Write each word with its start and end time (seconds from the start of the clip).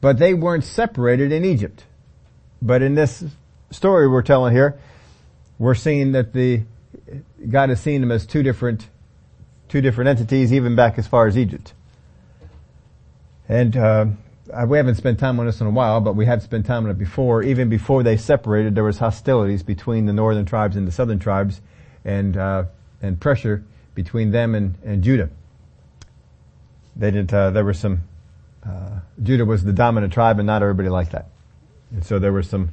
But 0.00 0.18
they 0.18 0.34
weren't 0.34 0.64
separated 0.64 1.32
in 1.32 1.44
Egypt. 1.44 1.84
But 2.62 2.82
in 2.82 2.94
this 2.94 3.24
story 3.70 4.08
we're 4.08 4.22
telling 4.22 4.54
here, 4.54 4.78
we're 5.58 5.74
seeing 5.74 6.12
that 6.12 6.32
the, 6.32 6.62
God 7.48 7.68
has 7.68 7.80
seen 7.80 8.00
them 8.00 8.10
as 8.10 8.26
two 8.26 8.42
different, 8.42 8.88
two 9.68 9.80
different 9.80 10.08
entities 10.08 10.52
even 10.52 10.74
back 10.74 10.98
as 10.98 11.06
far 11.06 11.26
as 11.26 11.36
Egypt. 11.36 11.74
And, 13.48 13.76
uh, 13.76 14.06
we 14.66 14.78
haven't 14.78 14.96
spent 14.96 15.18
time 15.18 15.38
on 15.38 15.46
this 15.46 15.60
in 15.60 15.66
a 15.66 15.70
while, 15.70 16.00
but 16.00 16.16
we 16.16 16.26
have 16.26 16.42
spent 16.42 16.66
time 16.66 16.84
on 16.84 16.90
it 16.90 16.98
before. 16.98 17.42
Even 17.42 17.68
before 17.68 18.02
they 18.02 18.16
separated, 18.16 18.74
there 18.74 18.84
was 18.84 18.98
hostilities 18.98 19.62
between 19.62 20.06
the 20.06 20.12
northern 20.12 20.44
tribes 20.44 20.76
and 20.76 20.86
the 20.86 20.92
southern 20.92 21.18
tribes, 21.18 21.60
and 22.04 22.36
uh, 22.36 22.64
and 23.02 23.20
pressure 23.20 23.62
between 23.94 24.30
them 24.30 24.54
and, 24.54 24.74
and 24.84 25.02
Judah. 25.04 25.30
They 26.96 27.10
didn't. 27.10 27.32
Uh, 27.32 27.50
there 27.50 27.64
was 27.64 27.78
some. 27.78 28.02
Uh, 28.66 29.00
Judah 29.22 29.44
was 29.44 29.64
the 29.64 29.72
dominant 29.72 30.12
tribe, 30.12 30.38
and 30.38 30.46
not 30.46 30.62
everybody 30.62 30.88
liked 30.88 31.12
that, 31.12 31.28
and 31.92 32.04
so 32.04 32.18
there 32.18 32.32
were 32.32 32.42
some 32.42 32.70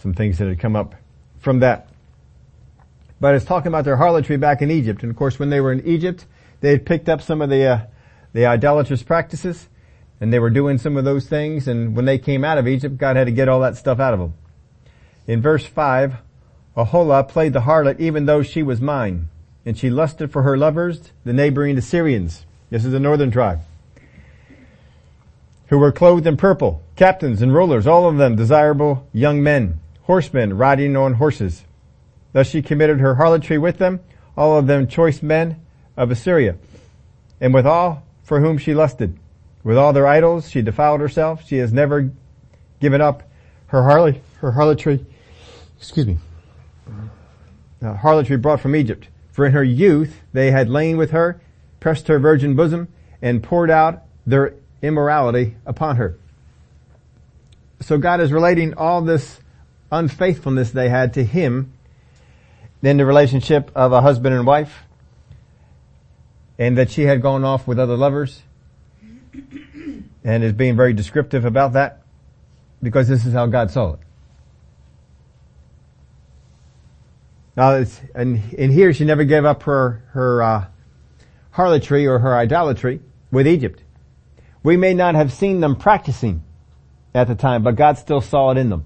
some 0.00 0.14
things 0.14 0.38
that 0.38 0.48
had 0.48 0.58
come 0.58 0.76
up 0.76 0.94
from 1.38 1.60
that. 1.60 1.88
But 3.20 3.34
it's 3.34 3.44
talking 3.44 3.68
about 3.68 3.84
their 3.84 3.96
harlotry 3.96 4.36
back 4.36 4.62
in 4.62 4.70
Egypt, 4.70 5.02
and 5.02 5.10
of 5.10 5.16
course, 5.16 5.38
when 5.38 5.50
they 5.50 5.60
were 5.60 5.72
in 5.72 5.86
Egypt, 5.86 6.26
they 6.60 6.70
had 6.70 6.84
picked 6.84 7.08
up 7.08 7.22
some 7.22 7.40
of 7.40 7.50
the 7.50 7.64
uh, 7.64 7.80
the 8.32 8.46
idolatrous 8.46 9.02
practices 9.02 9.68
and 10.20 10.32
they 10.32 10.38
were 10.38 10.50
doing 10.50 10.78
some 10.78 10.96
of 10.96 11.04
those 11.04 11.26
things 11.26 11.68
and 11.68 11.96
when 11.96 12.04
they 12.04 12.18
came 12.18 12.44
out 12.44 12.58
of 12.58 12.68
Egypt, 12.68 12.96
God 12.96 13.16
had 13.16 13.24
to 13.24 13.32
get 13.32 13.48
all 13.48 13.60
that 13.60 13.76
stuff 13.76 14.00
out 14.00 14.14
of 14.14 14.20
them. 14.20 14.34
In 15.26 15.42
verse 15.42 15.66
5, 15.66 16.14
Aholah 16.76 17.28
played 17.28 17.52
the 17.52 17.62
harlot 17.62 18.00
even 18.00 18.26
though 18.26 18.42
she 18.42 18.62
was 18.62 18.80
mine, 18.80 19.28
and 19.66 19.76
she 19.76 19.90
lusted 19.90 20.32
for 20.32 20.42
her 20.42 20.56
lovers, 20.56 21.12
the 21.24 21.32
neighboring 21.32 21.76
Assyrians. 21.76 22.46
This 22.70 22.84
is 22.84 22.92
the 22.92 23.00
northern 23.00 23.30
tribe. 23.30 23.60
Who 25.72 25.78
were 25.78 25.90
clothed 25.90 26.26
in 26.26 26.36
purple, 26.36 26.82
captains 26.96 27.40
and 27.40 27.54
rulers, 27.54 27.86
all 27.86 28.06
of 28.06 28.18
them 28.18 28.36
desirable 28.36 29.08
young 29.10 29.42
men, 29.42 29.80
horsemen 30.02 30.58
riding 30.58 30.98
on 30.98 31.14
horses. 31.14 31.64
Thus 32.34 32.46
she 32.46 32.60
committed 32.60 33.00
her 33.00 33.14
harlotry 33.14 33.56
with 33.56 33.78
them, 33.78 34.00
all 34.36 34.58
of 34.58 34.66
them 34.66 34.86
choice 34.86 35.22
men 35.22 35.62
of 35.96 36.10
Assyria, 36.10 36.56
and 37.40 37.54
with 37.54 37.66
all 37.66 38.02
for 38.22 38.38
whom 38.38 38.58
she 38.58 38.74
lusted. 38.74 39.18
With 39.64 39.78
all 39.78 39.94
their 39.94 40.06
idols, 40.06 40.50
she 40.50 40.60
defiled 40.60 41.00
herself. 41.00 41.48
She 41.48 41.56
has 41.56 41.72
never 41.72 42.10
given 42.78 43.00
up 43.00 43.22
her 43.68 43.80
harlot, 43.80 44.20
her 44.42 44.52
harlotry, 44.52 45.06
excuse 45.78 46.06
me, 46.06 46.18
uh, 47.80 47.94
harlotry 47.94 48.36
brought 48.36 48.60
from 48.60 48.76
Egypt. 48.76 49.08
For 49.30 49.46
in 49.46 49.52
her 49.52 49.64
youth 49.64 50.20
they 50.34 50.50
had 50.50 50.68
lain 50.68 50.98
with 50.98 51.12
her, 51.12 51.40
pressed 51.80 52.08
her 52.08 52.18
virgin 52.18 52.56
bosom, 52.56 52.88
and 53.22 53.42
poured 53.42 53.70
out 53.70 54.02
their 54.26 54.52
immorality 54.82 55.56
upon 55.64 55.96
her. 55.96 56.18
So 57.80 57.98
God 57.98 58.20
is 58.20 58.32
relating 58.32 58.74
all 58.74 59.00
this 59.02 59.40
unfaithfulness 59.90 60.70
they 60.70 60.88
had 60.88 61.14
to 61.14 61.24
Him 61.24 61.72
in 62.82 62.96
the 62.96 63.06
relationship 63.06 63.70
of 63.74 63.92
a 63.92 64.00
husband 64.00 64.34
and 64.34 64.46
wife, 64.46 64.82
and 66.58 66.76
that 66.78 66.90
she 66.90 67.02
had 67.02 67.22
gone 67.22 67.44
off 67.44 67.66
with 67.66 67.78
other 67.78 67.96
lovers, 67.96 68.42
and 70.24 70.44
is 70.44 70.52
being 70.52 70.76
very 70.76 70.92
descriptive 70.92 71.44
about 71.44 71.74
that 71.74 72.02
because 72.82 73.08
this 73.08 73.24
is 73.24 73.32
how 73.32 73.46
God 73.46 73.70
saw 73.70 73.94
it. 73.94 73.98
Now, 77.56 77.74
it's, 77.76 78.00
and 78.14 78.52
in 78.54 78.70
here 78.70 78.92
she 78.92 79.04
never 79.04 79.24
gave 79.24 79.44
up 79.44 79.64
her 79.64 80.02
her 80.10 80.42
uh, 80.42 80.66
harlotry 81.50 82.06
or 82.06 82.18
her 82.18 82.34
idolatry 82.34 83.00
with 83.30 83.46
Egypt. 83.46 83.82
We 84.62 84.76
may 84.76 84.94
not 84.94 85.14
have 85.14 85.32
seen 85.32 85.60
them 85.60 85.76
practicing 85.76 86.42
at 87.14 87.28
the 87.28 87.34
time, 87.34 87.62
but 87.62 87.76
God 87.76 87.98
still 87.98 88.20
saw 88.20 88.50
it 88.50 88.58
in 88.58 88.70
them. 88.70 88.84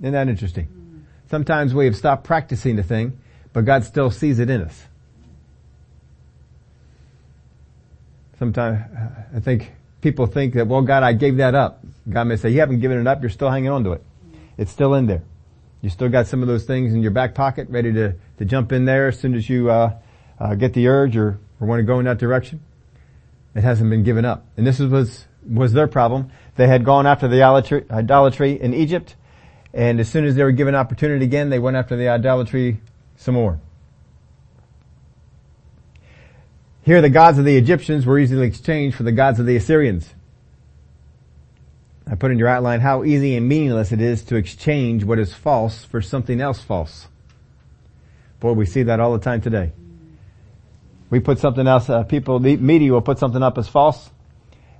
Isn't 0.00 0.12
that 0.12 0.28
interesting? 0.28 1.04
Sometimes 1.30 1.74
we 1.74 1.86
have 1.86 1.96
stopped 1.96 2.24
practicing 2.24 2.76
the 2.76 2.82
thing, 2.82 3.18
but 3.52 3.64
God 3.64 3.84
still 3.84 4.10
sees 4.10 4.38
it 4.38 4.48
in 4.48 4.62
us. 4.62 4.84
Sometimes 8.38 8.84
I 9.34 9.40
think 9.40 9.72
people 10.00 10.26
think 10.26 10.54
that, 10.54 10.66
well, 10.66 10.82
God, 10.82 11.02
I 11.02 11.14
gave 11.14 11.38
that 11.38 11.54
up. 11.54 11.84
God 12.08 12.24
may 12.24 12.36
say, 12.36 12.50
you 12.50 12.60
haven't 12.60 12.80
given 12.80 12.98
it 12.98 13.06
up, 13.06 13.22
you're 13.22 13.30
still 13.30 13.50
hanging 13.50 13.70
on 13.70 13.82
to 13.84 13.92
it. 13.92 14.04
It's 14.58 14.70
still 14.70 14.94
in 14.94 15.06
there. 15.06 15.22
You 15.82 15.90
still 15.90 16.08
got 16.08 16.26
some 16.26 16.42
of 16.42 16.48
those 16.48 16.64
things 16.64 16.94
in 16.94 17.02
your 17.02 17.10
back 17.10 17.34
pocket 17.34 17.68
ready 17.70 17.92
to, 17.92 18.14
to 18.38 18.44
jump 18.44 18.72
in 18.72 18.84
there 18.84 19.08
as 19.08 19.18
soon 19.18 19.34
as 19.34 19.48
you, 19.48 19.70
uh, 19.70 19.96
uh, 20.38 20.54
get 20.54 20.74
the 20.74 20.88
urge 20.88 21.16
or, 21.16 21.38
or 21.60 21.66
want 21.66 21.80
to 21.80 21.84
go 21.84 21.98
in 21.98 22.04
that 22.04 22.18
direction. 22.18 22.60
It 23.56 23.64
hasn't 23.64 23.88
been 23.88 24.02
given 24.02 24.26
up. 24.26 24.46
And 24.58 24.66
this 24.66 24.78
was, 24.78 25.26
was 25.48 25.72
their 25.72 25.86
problem. 25.86 26.30
They 26.56 26.68
had 26.68 26.84
gone 26.84 27.06
after 27.06 27.26
the 27.26 27.42
idolatry, 27.42 28.60
in 28.60 28.74
Egypt, 28.74 29.16
and 29.72 29.98
as 29.98 30.10
soon 30.10 30.26
as 30.26 30.34
they 30.34 30.42
were 30.42 30.52
given 30.52 30.74
opportunity 30.74 31.24
again, 31.24 31.48
they 31.48 31.58
went 31.58 31.76
after 31.76 31.96
the 31.96 32.10
idolatry 32.10 32.82
some 33.16 33.34
more. 33.34 33.58
Here 36.82 37.00
the 37.00 37.08
gods 37.08 37.38
of 37.38 37.46
the 37.46 37.56
Egyptians 37.56 38.04
were 38.04 38.18
easily 38.18 38.46
exchanged 38.46 38.94
for 38.94 39.04
the 39.04 39.12
gods 39.12 39.40
of 39.40 39.46
the 39.46 39.56
Assyrians. 39.56 40.12
I 42.06 42.14
put 42.14 42.30
in 42.30 42.38
your 42.38 42.48
outline 42.48 42.80
how 42.80 43.04
easy 43.04 43.36
and 43.36 43.48
meaningless 43.48 43.90
it 43.90 44.02
is 44.02 44.22
to 44.24 44.36
exchange 44.36 45.02
what 45.02 45.18
is 45.18 45.32
false 45.32 45.82
for 45.82 46.02
something 46.02 46.42
else 46.42 46.60
false. 46.60 47.08
Boy, 48.38 48.52
we 48.52 48.66
see 48.66 48.82
that 48.82 49.00
all 49.00 49.14
the 49.14 49.18
time 49.18 49.40
today. 49.40 49.72
We 51.10 51.20
put 51.20 51.38
something 51.38 51.66
else, 51.66 51.88
uh, 51.88 52.02
people, 52.02 52.40
the 52.40 52.56
media 52.56 52.92
will 52.92 53.00
put 53.00 53.18
something 53.18 53.42
up 53.42 53.58
as 53.58 53.68
false, 53.68 54.10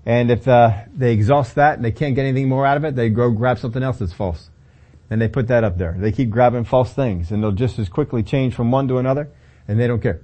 and 0.04 0.30
if 0.30 0.46
uh, 0.46 0.84
they 0.94 1.12
exhaust 1.12 1.54
that 1.56 1.76
and 1.76 1.84
they 1.84 1.92
can't 1.92 2.14
get 2.14 2.24
anything 2.24 2.48
more 2.48 2.66
out 2.66 2.76
of 2.76 2.84
it, 2.84 2.96
they 2.96 3.08
go 3.08 3.30
grab 3.30 3.58
something 3.58 3.82
else 3.82 3.98
that's 3.98 4.12
false. 4.12 4.50
And 5.08 5.20
they 5.20 5.28
put 5.28 5.48
that 5.48 5.62
up 5.62 5.78
there. 5.78 5.94
They 5.96 6.10
keep 6.10 6.30
grabbing 6.30 6.64
false 6.64 6.92
things, 6.92 7.30
and 7.30 7.42
they'll 7.42 7.52
just 7.52 7.78
as 7.78 7.88
quickly 7.88 8.22
change 8.22 8.54
from 8.54 8.70
one 8.70 8.88
to 8.88 8.98
another, 8.98 9.28
and 9.68 9.78
they 9.78 9.86
don't 9.86 10.00
care. 10.00 10.20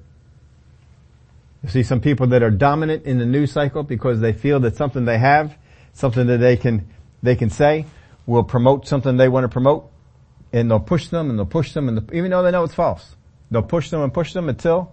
You 1.63 1.69
see 1.69 1.85
some 1.85 2.01
people 2.01 2.27
that 2.29 2.43
are 2.43 2.51
dominant 2.51 3.05
in 3.05 3.19
the 3.19 3.27
news 3.27 3.53
cycle 3.53 3.85
because 3.85 4.21
they 4.21 4.33
feel 4.33 4.59
that 4.61 4.77
something 4.77 5.05
they 5.05 5.19
have, 5.19 5.57
something 5.93 6.27
that 6.27 6.39
they 6.39 6.57
can, 6.57 6.89
they 7.23 7.37
can 7.37 7.51
say 7.51 7.87
will 8.27 8.43
promote 8.43 8.87
something 8.87 9.17
they 9.17 9.29
want 9.29 9.45
to 9.45 9.49
promote 9.49 9.89
and 10.53 10.71
they'll 10.71 10.81
push 10.81 11.09
them 11.09 11.31
and 11.31 11.39
they'll 11.39 11.47
push 11.47 11.73
them 11.73 11.89
and 11.89 12.11
even 12.13 12.31
though 12.31 12.43
they 12.43 12.51
know 12.51 12.65
it's 12.65 12.75
false, 12.75 13.17
they'll 13.51 13.63
push 13.63 13.91
them 13.91 14.03
and 14.03 14.13
push 14.13 14.33
them 14.33 14.49
until 14.49 14.93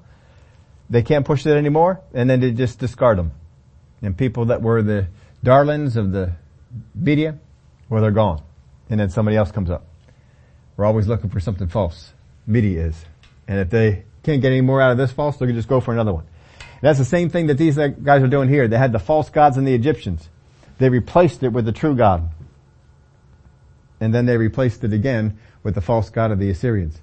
they 0.89 1.03
can't 1.03 1.25
push 1.25 1.45
it 1.45 1.51
anymore 1.51 2.01
and 2.13 2.29
then 2.29 2.39
they 2.39 2.51
just 2.51 2.79
discard 2.79 3.17
them. 3.17 3.31
And 4.01 4.17
people 4.17 4.45
that 4.45 4.61
were 4.61 4.81
the 4.81 5.07
darlings 5.43 5.97
of 5.97 6.11
the 6.11 6.33
media, 6.95 7.37
well 7.89 8.01
they're 8.01 8.11
gone. 8.11 8.41
And 8.89 8.99
then 8.99 9.09
somebody 9.09 9.37
else 9.37 9.51
comes 9.51 9.69
up. 9.69 9.85
We're 10.77 10.85
always 10.85 11.07
looking 11.07 11.29
for 11.29 11.39
something 11.39 11.67
false. 11.67 12.13
Media 12.47 12.87
is. 12.87 13.05
And 13.47 13.59
if 13.59 13.69
they 13.69 14.05
can't 14.23 14.41
get 14.41 14.51
any 14.51 14.61
more 14.61 14.81
out 14.81 14.91
of 14.91 14.97
this 14.97 15.11
false, 15.11 15.37
they 15.37 15.45
can 15.45 15.55
just 15.55 15.67
go 15.67 15.79
for 15.79 15.93
another 15.93 16.13
one. 16.13 16.25
That's 16.81 16.99
the 16.99 17.05
same 17.05 17.29
thing 17.29 17.47
that 17.47 17.57
these 17.57 17.75
guys 17.75 18.23
are 18.23 18.27
doing 18.27 18.49
here. 18.49 18.67
They 18.67 18.77
had 18.77 18.91
the 18.91 18.99
false 18.99 19.29
gods 19.29 19.57
and 19.57 19.67
the 19.67 19.73
Egyptians. 19.73 20.29
They 20.77 20.89
replaced 20.89 21.43
it 21.43 21.49
with 21.49 21.65
the 21.65 21.71
true 21.71 21.95
God. 21.95 22.31
And 23.99 24.13
then 24.13 24.25
they 24.25 24.37
replaced 24.37 24.83
it 24.83 24.93
again 24.93 25.39
with 25.61 25.75
the 25.75 25.81
false 25.81 26.09
God 26.09 26.31
of 26.31 26.39
the 26.39 26.49
Assyrians. 26.49 27.01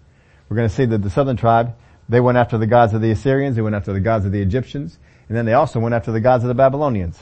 We're 0.49 0.57
going 0.57 0.69
to 0.69 0.75
see 0.75 0.87
that 0.87 1.03
the 1.03 1.11
southern 1.11 1.37
tribe, 1.37 1.77
they 2.09 2.21
went 2.21 2.39
after 2.39 2.59
the 2.59 2.67
gods 2.67 2.95
of 2.95 3.01
the 3.01 3.11
Assyrians, 3.11 3.57
they 3.57 3.63
went 3.63 3.75
after 3.75 3.93
the 3.93 4.01
gods 4.01 4.25
of 4.25 4.33
the 4.33 4.41
Egyptians, 4.41 4.99
and 5.29 5.37
then 5.37 5.45
they 5.45 5.55
also 5.55 5.81
went 5.81 5.95
after 5.95 6.13
the 6.13 6.21
gods 6.21 6.45
of 6.45 6.49
the 6.49 6.55
Babylonians. 6.55 7.19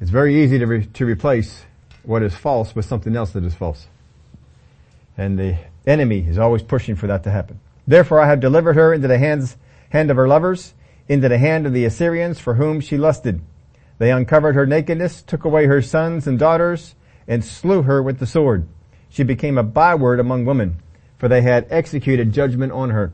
It's 0.00 0.10
very 0.10 0.42
easy 0.42 0.58
to, 0.58 0.66
re- 0.66 0.86
to 0.86 1.06
replace 1.06 1.64
what 2.02 2.22
is 2.22 2.34
false 2.34 2.74
with 2.74 2.84
something 2.84 3.14
else 3.14 3.30
that 3.30 3.44
is 3.44 3.54
false. 3.54 3.86
And 5.16 5.38
the 5.38 5.58
enemy 5.86 6.26
is 6.26 6.38
always 6.38 6.62
pushing 6.62 6.96
for 6.96 7.06
that 7.06 7.22
to 7.24 7.30
happen. 7.30 7.60
Therefore 7.86 8.20
I 8.20 8.26
have 8.26 8.40
delivered 8.40 8.74
her 8.74 8.92
into 8.92 9.06
the 9.06 9.18
hands, 9.18 9.56
hand 9.90 10.10
of 10.10 10.16
her 10.16 10.26
lovers, 10.26 10.74
into 11.08 11.28
the 11.28 11.38
hand 11.38 11.66
of 11.66 11.72
the 11.72 11.84
Assyrians 11.84 12.40
for 12.40 12.54
whom 12.54 12.80
she 12.80 12.96
lusted. 12.96 13.40
They 13.98 14.10
uncovered 14.10 14.56
her 14.56 14.66
nakedness, 14.66 15.22
took 15.22 15.44
away 15.44 15.66
her 15.66 15.80
sons 15.80 16.26
and 16.26 16.36
daughters, 16.36 16.96
and 17.28 17.44
slew 17.44 17.82
her 17.82 18.02
with 18.02 18.18
the 18.18 18.26
sword. 18.26 18.66
She 19.08 19.22
became 19.22 19.56
a 19.56 19.62
byword 19.62 20.18
among 20.18 20.44
women, 20.44 20.81
for 21.22 21.28
they 21.28 21.42
had 21.42 21.68
executed 21.70 22.32
judgment 22.32 22.72
on 22.72 22.90
her. 22.90 23.12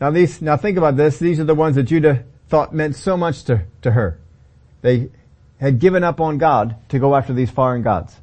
Now 0.00 0.10
these, 0.10 0.40
now 0.40 0.56
think 0.56 0.78
about 0.78 0.96
this. 0.96 1.18
These 1.18 1.38
are 1.38 1.44
the 1.44 1.54
ones 1.54 1.76
that 1.76 1.82
Judah 1.82 2.24
thought 2.48 2.74
meant 2.74 2.96
so 2.96 3.14
much 3.14 3.44
to, 3.44 3.64
to 3.82 3.90
her. 3.90 4.18
They 4.80 5.10
had 5.60 5.80
given 5.80 6.02
up 6.02 6.18
on 6.18 6.38
God 6.38 6.76
to 6.88 6.98
go 6.98 7.14
after 7.14 7.34
these 7.34 7.50
foreign 7.50 7.82
gods, 7.82 8.16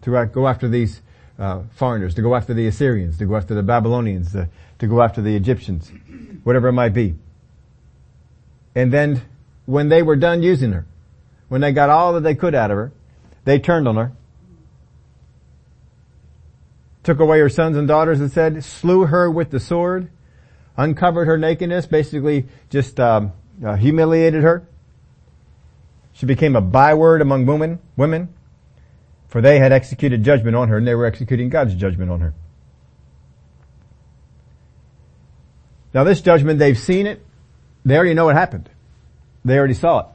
to 0.00 0.26
go 0.32 0.48
after 0.48 0.66
these 0.66 1.02
uh, 1.38 1.64
foreigners, 1.72 2.14
to 2.14 2.22
go 2.22 2.34
after 2.34 2.54
the 2.54 2.66
Assyrians, 2.66 3.18
to 3.18 3.26
go 3.26 3.36
after 3.36 3.54
the 3.54 3.62
Babylonians, 3.62 4.32
to, 4.32 4.48
to 4.78 4.86
go 4.86 5.02
after 5.02 5.20
the 5.20 5.36
Egyptians, 5.36 5.92
whatever 6.42 6.68
it 6.68 6.72
might 6.72 6.94
be. 6.94 7.16
And 8.74 8.90
then 8.90 9.20
when 9.66 9.90
they 9.90 10.02
were 10.02 10.16
done 10.16 10.42
using 10.42 10.72
her, 10.72 10.86
when 11.48 11.60
they 11.60 11.72
got 11.72 11.90
all 11.90 12.14
that 12.14 12.22
they 12.22 12.34
could 12.34 12.54
out 12.54 12.70
of 12.70 12.78
her, 12.78 12.92
they 13.44 13.58
turned 13.58 13.86
on 13.86 13.96
her, 13.96 14.12
took 17.02 17.20
away 17.20 17.38
her 17.40 17.48
sons 17.48 17.76
and 17.76 17.88
daughters 17.88 18.20
and 18.20 18.30
said, 18.30 18.64
slew 18.64 19.06
her 19.06 19.30
with 19.30 19.50
the 19.50 19.60
sword, 19.60 20.10
uncovered 20.76 21.26
her 21.26 21.38
nakedness, 21.38 21.86
basically 21.86 22.46
just 22.70 22.98
um, 23.00 23.32
uh, 23.64 23.76
humiliated 23.76 24.42
her, 24.42 24.66
She 26.12 26.26
became 26.26 26.56
a 26.56 26.60
byword 26.60 27.22
among 27.22 27.46
women, 27.46 27.78
women, 27.96 28.28
for 29.28 29.40
they 29.40 29.58
had 29.58 29.72
executed 29.72 30.24
judgment 30.24 30.56
on 30.56 30.68
her 30.68 30.78
and 30.78 30.86
they 30.86 30.94
were 30.94 31.06
executing 31.06 31.48
God's 31.48 31.74
judgment 31.74 32.10
on 32.10 32.20
her. 32.20 32.34
Now 35.94 36.04
this 36.04 36.20
judgment, 36.20 36.58
they've 36.58 36.78
seen 36.78 37.06
it. 37.06 37.24
They 37.84 37.96
already 37.96 38.14
know 38.14 38.26
what 38.26 38.36
happened. 38.36 38.68
They 39.44 39.56
already 39.56 39.74
saw 39.74 40.00
it. 40.00 40.06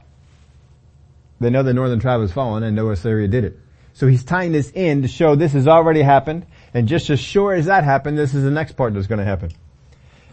They 1.40 1.50
know 1.50 1.62
the 1.62 1.74
northern 1.74 2.00
tribe 2.00 2.20
has 2.20 2.32
fallen 2.32 2.62
and 2.62 2.76
know 2.76 2.90
Assyria 2.90 3.28
did 3.28 3.44
it. 3.44 3.58
So 3.92 4.06
he's 4.06 4.24
tying 4.24 4.52
this 4.52 4.70
in 4.70 5.02
to 5.02 5.08
show 5.08 5.36
this 5.36 5.52
has 5.52 5.68
already 5.68 6.02
happened. 6.02 6.46
And 6.74 6.88
just 6.88 7.08
as 7.08 7.20
sure 7.20 7.54
as 7.54 7.66
that 7.66 7.84
happened, 7.84 8.18
this 8.18 8.34
is 8.34 8.42
the 8.42 8.50
next 8.50 8.72
part 8.72 8.92
that's 8.92 9.06
going 9.06 9.20
to 9.20 9.24
happen. 9.24 9.52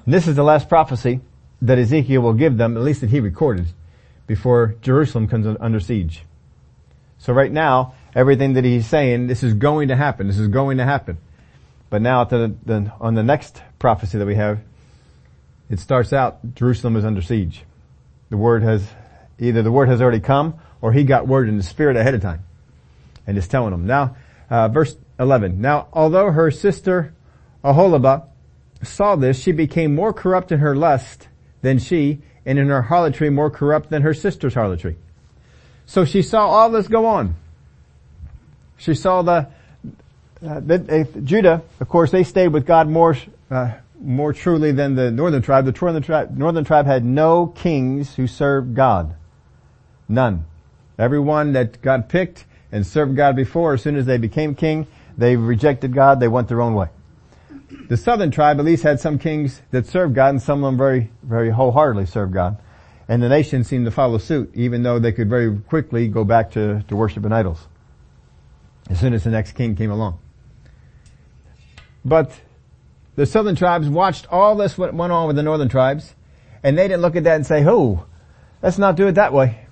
And 0.05 0.13
this 0.13 0.27
is 0.27 0.35
the 0.35 0.43
last 0.43 0.67
prophecy 0.67 1.21
that 1.61 1.77
Ezekiel 1.77 2.21
will 2.21 2.33
give 2.33 2.57
them, 2.57 2.75
at 2.75 2.83
least 2.83 3.01
that 3.01 3.11
he 3.11 3.19
recorded, 3.19 3.67
before 4.25 4.75
Jerusalem 4.81 5.27
comes 5.27 5.45
under 5.59 5.79
siege. 5.79 6.23
So 7.19 7.33
right 7.33 7.51
now, 7.51 7.93
everything 8.15 8.53
that 8.53 8.65
he's 8.65 8.87
saying, 8.87 9.27
this 9.27 9.43
is 9.43 9.53
going 9.53 9.89
to 9.89 9.95
happen. 9.95 10.25
This 10.25 10.39
is 10.39 10.47
going 10.47 10.79
to 10.79 10.85
happen. 10.85 11.19
But 11.91 12.01
now 12.01 12.23
the, 12.23 12.55
the, 12.65 12.91
on 12.99 13.13
the 13.13 13.21
next 13.21 13.61
prophecy 13.77 14.17
that 14.17 14.25
we 14.25 14.35
have, 14.35 14.59
it 15.69 15.79
starts 15.79 16.11
out, 16.11 16.55
Jerusalem 16.55 16.95
is 16.95 17.05
under 17.05 17.21
siege. 17.21 17.63
The 18.31 18.37
word 18.37 18.63
has, 18.63 18.87
either 19.37 19.61
the 19.61 19.71
word 19.71 19.89
has 19.89 20.01
already 20.01 20.19
come, 20.19 20.59
or 20.81 20.91
he 20.91 21.03
got 21.03 21.27
word 21.27 21.47
in 21.47 21.57
the 21.57 21.63
spirit 21.63 21.95
ahead 21.95 22.15
of 22.15 22.21
time. 22.21 22.43
And 23.27 23.37
is 23.37 23.47
telling 23.47 23.71
them. 23.71 23.85
Now, 23.85 24.15
uh, 24.49 24.67
verse 24.69 24.95
11. 25.21 25.61
Now, 25.61 25.87
although 25.93 26.31
her 26.31 26.49
sister 26.49 27.13
Aholibah 27.63 28.27
saw 28.83 29.15
this, 29.15 29.39
she 29.39 29.51
became 29.51 29.93
more 29.93 30.11
corrupt 30.11 30.51
in 30.51 30.59
her 30.59 30.75
lust 30.75 31.27
than 31.61 31.77
she, 31.77 32.19
and 32.43 32.57
in 32.57 32.67
her 32.69 32.81
harlotry 32.81 33.29
more 33.29 33.51
corrupt 33.51 33.91
than 33.91 34.01
her 34.01 34.15
sister's 34.15 34.55
harlotry. 34.55 34.97
So 35.85 36.05
she 36.05 36.23
saw 36.23 36.47
all 36.47 36.71
this 36.71 36.87
go 36.87 37.05
on. 37.05 37.35
She 38.77 38.95
saw 38.95 39.21
the, 39.21 39.47
uh, 40.43 40.59
the 40.59 41.05
uh, 41.15 41.19
Judah, 41.19 41.61
of 41.79 41.87
course, 41.87 42.09
they 42.09 42.23
stayed 42.23 42.47
with 42.47 42.65
God 42.65 42.87
more, 42.87 43.15
uh, 43.51 43.73
more 44.01 44.33
truly 44.33 44.71
than 44.71 44.95
the 44.95 45.11
northern 45.11 45.43
tribe. 45.43 45.65
The 45.65 45.77
northern 45.79 46.01
tribe, 46.01 46.35
northern 46.35 46.63
tribe 46.65 46.87
had 46.87 47.05
no 47.05 47.45
kings 47.45 48.15
who 48.15 48.25
served 48.25 48.73
God. 48.73 49.13
None. 50.09 50.45
Everyone 50.97 51.53
that 51.53 51.79
God 51.83 52.09
picked 52.09 52.45
and 52.71 52.87
served 52.87 53.15
God 53.15 53.35
before, 53.35 53.75
as 53.75 53.83
soon 53.83 53.95
as 53.95 54.07
they 54.07 54.17
became 54.17 54.55
king, 54.55 54.87
they 55.21 55.35
rejected 55.35 55.93
God, 55.93 56.19
they 56.19 56.27
went 56.27 56.47
their 56.47 56.61
own 56.61 56.73
way. 56.73 56.87
The 57.87 57.95
southern 57.95 58.31
tribe 58.31 58.57
at 58.57 58.65
least 58.65 58.81
had 58.81 58.99
some 58.99 59.19
kings 59.19 59.61
that 59.69 59.85
served 59.85 60.15
God 60.15 60.29
and 60.29 60.41
some 60.41 60.63
of 60.63 60.67
them 60.67 60.77
very, 60.77 61.11
very 61.21 61.51
wholeheartedly 61.51 62.07
served 62.07 62.33
God. 62.33 62.57
And 63.07 63.21
the 63.21 63.29
nation 63.29 63.63
seemed 63.63 63.85
to 63.85 63.91
follow 63.91 64.17
suit, 64.17 64.51
even 64.55 64.81
though 64.81 64.97
they 64.97 65.11
could 65.11 65.29
very 65.29 65.55
quickly 65.59 66.07
go 66.07 66.23
back 66.23 66.51
to, 66.51 66.83
to 66.87 66.95
worshiping 66.95 67.31
idols. 67.31 67.67
As 68.89 68.99
soon 68.99 69.13
as 69.13 69.23
the 69.23 69.29
next 69.29 69.51
king 69.51 69.75
came 69.75 69.91
along. 69.91 70.17
But 72.03 72.31
the 73.15 73.27
southern 73.27 73.55
tribes 73.55 73.89
watched 73.89 74.25
all 74.31 74.55
this 74.55 74.75
what 74.75 74.93
went 74.93 75.13
on 75.13 75.27
with 75.27 75.35
the 75.35 75.43
northern 75.43 75.69
tribes, 75.69 76.15
and 76.63 76.75
they 76.77 76.87
didn't 76.87 77.01
look 77.01 77.15
at 77.15 77.25
that 77.25 77.35
and 77.35 77.45
say, 77.45 77.63
oh, 77.67 78.05
let's 78.63 78.79
not 78.79 78.95
do 78.95 79.05
it 79.05 79.13
that 79.13 79.33
way. 79.33 79.67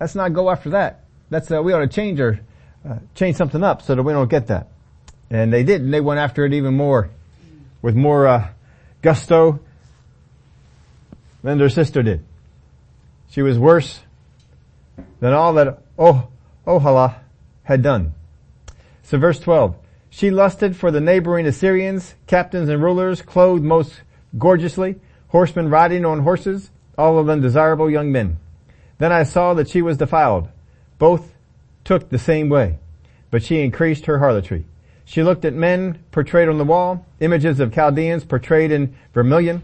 Let's 0.00 0.14
not 0.14 0.32
go 0.32 0.50
after 0.50 0.70
that. 0.70 1.04
That's, 1.28 1.50
uh, 1.50 1.62
we 1.62 1.74
ought 1.74 1.80
to 1.80 1.88
change 1.88 2.18
or, 2.18 2.40
uh, 2.86 2.96
change 3.14 3.36
something 3.36 3.62
up 3.62 3.82
so 3.82 3.94
that 3.94 4.02
we 4.02 4.12
don't 4.12 4.28
get 4.28 4.48
that. 4.48 4.68
And 5.30 5.52
they 5.52 5.62
did, 5.62 5.82
and 5.82 5.92
they 5.92 6.00
went 6.00 6.20
after 6.20 6.44
it 6.44 6.52
even 6.52 6.74
more, 6.74 7.10
with 7.82 7.94
more, 7.94 8.26
uh, 8.26 8.48
gusto 9.02 9.60
than 11.42 11.58
their 11.58 11.68
sister 11.68 12.02
did. 12.02 12.24
She 13.30 13.42
was 13.42 13.58
worse 13.58 14.00
than 15.20 15.32
all 15.32 15.52
that 15.54 15.82
oh, 15.98 16.28
Oholah 16.66 17.16
had 17.62 17.82
done. 17.82 18.14
So 19.02 19.18
verse 19.18 19.38
12. 19.40 19.76
She 20.10 20.30
lusted 20.30 20.74
for 20.74 20.90
the 20.90 21.00
neighboring 21.00 21.46
Assyrians, 21.46 22.14
captains 22.26 22.68
and 22.68 22.82
rulers, 22.82 23.20
clothed 23.22 23.62
most 23.62 24.00
gorgeously, 24.36 24.96
horsemen 25.28 25.68
riding 25.68 26.04
on 26.04 26.20
horses, 26.20 26.70
all 26.96 27.18
of 27.18 27.26
them 27.26 27.40
desirable 27.40 27.90
young 27.90 28.10
men. 28.10 28.38
Then 28.96 29.12
I 29.12 29.22
saw 29.22 29.54
that 29.54 29.68
she 29.68 29.82
was 29.82 29.98
defiled. 29.98 30.48
Both 30.98 31.32
took 31.88 32.10
the 32.10 32.18
same 32.18 32.50
way, 32.50 32.78
but 33.30 33.42
she 33.42 33.62
increased 33.62 34.04
her 34.04 34.18
harlotry. 34.18 34.66
She 35.06 35.22
looked 35.22 35.46
at 35.46 35.54
men 35.54 35.98
portrayed 36.10 36.50
on 36.50 36.58
the 36.58 36.64
wall, 36.64 37.06
images 37.18 37.60
of 37.60 37.72
Chaldeans 37.72 38.24
portrayed 38.24 38.70
in 38.70 38.94
vermilion, 39.14 39.62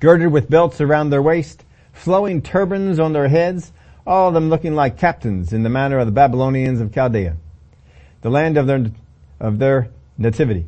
girded 0.00 0.32
with 0.32 0.50
belts 0.50 0.80
around 0.80 1.10
their 1.10 1.22
waist, 1.22 1.64
flowing 1.92 2.42
turbans 2.42 2.98
on 2.98 3.12
their 3.12 3.28
heads, 3.28 3.70
all 4.04 4.26
of 4.26 4.34
them 4.34 4.50
looking 4.50 4.74
like 4.74 4.98
captains 4.98 5.52
in 5.52 5.62
the 5.62 5.68
manner 5.68 6.00
of 6.00 6.06
the 6.06 6.12
Babylonians 6.12 6.80
of 6.80 6.92
Chaldea, 6.92 7.36
the 8.22 8.30
land 8.30 8.56
of 8.56 8.66
their, 8.66 8.86
of 9.38 9.60
their 9.60 9.88
nativity. 10.18 10.66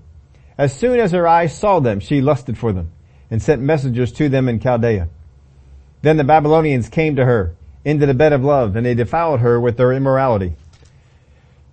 As 0.57 0.73
soon 0.73 1.01
as 1.01 1.11
her 1.11 1.27
eyes 1.27 1.59
saw 1.59 1.81
them, 1.81 1.99
she 1.99 2.21
lusted 2.21 2.57
for 2.57 2.73
them 2.73 2.93
and 3.33 3.43
sent 3.43 3.61
messengers 3.61 4.13
to 4.13 4.29
them 4.29 4.49
in 4.49 4.61
Chaldea. 4.61 5.09
Then 6.03 6.19
the 6.19 6.23
Babylonians 6.23 6.89
came 6.89 7.17
to 7.17 7.25
her 7.25 7.57
into 7.85 8.07
the 8.07 8.15
bed 8.15 8.33
of 8.33 8.43
love 8.43 8.77
and 8.77 8.87
they 8.87 8.95
defiled 8.95 9.41
her 9.41 9.61
with 9.61 9.77
their 9.77 9.93
immorality. 9.93 10.55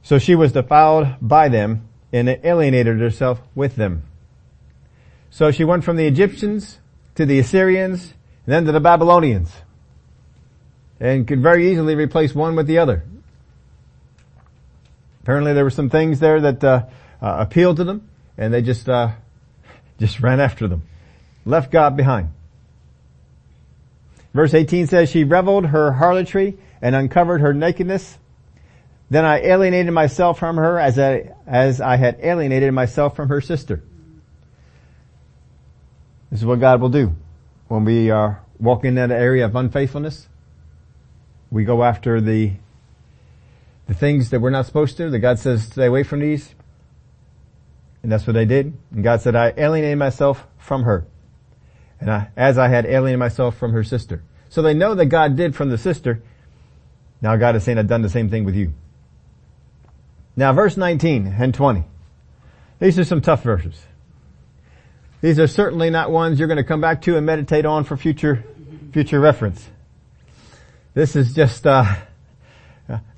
So 0.04 0.20
she 0.20 0.36
was 0.36 0.52
defiled 0.52 1.08
by 1.22 1.50
them 1.50 1.88
and 2.12 2.28
alienated 2.44 3.00
herself 3.00 3.42
with 3.56 3.76
them. 3.76 4.04
So 5.30 5.52
she 5.52 5.64
went 5.64 5.84
from 5.84 5.96
the 5.96 6.06
Egyptians 6.06 6.80
to 7.16 7.26
the 7.26 7.40
Assyrians 7.40 8.14
and 8.46 8.54
then 8.54 8.66
to 8.66 8.72
the 8.72 8.80
Babylonians 8.80 9.52
and 11.00 11.28
could 11.28 11.42
very 11.42 11.72
easily 11.72 11.96
replace 11.96 12.36
one 12.36 12.56
with 12.56 12.68
the 12.68 12.78
other. 12.78 13.04
Apparently 15.24 15.54
there 15.54 15.64
were 15.64 15.70
some 15.70 15.90
things 15.90 16.20
there 16.20 16.42
that 16.42 16.64
uh, 16.64 16.86
uh, 17.22 17.36
appealed 17.40 17.78
to 17.78 17.84
them 17.84 18.10
and 18.38 18.54
they 18.54 18.62
just 18.62 18.90
uh, 18.90 19.12
just 20.00 20.20
ran 20.20 20.40
after 20.40 20.68
them. 20.68 20.84
Left 21.46 21.72
God 21.72 21.96
behind. 21.96 22.30
Verse 24.34 24.54
18 24.54 24.88
says, 24.88 25.10
she 25.10 25.24
reveled 25.24 25.68
her 25.68 25.92
harlotry 25.94 26.58
and 26.82 26.96
uncovered 26.96 27.42
her 27.42 27.54
nakedness. 27.54 28.18
Then 29.10 29.26
I 29.26 29.42
alienated 29.42 29.94
myself 29.94 30.40
from 30.40 30.56
her 30.56 30.80
as 30.80 30.98
I, 30.98 31.34
as 31.46 31.82
I 31.82 31.98
had 31.98 32.20
alienated 32.22 32.74
myself 32.74 33.16
from 33.16 33.28
her 33.28 33.42
sister. 33.42 33.84
This 36.30 36.40
is 36.40 36.46
what 36.46 36.62
God 36.62 36.80
will 36.80 36.90
do 36.90 37.14
when 37.68 37.84
we 37.84 38.10
are 38.10 38.42
walking 38.58 38.90
in 38.90 38.96
that 38.96 39.12
area 39.12 39.44
of 39.44 39.56
unfaithfulness. 39.56 40.30
We 41.50 41.66
go 41.66 41.84
after 41.84 42.22
the, 42.22 42.54
the 43.88 43.94
things 43.94 44.30
that 44.30 44.40
we're 44.40 44.50
not 44.50 44.66
supposed 44.66 44.96
to, 44.98 45.10
that 45.10 45.20
God 45.20 45.40
says 45.40 45.64
stay 45.64 45.88
away 45.88 46.04
from 46.04 46.22
these. 46.22 46.56
And 48.02 48.10
that's 48.10 48.26
what 48.26 48.34
they 48.34 48.46
did. 48.46 48.78
And 48.92 49.04
God 49.04 49.20
said, 49.20 49.36
I 49.36 49.54
alienated 49.58 49.98
myself 49.98 50.48
from 50.58 50.84
her 50.84 51.06
and 52.02 52.10
I, 52.10 52.30
as 52.36 52.58
I 52.58 52.68
had 52.68 52.86
alienated 52.86 53.20
myself 53.20 53.56
from 53.58 53.74
her 53.74 53.84
sister. 53.84 54.24
So 54.50 54.62
they 54.62 54.74
know 54.74 54.96
that 54.96 55.06
God 55.06 55.38
did 55.38 55.56
from 55.56 55.70
the 55.70 55.78
sister. 55.78 56.22
Now 57.22 57.36
God 57.38 57.56
is 57.56 57.64
saying 57.64 57.78
I've 57.78 57.88
done 57.88 58.02
the 58.02 58.10
same 58.10 58.30
thing 58.30 58.44
with 58.44 58.56
you. 58.56 58.74
Now 60.36 60.52
verse 60.52 60.76
19 60.76 61.28
and 61.40 61.54
20. 61.54 61.86
These 62.80 62.98
are 62.98 63.04
some 63.04 63.22
tough 63.22 63.44
verses. 63.44 63.80
These 65.22 65.38
are 65.38 65.48
certainly 65.48 65.92
not 65.92 66.10
ones 66.10 66.40
you're 66.40 66.48
going 66.48 66.58
to 66.58 66.64
come 66.64 66.82
back 66.82 67.04
to 67.04 67.16
and 67.16 67.26
meditate 67.26 67.66
on 67.66 67.84
for 67.84 67.96
future, 67.96 68.44
future 68.92 69.20
reference. 69.20 69.70
This 70.96 71.16
is 71.16 71.36
just, 71.36 71.68
uh, 71.68 71.86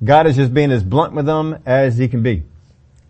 God 0.04 0.28
is 0.28 0.36
just 0.36 0.54
being 0.54 0.72
as 0.72 0.84
blunt 0.84 1.14
with 1.14 1.26
them 1.26 1.60
as 1.66 1.98
he 1.98 2.10
can 2.10 2.22
be. 2.22 2.44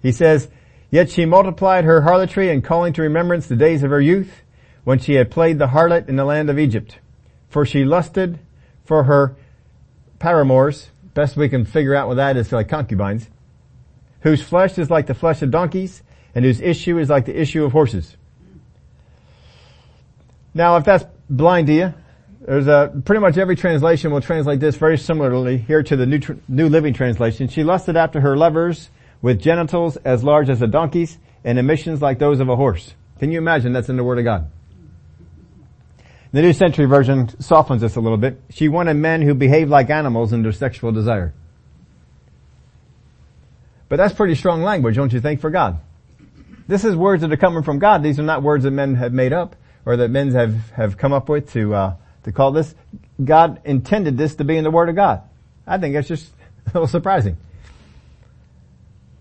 He 0.04 0.12
says, 0.12 0.48
Yet 0.92 1.10
she 1.10 1.26
multiplied 1.26 1.86
her 1.86 2.02
harlotry 2.04 2.52
and 2.52 2.64
calling 2.64 2.94
to 2.94 3.02
remembrance 3.02 3.48
the 3.48 3.56
days 3.56 3.82
of 3.82 3.90
her 3.90 4.00
youth 4.00 4.43
when 4.84 5.00
she 5.00 5.14
had 5.14 5.32
played 5.32 5.60
the 5.60 5.68
harlot 5.68 6.10
in 6.10 6.16
the 6.16 6.26
land 6.26 6.50
of 6.50 6.60
Egypt. 6.60 7.00
For 7.50 7.66
she 7.66 7.86
lusted 7.86 8.40
for 8.84 9.04
her 9.04 9.36
paramours, 10.20 10.90
best 11.14 11.38
we 11.38 11.50
can 11.50 11.66
figure 11.66 11.96
out 11.96 12.08
what 12.08 12.16
that 12.16 12.38
is 12.38 12.52
like 12.52 12.70
concubines, 12.70 13.30
whose 14.22 14.42
flesh 14.42 14.78
is 14.78 14.90
like 14.90 15.08
the 15.08 15.14
flesh 15.14 15.42
of 15.42 15.52
donkeys, 15.52 16.02
and 16.36 16.44
whose 16.44 16.62
issue 16.62 16.98
is 16.98 17.10
like 17.10 17.26
the 17.26 17.40
issue 17.40 17.64
of 17.64 17.72
horses. 17.72 18.18
Now 20.54 20.78
if 20.78 20.86
that's 20.86 21.06
blind 21.30 21.68
to 21.68 21.74
you, 21.74 21.94
there's 22.42 22.68
a, 22.68 22.92
pretty 23.06 23.22
much 23.22 23.38
every 23.38 23.56
translation 23.56 24.12
will 24.12 24.22
translate 24.22 24.60
this 24.60 24.76
very 24.76 24.98
similarly 24.98 25.58
here 25.58 25.82
to 25.82 25.96
the 25.96 26.06
New, 26.06 26.20
New 26.48 26.68
Living 26.68 26.94
Translation. 26.94 27.48
She 27.48 27.64
lusted 27.64 27.96
after 27.96 28.20
her 28.20 28.36
lovers 28.36 28.90
with 29.22 29.42
genitals 29.42 29.96
as 29.98 30.24
large 30.24 30.50
as 30.50 30.62
a 30.62 30.68
donkey's 30.68 31.18
and 31.46 31.58
emissions 31.58 32.02
like 32.02 32.20
those 32.20 32.42
of 32.42 32.50
a 32.50 32.56
horse. 32.56 32.96
Can 33.20 33.32
you 33.32 33.38
imagine 33.38 33.72
that's 33.72 33.90
in 33.90 33.96
the 33.96 34.04
Word 34.04 34.20
of 34.20 34.26
God? 34.26 34.52
The 36.34 36.42
New 36.42 36.54
Century 36.54 36.86
Version 36.86 37.40
softens 37.40 37.82
this 37.82 37.96
a 37.96 38.02
little 38.02 38.18
bit. 38.18 38.42
She 38.50 38.68
wanted 38.68 38.96
men 38.96 39.22
who 39.22 39.36
behave 39.36 39.70
like 39.70 39.92
animals 39.92 40.34
in 40.34 40.42
their 40.42 40.52
sexual 40.52 40.92
desire. 40.92 41.32
But 43.88 43.98
that's 43.98 44.16
pretty 44.16 44.34
strong 44.34 44.64
language, 44.64 44.96
don't 44.96 45.14
you 45.14 45.22
think, 45.22 45.42
for 45.42 45.52
God? 45.52 45.80
This 46.68 46.84
is 46.86 46.96
words 46.96 47.22
that 47.22 47.32
are 47.32 47.38
coming 47.38 47.62
from 47.62 47.78
God. 47.78 48.02
These 48.02 48.20
are 48.20 48.24
not 48.24 48.42
words 48.42 48.64
that 48.64 48.72
men 48.72 48.96
have 48.96 49.14
made 49.14 49.32
up 49.32 49.56
or 49.86 49.96
that 49.98 50.10
men 50.10 50.32
have, 50.32 50.72
have 50.72 50.98
come 50.98 51.14
up 51.14 51.30
with 51.30 51.54
to, 51.54 51.76
uh, 51.76 51.96
to 52.24 52.32
call 52.32 52.52
this. 52.52 52.74
God 53.24 53.62
intended 53.64 54.18
this 54.18 54.34
to 54.36 54.44
be 54.44 54.58
in 54.58 54.64
the 54.64 54.72
Word 54.72 54.90
of 54.90 54.96
God. 54.96 55.22
I 55.68 55.78
think 55.78 55.94
that's 55.94 56.08
just 56.08 56.32
a 56.66 56.70
little 56.70 56.88
surprising. 56.88 57.38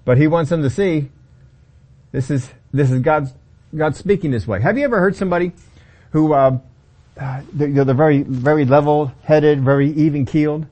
But 0.06 0.16
He 0.16 0.28
wants 0.28 0.48
them 0.48 0.62
to 0.62 0.70
see 0.70 1.10
this 2.10 2.30
is, 2.30 2.48
this 2.72 2.90
is 2.90 3.00
God's, 3.00 3.34
God 3.76 3.96
speaking 3.96 4.30
this 4.30 4.46
way. 4.46 4.62
Have 4.62 4.78
you 4.78 4.84
ever 4.84 4.98
heard 4.98 5.14
somebody 5.14 5.52
who, 6.12 6.32
uh, 6.32 6.58
uh, 7.20 7.42
they're, 7.52 7.84
they're 7.84 7.94
very, 7.94 8.22
very 8.22 8.64
level-headed, 8.64 9.62
very 9.62 9.90
even-keeled, 9.90 10.66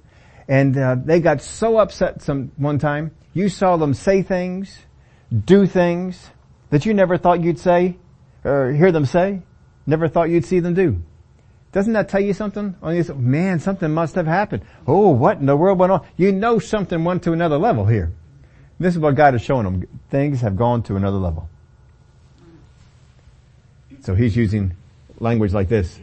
and 0.49 0.77
uh, 0.77 0.97
they 0.97 1.21
got 1.21 1.43
so 1.43 1.79
upset 1.79 2.23
some 2.23 2.53
one 2.57 2.79
time. 2.79 3.13
You 3.35 3.49
saw 3.49 3.77
them 3.77 3.95
say 3.95 4.23
things, 4.23 4.79
do 5.33 5.67
things 5.67 6.31
that 6.71 6.87
you 6.87 6.95
never 6.95 7.17
thought 7.17 7.41
you'd 7.43 7.59
say 7.59 7.97
or 8.45 8.73
hear 8.73 8.91
them 8.93 9.07
say. 9.07 9.43
Never 9.87 10.09
thought 10.09 10.31
you'd 10.31 10.45
see 10.45 10.61
them 10.61 10.75
do. 10.75 11.03
Doesn't 11.73 11.93
that 11.93 12.09
tell 12.09 12.21
you 12.21 12.33
something? 12.33 12.75
Oh, 12.83 12.91
you 12.91 13.03
say, 13.03 13.15
man, 13.15 13.61
something 13.61 13.93
must 13.93 14.17
have 14.17 14.27
happened. 14.27 14.65
Oh, 14.87 15.11
what 15.11 15.39
in 15.39 15.47
the 15.47 15.57
world 15.57 15.79
went 15.79 15.93
on? 15.93 16.07
You 16.17 16.33
know 16.33 16.59
something 16.59 17.05
went 17.05 17.23
to 17.25 17.33
another 17.33 17.59
level 17.59 17.87
here. 17.87 18.13
This 18.81 18.95
is 18.95 18.99
what 18.99 19.15
God 19.15 19.35
is 19.35 19.43
showing 19.43 19.65
them. 19.65 20.01
Things 20.11 20.41
have 20.41 20.57
gone 20.57 20.83
to 20.85 20.97
another 20.97 21.19
level. 21.19 21.49
So 24.03 24.15
he's 24.15 24.35
using 24.37 24.75
language 25.21 25.53
like 25.53 25.69
this. 25.69 26.01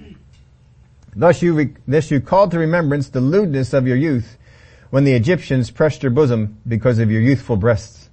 Thus 1.17 1.41
you, 1.41 1.53
re- 1.55 1.73
thus 1.87 2.11
you 2.11 2.21
called 2.21 2.51
to 2.51 2.59
remembrance 2.59 3.09
the 3.09 3.21
lewdness 3.21 3.73
of 3.73 3.87
your 3.87 3.97
youth 3.97 4.37
when 4.91 5.03
the 5.03 5.13
Egyptians 5.13 5.71
pressed 5.71 6.03
your 6.03 6.11
bosom 6.11 6.59
because 6.67 6.99
of 6.99 7.09
your 7.09 7.21
youthful 7.21 7.57
breasts. 7.57 8.07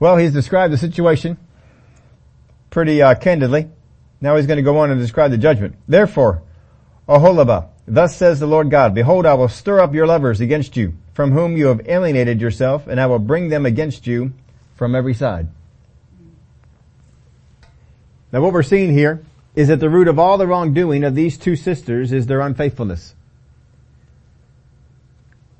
Well, 0.00 0.16
he's 0.16 0.32
described 0.32 0.72
the 0.72 0.78
situation 0.78 1.36
pretty 2.70 3.02
uh, 3.02 3.14
candidly. 3.16 3.68
Now 4.22 4.36
he's 4.36 4.46
going 4.46 4.56
to 4.56 4.62
go 4.62 4.78
on 4.78 4.90
and 4.90 4.98
describe 4.98 5.30
the 5.30 5.36
judgment. 5.36 5.76
Therefore, 5.86 6.42
Oholibah, 7.06 7.68
thus 7.86 8.16
says 8.16 8.40
the 8.40 8.46
Lord 8.46 8.70
God, 8.70 8.94
behold, 8.94 9.26
I 9.26 9.34
will 9.34 9.48
stir 9.48 9.78
up 9.78 9.92
your 9.92 10.06
lovers 10.06 10.40
against 10.40 10.74
you, 10.74 10.94
from 11.12 11.32
whom 11.32 11.54
you 11.54 11.66
have 11.66 11.86
alienated 11.86 12.40
yourself, 12.40 12.86
and 12.86 12.98
I 12.98 13.06
will 13.06 13.18
bring 13.18 13.50
them 13.50 13.66
against 13.66 14.06
you 14.06 14.32
from 14.74 14.94
every 14.94 15.12
side. 15.12 15.48
Now 18.32 18.40
what 18.40 18.54
we're 18.54 18.62
seeing 18.62 18.94
here 18.94 19.22
is 19.54 19.68
that 19.68 19.80
the 19.80 19.90
root 19.90 20.08
of 20.08 20.18
all 20.18 20.38
the 20.38 20.46
wrongdoing 20.46 21.04
of 21.04 21.14
these 21.14 21.36
two 21.36 21.56
sisters 21.56 22.12
is 22.12 22.26
their 22.26 22.40
unfaithfulness. 22.40 23.14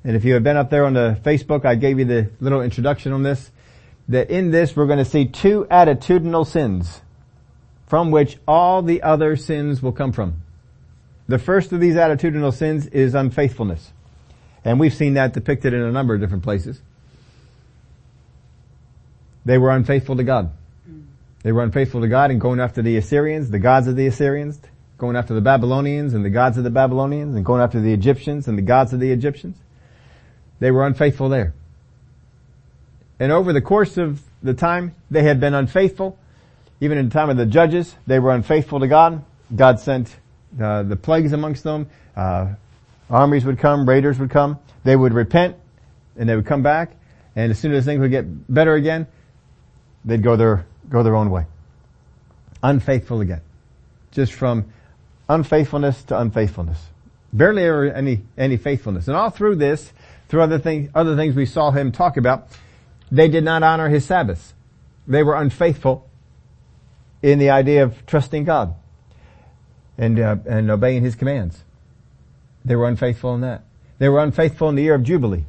And 0.03 0.15
if 0.15 0.25
you 0.25 0.33
have 0.33 0.43
been 0.43 0.57
up 0.57 0.69
there 0.69 0.85
on 0.85 0.93
the 0.93 1.17
Facebook, 1.23 1.63
I 1.65 1.75
gave 1.75 1.99
you 1.99 2.05
the 2.05 2.29
little 2.39 2.61
introduction 2.61 3.13
on 3.13 3.23
this, 3.23 3.51
that 4.09 4.29
in 4.29 4.51
this 4.51 4.75
we're 4.75 4.87
going 4.87 4.99
to 4.99 5.05
see 5.05 5.25
two 5.25 5.65
attitudinal 5.71 6.45
sins 6.45 7.01
from 7.87 8.11
which 8.11 8.37
all 8.47 8.81
the 8.81 9.01
other 9.03 9.35
sins 9.35 9.81
will 9.81 9.91
come 9.91 10.11
from. 10.11 10.41
The 11.27 11.39
first 11.39 11.71
of 11.71 11.79
these 11.79 11.95
attitudinal 11.95 12.53
sins 12.53 12.87
is 12.87 13.15
unfaithfulness. 13.15 13.93
And 14.65 14.79
we've 14.79 14.93
seen 14.93 15.13
that 15.13 15.33
depicted 15.33 15.73
in 15.73 15.81
a 15.81 15.91
number 15.91 16.13
of 16.15 16.19
different 16.19 16.43
places. 16.43 16.81
They 19.45 19.57
were 19.57 19.71
unfaithful 19.71 20.15
to 20.15 20.23
God. 20.23 20.51
They 21.43 21.51
were 21.51 21.61
unfaithful 21.61 22.01
to 22.01 22.07
God 22.07 22.31
and 22.31 22.39
going 22.39 22.59
after 22.59 22.81
the 22.81 22.97
Assyrians, 22.97 23.49
the 23.49 23.59
gods 23.59 23.87
of 23.87 23.95
the 23.95 24.07
Assyrians, 24.07 24.59
going 24.97 25.17
after 25.17 25.33
the 25.33 25.41
Babylonians 25.41 26.13
and 26.13 26.23
the 26.23 26.29
gods 26.29 26.57
of 26.57 26.63
the 26.63 26.69
Babylonians, 26.69 27.35
and 27.35 27.45
going 27.45 27.61
after 27.61 27.81
the 27.81 27.93
Egyptians 27.93 28.47
and 28.47 28.57
the 28.57 28.61
gods 28.61 28.93
of 28.93 29.01
the 29.01 29.11
Egyptians. 29.11 29.57
They 30.59 30.71
were 30.71 30.85
unfaithful 30.85 31.27
there. 31.27 31.53
And 33.19 33.31
over 33.31 33.51
the 33.51 33.61
course 33.61 33.97
of 33.97 34.21
the 34.41 34.53
time, 34.53 34.95
they 35.11 35.23
had 35.23 35.39
been 35.39 35.53
unfaithful. 35.53 36.17
Even 36.79 36.97
in 36.97 37.09
the 37.09 37.13
time 37.13 37.29
of 37.29 37.37
the 37.37 37.45
judges, 37.45 37.93
they 38.07 38.19
were 38.19 38.31
unfaithful 38.31 38.79
to 38.79 38.87
God. 38.87 39.23
God 39.53 39.79
sent 39.79 40.15
uh, 40.61 40.83
the 40.83 40.95
plagues 40.95 41.33
amongst 41.33 41.63
them. 41.63 41.89
Uh, 42.15 42.53
armies 43.09 43.45
would 43.45 43.59
come, 43.59 43.87
raiders 43.87 44.19
would 44.19 44.29
come. 44.29 44.59
They 44.83 44.95
would 44.95 45.13
repent, 45.13 45.57
and 46.17 46.27
they 46.27 46.35
would 46.35 46.45
come 46.45 46.63
back. 46.63 46.91
And 47.35 47.51
as 47.51 47.59
soon 47.59 47.73
as 47.73 47.85
things 47.85 47.99
would 47.99 48.11
get 48.11 48.53
better 48.53 48.73
again, 48.75 49.07
they'd 50.05 50.23
go 50.23 50.35
their 50.35 50.65
go 50.89 51.03
their 51.03 51.15
own 51.15 51.29
way. 51.29 51.45
Unfaithful 52.61 53.21
again. 53.21 53.41
Just 54.11 54.33
from 54.33 54.71
unfaithfulness 55.27 56.03
to 56.03 56.19
unfaithfulness. 56.19 56.79
Barely 57.31 57.63
ever 57.63 57.91
any, 57.91 58.21
any 58.37 58.57
faithfulness. 58.57 59.07
And 59.07 59.17
all 59.17 59.29
through 59.29 59.55
this, 59.55 59.91
through 60.29 60.41
other 60.41 60.59
things, 60.59 60.89
other 60.93 61.15
things 61.15 61.35
we 61.35 61.45
saw 61.45 61.71
him 61.71 61.91
talk 61.91 62.17
about, 62.17 62.47
they 63.11 63.27
did 63.27 63.43
not 63.43 63.63
honor 63.63 63.89
his 63.89 64.05
Sabbaths. 64.05 64.53
They 65.07 65.23
were 65.23 65.35
unfaithful 65.35 66.07
in 67.21 67.39
the 67.39 67.49
idea 67.49 67.83
of 67.83 68.05
trusting 68.05 68.43
God 68.43 68.75
and, 69.97 70.19
uh, 70.19 70.37
and 70.45 70.69
obeying 70.69 71.03
his 71.03 71.15
commands. 71.15 71.63
They 72.63 72.75
were 72.75 72.87
unfaithful 72.87 73.35
in 73.35 73.41
that. 73.41 73.63
They 73.97 74.09
were 74.09 74.21
unfaithful 74.21 74.69
in 74.69 74.75
the 74.75 74.83
year 74.83 74.95
of 74.95 75.03
Jubilee. 75.03 75.45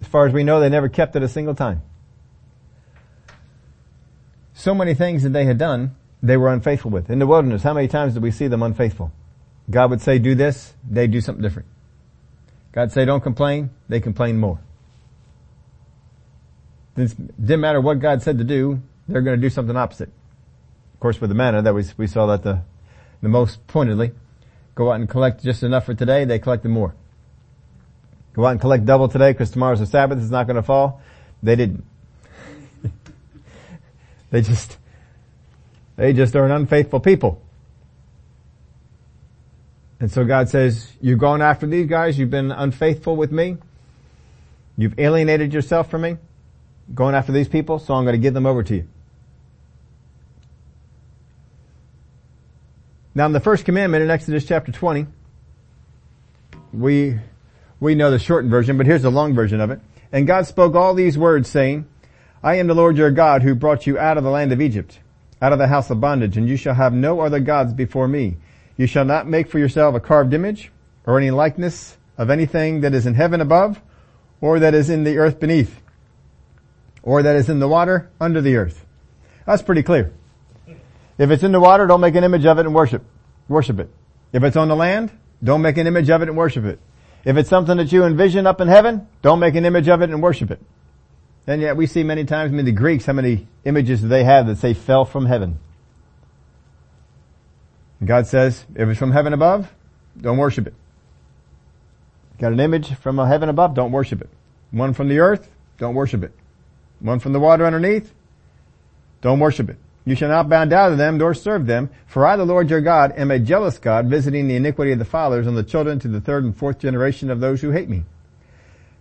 As 0.00 0.08
far 0.08 0.26
as 0.26 0.32
we 0.32 0.44
know, 0.44 0.60
they 0.60 0.68
never 0.68 0.88
kept 0.88 1.14
it 1.14 1.22
a 1.22 1.28
single 1.28 1.54
time 1.54 1.82
so 4.54 4.74
many 4.74 4.94
things 4.94 5.22
that 5.22 5.30
they 5.30 5.44
had 5.44 5.58
done, 5.58 5.96
they 6.22 6.36
were 6.36 6.52
unfaithful 6.52 6.90
with. 6.90 7.10
In 7.10 7.18
the 7.18 7.26
wilderness, 7.26 7.62
how 7.62 7.74
many 7.74 7.88
times 7.88 8.14
did 8.14 8.22
we 8.22 8.30
see 8.30 8.46
them 8.46 8.62
unfaithful? 8.62 9.12
God 9.70 9.90
would 9.90 10.00
say, 10.00 10.18
do 10.18 10.34
this, 10.34 10.74
they 10.88 11.06
do 11.06 11.20
something 11.20 11.42
different. 11.42 11.68
God 12.72 12.92
say, 12.92 13.04
don't 13.04 13.22
complain, 13.22 13.70
they 13.88 14.00
complain 14.00 14.38
more. 14.38 14.60
It 16.96 17.14
didn't 17.40 17.60
matter 17.60 17.80
what 17.80 18.00
God 18.00 18.22
said 18.22 18.38
to 18.38 18.44
do, 18.44 18.82
they're 19.08 19.22
going 19.22 19.40
to 19.40 19.40
do 19.40 19.50
something 19.50 19.76
opposite. 19.76 20.10
Of 20.94 21.00
course, 21.00 21.20
with 21.20 21.30
the 21.30 21.34
manna, 21.34 21.62
that 21.62 21.74
was, 21.74 21.96
we 21.98 22.06
saw 22.06 22.26
that 22.26 22.42
the, 22.42 22.62
the 23.22 23.28
most 23.28 23.66
pointedly. 23.66 24.12
Go 24.74 24.90
out 24.90 25.00
and 25.00 25.08
collect 25.08 25.42
just 25.42 25.62
enough 25.62 25.86
for 25.86 25.94
today, 25.94 26.24
they 26.24 26.38
collected 26.38 26.68
more. 26.68 26.94
Go 28.34 28.46
out 28.46 28.50
and 28.50 28.60
collect 28.60 28.86
double 28.86 29.08
today 29.08 29.32
because 29.32 29.50
tomorrow's 29.50 29.80
the 29.80 29.86
Sabbath, 29.86 30.18
it's 30.18 30.30
not 30.30 30.46
going 30.46 30.56
to 30.56 30.62
fall. 30.62 31.02
They 31.42 31.56
didn't. 31.56 31.84
They 34.32 34.40
just, 34.40 34.78
they 35.96 36.14
just 36.14 36.34
are 36.34 36.46
an 36.46 36.50
unfaithful 36.50 37.00
people. 37.00 37.40
And 40.00 40.10
so 40.10 40.24
God 40.24 40.48
says, 40.48 40.90
you've 41.00 41.18
gone 41.18 41.42
after 41.42 41.66
these 41.66 41.86
guys, 41.86 42.18
you've 42.18 42.30
been 42.30 42.50
unfaithful 42.50 43.14
with 43.14 43.30
me, 43.30 43.58
you've 44.76 44.98
alienated 44.98 45.52
yourself 45.52 45.90
from 45.90 46.00
me, 46.00 46.16
going 46.92 47.14
after 47.14 47.30
these 47.30 47.46
people, 47.46 47.78
so 47.78 47.94
I'm 47.94 48.04
going 48.04 48.14
to 48.14 48.20
give 48.20 48.34
them 48.34 48.46
over 48.46 48.62
to 48.64 48.74
you. 48.74 48.88
Now 53.14 53.26
in 53.26 53.32
the 53.32 53.40
first 53.40 53.66
commandment 53.66 54.02
in 54.02 54.10
Exodus 54.10 54.46
chapter 54.46 54.72
20, 54.72 55.06
we, 56.72 57.18
we 57.78 57.94
know 57.94 58.10
the 58.10 58.18
shortened 58.18 58.50
version, 58.50 58.78
but 58.78 58.86
here's 58.86 59.02
the 59.02 59.10
long 59.10 59.34
version 59.34 59.60
of 59.60 59.70
it. 59.70 59.80
And 60.10 60.26
God 60.26 60.46
spoke 60.46 60.74
all 60.74 60.94
these 60.94 61.18
words 61.18 61.50
saying, 61.50 61.86
I 62.44 62.56
am 62.56 62.66
the 62.66 62.74
Lord 62.74 62.96
your 62.96 63.12
God 63.12 63.42
who 63.42 63.54
brought 63.54 63.86
you 63.86 63.98
out 63.98 64.18
of 64.18 64.24
the 64.24 64.30
land 64.30 64.52
of 64.52 64.60
Egypt, 64.60 64.98
out 65.40 65.52
of 65.52 65.60
the 65.60 65.68
house 65.68 65.90
of 65.90 66.00
bondage, 66.00 66.36
and 66.36 66.48
you 66.48 66.56
shall 66.56 66.74
have 66.74 66.92
no 66.92 67.20
other 67.20 67.38
gods 67.38 67.72
before 67.72 68.08
me. 68.08 68.36
You 68.76 68.88
shall 68.88 69.04
not 69.04 69.28
make 69.28 69.48
for 69.48 69.60
yourself 69.60 69.94
a 69.94 70.00
carved 70.00 70.34
image 70.34 70.72
or 71.06 71.18
any 71.18 71.30
likeness 71.30 71.96
of 72.18 72.30
anything 72.30 72.80
that 72.80 72.94
is 72.94 73.06
in 73.06 73.14
heaven 73.14 73.40
above 73.40 73.80
or 74.40 74.58
that 74.58 74.74
is 74.74 74.90
in 74.90 75.04
the 75.04 75.18
earth 75.18 75.38
beneath 75.38 75.80
or 77.02 77.22
that 77.22 77.36
is 77.36 77.48
in 77.48 77.60
the 77.60 77.68
water 77.68 78.10
under 78.20 78.40
the 78.40 78.56
earth. 78.56 78.84
That's 79.46 79.62
pretty 79.62 79.82
clear. 79.84 80.12
If 81.18 81.30
it's 81.30 81.44
in 81.44 81.52
the 81.52 81.60
water, 81.60 81.86
don't 81.86 82.00
make 82.00 82.16
an 82.16 82.24
image 82.24 82.44
of 82.44 82.58
it 82.58 82.66
and 82.66 82.74
worship, 82.74 83.04
worship 83.48 83.78
it. 83.78 83.90
If 84.32 84.42
it's 84.42 84.56
on 84.56 84.68
the 84.68 84.76
land, 84.76 85.10
don't 85.44 85.62
make 85.62 85.76
an 85.76 85.86
image 85.86 86.10
of 86.10 86.22
it 86.22 86.28
and 86.28 86.36
worship 86.36 86.64
it. 86.64 86.80
If 87.24 87.36
it's 87.36 87.48
something 87.48 87.76
that 87.76 87.92
you 87.92 88.04
envision 88.04 88.46
up 88.46 88.60
in 88.60 88.66
heaven, 88.66 89.06
don't 89.20 89.38
make 89.38 89.54
an 89.54 89.64
image 89.64 89.88
of 89.88 90.02
it 90.02 90.10
and 90.10 90.20
worship 90.22 90.50
it. 90.50 90.60
And 91.46 91.60
yet 91.60 91.76
we 91.76 91.86
see 91.86 92.02
many 92.04 92.24
times, 92.24 92.52
I 92.52 92.54
mean 92.54 92.64
the 92.64 92.72
Greeks, 92.72 93.04
how 93.04 93.14
many 93.14 93.48
images 93.64 94.00
do 94.00 94.08
they 94.08 94.24
have 94.24 94.46
that 94.46 94.58
say 94.58 94.74
fell 94.74 95.04
from 95.04 95.26
heaven? 95.26 95.58
And 97.98 98.08
God 98.08 98.26
says, 98.26 98.64
if 98.74 98.88
it's 98.88 98.98
from 98.98 99.12
heaven 99.12 99.32
above, 99.32 99.72
don't 100.20 100.38
worship 100.38 100.66
it. 100.66 100.74
Got 102.38 102.52
an 102.52 102.60
image 102.60 102.94
from 102.94 103.18
a 103.18 103.26
heaven 103.26 103.48
above, 103.48 103.74
don't 103.74 103.92
worship 103.92 104.20
it. 104.20 104.28
One 104.70 104.94
from 104.94 105.08
the 105.08 105.18
earth, 105.18 105.50
don't 105.78 105.94
worship 105.94 106.22
it. 106.22 106.32
One 107.00 107.18
from 107.18 107.32
the 107.32 107.40
water 107.40 107.66
underneath, 107.66 108.12
don't 109.20 109.40
worship 109.40 109.68
it. 109.68 109.76
You 110.04 110.16
shall 110.16 110.28
not 110.28 110.48
bow 110.48 110.64
down 110.64 110.90
to 110.90 110.96
them 110.96 111.18
nor 111.18 111.34
serve 111.34 111.66
them, 111.66 111.90
for 112.06 112.26
I, 112.26 112.36
the 112.36 112.44
Lord 112.44 112.70
your 112.70 112.80
God, 112.80 113.12
am 113.16 113.30
a 113.30 113.38
jealous 113.38 113.78
God, 113.78 114.06
visiting 114.06 114.48
the 114.48 114.56
iniquity 114.56 114.92
of 114.92 114.98
the 114.98 115.04
fathers 115.04 115.46
on 115.46 115.54
the 115.54 115.62
children 115.62 115.98
to 116.00 116.08
the 116.08 116.20
third 116.20 116.44
and 116.44 116.56
fourth 116.56 116.78
generation 116.78 117.30
of 117.30 117.40
those 117.40 117.60
who 117.60 117.70
hate 117.70 117.88
me 117.88 118.04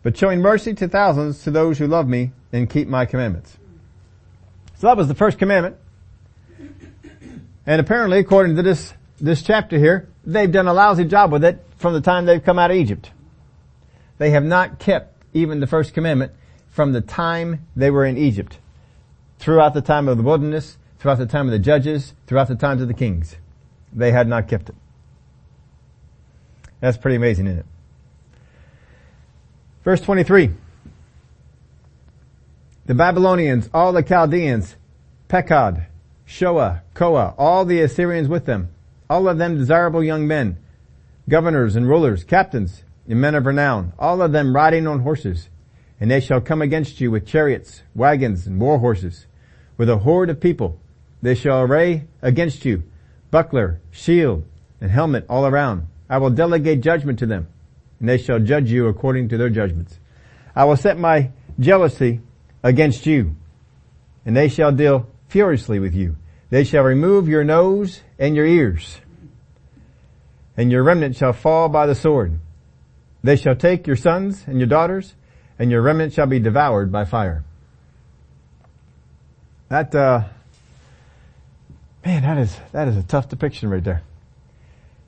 but 0.03 0.17
showing 0.17 0.41
mercy 0.41 0.73
to 0.73 0.87
thousands 0.87 1.43
to 1.43 1.51
those 1.51 1.77
who 1.77 1.87
love 1.87 2.07
me 2.07 2.31
and 2.51 2.69
keep 2.69 2.87
my 2.87 3.05
commandments. 3.05 3.57
So 4.77 4.87
that 4.87 4.97
was 4.97 5.07
the 5.07 5.15
first 5.15 5.37
commandment. 5.37 5.77
And 7.65 7.79
apparently, 7.79 8.17
according 8.17 8.55
to 8.55 8.63
this, 8.63 8.93
this 9.19 9.43
chapter 9.43 9.77
here, 9.77 10.09
they've 10.25 10.51
done 10.51 10.67
a 10.67 10.73
lousy 10.73 11.05
job 11.05 11.31
with 11.31 11.43
it 11.43 11.63
from 11.77 11.93
the 11.93 12.01
time 12.01 12.25
they've 12.25 12.43
come 12.43 12.57
out 12.57 12.71
of 12.71 12.77
Egypt. 12.77 13.11
They 14.17 14.31
have 14.31 14.43
not 14.43 14.79
kept 14.79 15.23
even 15.33 15.59
the 15.59 15.67
first 15.67 15.93
commandment 15.93 16.31
from 16.69 16.93
the 16.93 17.01
time 17.01 17.67
they 17.75 17.91
were 17.91 18.05
in 18.05 18.17
Egypt. 18.17 18.57
Throughout 19.39 19.73
the 19.73 19.81
time 19.81 20.07
of 20.07 20.17
the 20.17 20.23
wilderness, 20.23 20.77
throughout 20.99 21.17
the 21.17 21.25
time 21.25 21.47
of 21.47 21.51
the 21.51 21.59
judges, 21.59 22.13
throughout 22.27 22.47
the 22.47 22.55
times 22.55 22.81
of 22.81 22.87
the 22.87 22.93
kings. 22.93 23.35
They 23.93 24.11
had 24.11 24.27
not 24.27 24.47
kept 24.47 24.69
it. 24.69 24.75
That's 26.79 26.97
pretty 26.97 27.15
amazing, 27.15 27.47
isn't 27.47 27.59
it? 27.59 27.65
Verse 29.83 30.01
23. 30.01 30.51
The 32.85 32.95
Babylonians, 32.95 33.69
all 33.73 33.93
the 33.93 34.03
Chaldeans, 34.03 34.75
Pekod, 35.29 35.85
Shoa, 36.25 36.81
Koa, 36.93 37.33
all 37.37 37.65
the 37.65 37.81
Assyrians 37.81 38.27
with 38.27 38.45
them, 38.45 38.69
all 39.09 39.27
of 39.27 39.37
them 39.37 39.57
desirable 39.57 40.03
young 40.03 40.27
men, 40.27 40.57
governors 41.29 41.75
and 41.75 41.87
rulers, 41.87 42.23
captains, 42.23 42.83
and 43.07 43.21
men 43.21 43.35
of 43.35 43.45
renown, 43.45 43.93
all 43.97 44.21
of 44.21 44.31
them 44.31 44.55
riding 44.55 44.87
on 44.87 45.01
horses. 45.01 45.49
And 45.99 46.09
they 46.09 46.19
shall 46.19 46.41
come 46.41 46.61
against 46.61 46.99
you 46.99 47.11
with 47.11 47.27
chariots, 47.27 47.83
wagons, 47.93 48.47
and 48.47 48.59
war 48.59 48.79
horses, 48.79 49.27
with 49.77 49.89
a 49.89 49.99
horde 49.99 50.29
of 50.29 50.39
people. 50.39 50.79
They 51.21 51.35
shall 51.35 51.61
array 51.61 52.07
against 52.21 52.65
you 52.65 52.83
buckler, 53.31 53.79
shield, 53.89 54.45
and 54.81 54.91
helmet 54.91 55.25
all 55.29 55.47
around. 55.47 55.87
I 56.09 56.17
will 56.17 56.29
delegate 56.29 56.81
judgment 56.81 57.17
to 57.19 57.25
them, 57.25 57.47
and 58.01 58.09
they 58.09 58.17
shall 58.17 58.39
judge 58.39 58.71
you 58.71 58.87
according 58.87 59.29
to 59.29 59.37
their 59.37 59.49
judgments. 59.49 59.97
I 60.55 60.65
will 60.65 60.75
set 60.75 60.97
my 60.97 61.29
jealousy 61.59 62.19
against 62.63 63.05
you, 63.05 63.35
and 64.25 64.35
they 64.35 64.49
shall 64.49 64.71
deal 64.71 65.07
furiously 65.27 65.79
with 65.79 65.93
you. 65.93 66.17
They 66.49 66.63
shall 66.63 66.83
remove 66.83 67.29
your 67.29 67.43
nose 67.43 68.01
and 68.17 68.35
your 68.35 68.47
ears, 68.47 68.97
and 70.57 70.71
your 70.71 70.83
remnant 70.83 71.15
shall 71.15 71.31
fall 71.31 71.69
by 71.69 71.85
the 71.85 71.95
sword. 71.95 72.39
They 73.23 73.35
shall 73.35 73.55
take 73.55 73.85
your 73.85 73.95
sons 73.95 74.43
and 74.47 74.57
your 74.57 74.67
daughters, 74.67 75.13
and 75.59 75.69
your 75.69 75.83
remnant 75.83 76.13
shall 76.13 76.25
be 76.25 76.39
devoured 76.39 76.91
by 76.91 77.05
fire. 77.05 77.43
That, 79.69 79.93
uh, 79.93 80.23
man, 82.03 82.23
that 82.23 82.39
is, 82.39 82.57
that 82.71 82.87
is 82.87 82.97
a 82.97 83.03
tough 83.03 83.29
depiction 83.29 83.69
right 83.69 83.83
there. 83.83 84.01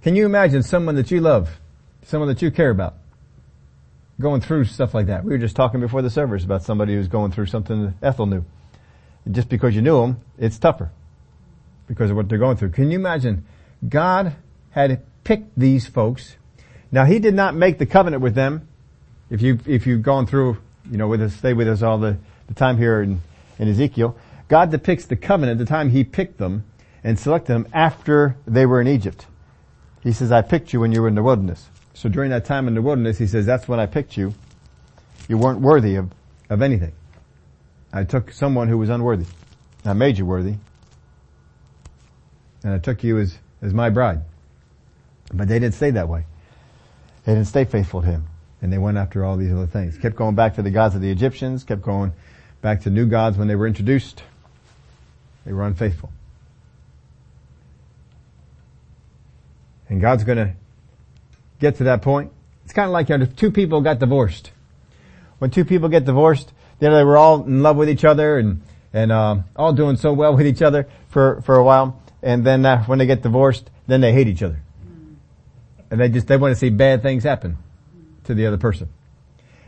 Can 0.04 0.16
you 0.16 0.28
imagine 0.28 0.62
someone 0.62 0.96
that 0.96 1.10
you 1.10 1.22
love, 1.22 1.60
someone 2.06 2.28
that 2.30 2.42
you 2.42 2.52
care 2.52 2.70
about, 2.70 2.96
going 4.20 4.42
through 4.42 4.66
stuff 4.66 4.94
like 4.94 5.08
that? 5.08 5.24
We 5.24 5.32
were 5.32 5.38
just 5.38 5.56
talking 5.56 5.80
before 5.80 6.02
the 6.02 6.10
service 6.10 6.44
about 6.44 6.64
somebody 6.64 6.94
who's 6.96 7.08
going 7.08 7.32
through 7.32 7.48
something 7.48 7.86
that 7.86 7.94
Ethel 8.02 8.26
knew. 8.26 8.46
Just 9.30 9.50
because 9.50 9.76
you 9.76 9.82
knew 9.82 10.02
them, 10.02 10.22
it's 10.38 10.60
tougher 10.60 10.92
because 11.88 12.10
of 12.10 12.18
what 12.18 12.30
they're 12.30 12.38
going 12.38 12.58
through. 12.58 12.70
Can 12.70 12.92
you 12.92 13.00
imagine 13.00 13.46
God 13.88 14.36
had 14.72 15.02
picked 15.24 15.58
these 15.58 15.88
folks. 15.88 16.36
Now 16.92 17.06
he 17.06 17.20
did 17.20 17.34
not 17.34 17.56
make 17.56 17.78
the 17.78 17.86
covenant 17.86 18.22
with 18.22 18.36
them. 18.36 18.68
If 19.30 19.42
you, 19.42 19.60
if 19.66 19.88
you've 19.88 20.04
gone 20.04 20.26
through, 20.26 20.58
you 20.90 20.98
know, 20.98 21.08
with 21.08 21.22
us, 21.22 21.36
stay 21.36 21.54
with 21.54 21.68
us 21.68 21.82
all 21.82 21.98
the, 21.98 22.18
the 22.48 22.54
time 22.54 22.78
here 22.78 23.02
in, 23.02 23.22
in 23.58 23.68
Ezekiel, 23.68 24.18
God 24.48 24.72
depicts 24.72 25.06
the 25.06 25.16
covenant 25.16 25.60
the 25.60 25.66
time 25.66 25.90
he 25.90 26.04
picked 26.04 26.38
them 26.38 26.66
and 27.04 27.18
selected 27.18 27.54
them 27.54 27.68
after 27.74 28.38
they 28.46 28.66
were 28.66 28.82
in 28.82 28.88
Egypt. 28.88 29.28
He 30.02 30.12
says, 30.12 30.32
I 30.32 30.42
picked 30.42 30.74
you 30.74 30.82
when 30.82 30.92
you 30.92 31.02
were 31.02 31.08
in 31.08 31.16
the 31.16 31.24
wilderness. 31.24 31.70
So 31.94 32.10
during 32.10 32.32
that 32.32 32.46
time 32.46 32.68
in 32.68 32.74
the 32.74 32.82
wilderness, 32.82 33.18
he 33.18 33.28
says, 33.28 33.46
that's 33.46 33.68
when 33.68 33.80
I 33.80 33.86
picked 33.86 34.18
you. 34.18 34.34
You 35.28 35.38
weren't 35.38 35.62
worthy 35.62 35.96
of, 35.96 36.12
of 36.50 36.62
anything. 36.62 36.94
I 37.92 38.04
took 38.04 38.32
someone 38.32 38.68
who 38.68 38.78
was 38.78 38.90
unworthy. 38.90 39.26
I 39.86 39.94
made 39.94 40.18
you 40.18 40.26
worthy. 40.26 40.56
And 42.64 42.74
I 42.74 42.80
took 42.80 43.04
you 43.04 43.20
as, 43.20 43.38
as 43.62 43.74
my 43.74 43.90
bride. 43.90 44.22
But 45.34 45.48
they 45.48 45.60
didn't 45.60 45.76
stay 45.76 45.92
that 45.92 46.10
way. 46.10 46.26
They 47.26 47.34
didn't 47.34 47.48
stay 47.48 47.66
faithful 47.66 48.02
to 48.02 48.08
him. 48.08 48.26
And 48.62 48.72
they 48.72 48.78
went 48.78 48.98
after 48.98 49.24
all 49.24 49.38
these 49.38 49.52
other 49.52 49.68
things. 49.68 49.98
Kept 49.98 50.16
going 50.16 50.36
back 50.36 50.56
to 50.56 50.62
the 50.62 50.72
gods 50.72 50.96
of 50.96 51.02
the 51.02 51.12
Egyptians, 51.12 51.64
kept 51.64 51.82
going 51.82 52.14
back 52.62 52.82
to 52.82 52.90
new 52.90 53.06
gods 53.06 53.38
when 53.38 53.48
they 53.48 53.56
were 53.56 53.68
introduced. 53.68 54.24
They 55.46 55.52
were 55.52 55.64
unfaithful. 55.64 56.12
And 59.90 60.02
God's 60.02 60.24
gonna 60.24 60.56
get 61.64 61.78
to 61.78 61.86
that 61.86 62.02
point. 62.02 62.32
It's 62.64 62.74
kind 62.74 62.86
of 62.86 62.94
like 62.94 63.10
you 63.10 63.18
know, 63.18 63.26
two 63.26 63.52
people 63.52 63.82
got 63.82 64.00
divorced. 64.00 64.52
When 65.40 65.50
two 65.50 65.66
people 65.66 65.90
get 65.90 66.06
divorced, 66.06 66.54
they 66.80 66.90
were 66.90 67.18
all 67.18 67.44
in 67.44 67.64
love 67.64 67.76
with 67.78 67.90
each 67.90 68.06
other 68.06 68.38
and 68.38 68.62
and 68.94 69.12
uh, 69.12 69.38
all 69.56 69.74
doing 69.74 69.98
so 69.98 70.14
well 70.14 70.36
with 70.38 70.46
each 70.46 70.62
other 70.62 70.88
for 71.10 71.42
for 71.42 71.56
a 71.56 71.64
while, 71.64 72.00
and 72.22 72.46
then 72.46 72.66
uh, 72.66 72.84
when 72.86 73.00
they 73.00 73.08
get 73.08 73.24
divorced, 73.24 73.70
then 73.88 74.02
they 74.02 74.14
hate 74.14 74.28
each 74.28 74.44
other 74.44 74.60
and 75.94 76.02
they 76.02 76.10
just, 76.10 76.26
they 76.26 76.38
want 76.38 76.52
to 76.52 76.56
see 76.56 76.72
bad 76.72 77.04
things 77.04 77.24
happen 77.24 77.56
to 78.24 78.34
the 78.34 78.48
other 78.48 78.58
person. 78.58 78.90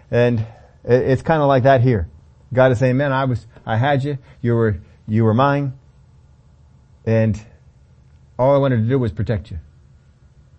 And 0.09 0.43
it's 0.83 1.21
kind 1.21 1.39
of 1.39 1.47
like 1.47 1.63
that 1.63 1.81
here. 1.81 2.09
God 2.51 2.71
is 2.71 2.79
saying, 2.79 2.97
man, 2.97 3.11
I 3.11 3.25
was, 3.25 3.45
I 3.63 3.77
had 3.77 4.03
you, 4.03 4.17
you 4.41 4.55
were, 4.55 4.79
you 5.07 5.23
were 5.23 5.35
mine, 5.35 5.73
and 7.05 7.39
all 8.39 8.55
I 8.55 8.57
wanted 8.57 8.77
to 8.77 8.89
do 8.89 8.97
was 8.97 9.11
protect 9.11 9.51
you. 9.51 9.59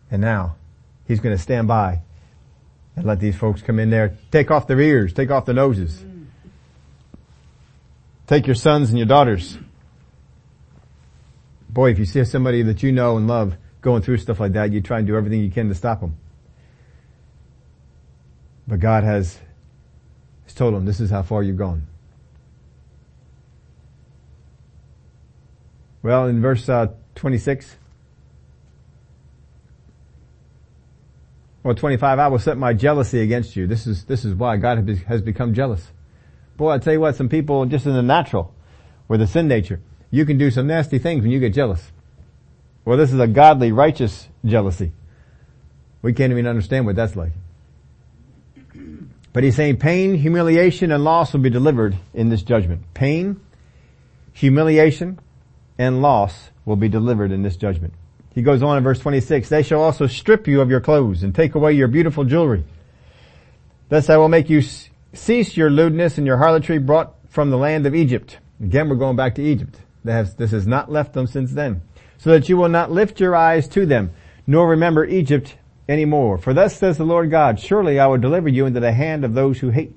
And 0.08 0.22
now, 0.22 0.54
He's 1.06 1.20
going 1.20 1.36
to 1.36 1.42
stand 1.42 1.68
by 1.68 2.02
and 2.96 3.04
let 3.04 3.20
these 3.20 3.36
folks 3.36 3.62
come 3.62 3.78
in 3.78 3.90
there, 3.90 4.16
take 4.30 4.50
off 4.50 4.66
their 4.66 4.80
ears, 4.80 5.12
take 5.12 5.30
off 5.30 5.44
their 5.44 5.54
noses. 5.54 6.04
Take 8.26 8.46
your 8.46 8.56
sons 8.56 8.90
and 8.90 8.98
your 8.98 9.06
daughters. 9.06 9.56
Boy, 11.68 11.90
if 11.90 11.98
you 11.98 12.04
see 12.04 12.24
somebody 12.24 12.62
that 12.62 12.82
you 12.82 12.90
know 12.90 13.16
and 13.16 13.28
love 13.28 13.56
going 13.82 14.02
through 14.02 14.16
stuff 14.16 14.40
like 14.40 14.52
that, 14.52 14.72
you 14.72 14.80
try 14.80 14.98
and 14.98 15.06
do 15.06 15.16
everything 15.16 15.40
you 15.40 15.50
can 15.50 15.68
to 15.68 15.74
stop 15.74 16.00
them. 16.00 16.16
But 18.66 18.80
God 18.80 19.04
has, 19.04 19.38
has 20.44 20.54
told 20.54 20.74
them, 20.74 20.86
this 20.86 20.98
is 20.98 21.10
how 21.10 21.22
far 21.22 21.42
you've 21.42 21.56
gone. 21.56 21.86
Well, 26.02 26.26
in 26.26 26.40
verse 26.40 26.68
uh, 26.68 26.88
26, 27.14 27.76
well, 31.66 31.74
25, 31.74 32.20
I 32.20 32.28
will 32.28 32.38
set 32.38 32.56
my 32.56 32.72
jealousy 32.72 33.20
against 33.20 33.56
you. 33.56 33.66
This 33.66 33.88
is, 33.88 34.04
this 34.04 34.24
is 34.24 34.36
why 34.36 34.56
God 34.56 34.88
has 35.08 35.20
become 35.20 35.52
jealous. 35.52 35.84
Boy, 36.56 36.70
I 36.70 36.78
tell 36.78 36.92
you 36.92 37.00
what, 37.00 37.16
some 37.16 37.28
people 37.28 37.66
just 37.66 37.86
in 37.86 37.92
the 37.92 38.02
natural, 38.02 38.54
with 39.08 39.20
a 39.20 39.26
sin 39.26 39.48
nature, 39.48 39.80
you 40.12 40.24
can 40.24 40.38
do 40.38 40.52
some 40.52 40.68
nasty 40.68 41.00
things 41.00 41.22
when 41.22 41.32
you 41.32 41.40
get 41.40 41.52
jealous. 41.52 41.90
Well, 42.84 42.96
this 42.96 43.12
is 43.12 43.18
a 43.18 43.26
godly, 43.26 43.72
righteous 43.72 44.28
jealousy. 44.44 44.92
We 46.02 46.12
can't 46.12 46.30
even 46.30 46.46
understand 46.46 46.86
what 46.86 46.94
that's 46.94 47.16
like. 47.16 47.32
But 49.32 49.42
he's 49.42 49.56
saying 49.56 49.78
pain, 49.78 50.14
humiliation, 50.14 50.92
and 50.92 51.02
loss 51.02 51.32
will 51.32 51.40
be 51.40 51.50
delivered 51.50 51.96
in 52.14 52.28
this 52.28 52.42
judgment. 52.42 52.82
Pain, 52.94 53.40
humiliation, 54.32 55.18
and 55.78 56.00
loss 56.00 56.50
will 56.64 56.76
be 56.76 56.88
delivered 56.88 57.32
in 57.32 57.42
this 57.42 57.56
judgment. 57.56 57.92
He 58.36 58.42
goes 58.42 58.62
on 58.62 58.76
in 58.76 58.84
verse 58.84 59.00
26, 59.00 59.48
they 59.48 59.62
shall 59.64 59.82
also 59.82 60.06
strip 60.06 60.46
you 60.46 60.60
of 60.60 60.70
your 60.70 60.80
clothes 60.80 61.24
and 61.24 61.34
take 61.34 61.54
away 61.54 61.72
your 61.72 61.88
beautiful 61.88 62.22
jewelry. 62.22 62.64
Thus 63.88 64.10
I 64.10 64.18
will 64.18 64.28
make 64.28 64.50
you 64.50 64.62
cease 65.14 65.56
your 65.56 65.70
lewdness 65.70 66.18
and 66.18 66.26
your 66.26 66.36
harlotry 66.36 66.78
brought 66.78 67.14
from 67.30 67.48
the 67.48 67.56
land 67.56 67.86
of 67.86 67.94
Egypt. 67.94 68.38
Again, 68.62 68.90
we're 68.90 68.96
going 68.96 69.16
back 69.16 69.36
to 69.36 69.42
Egypt. 69.42 69.80
This 70.04 70.50
has 70.50 70.66
not 70.66 70.92
left 70.92 71.14
them 71.14 71.26
since 71.26 71.52
then 71.52 71.80
so 72.18 72.30
that 72.30 72.48
you 72.48 72.58
will 72.58 72.68
not 72.68 72.92
lift 72.92 73.20
your 73.20 73.34
eyes 73.34 73.68
to 73.68 73.86
them, 73.86 74.12
nor 74.46 74.68
remember 74.68 75.06
Egypt 75.06 75.56
any 75.88 76.04
more. 76.04 76.36
For 76.36 76.52
thus 76.52 76.76
says 76.76 76.98
the 76.98 77.04
Lord 77.04 77.30
God, 77.30 77.58
surely 77.58 77.98
I 77.98 78.06
will 78.06 78.18
deliver 78.18 78.50
you 78.50 78.66
into 78.66 78.80
the 78.80 78.92
hand 78.92 79.24
of 79.24 79.32
those 79.32 79.60
who 79.60 79.70
hate, 79.70 79.96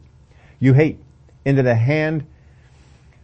you 0.60 0.74
hate, 0.74 1.00
into 1.44 1.62
the 1.62 1.76
hand 1.76 2.26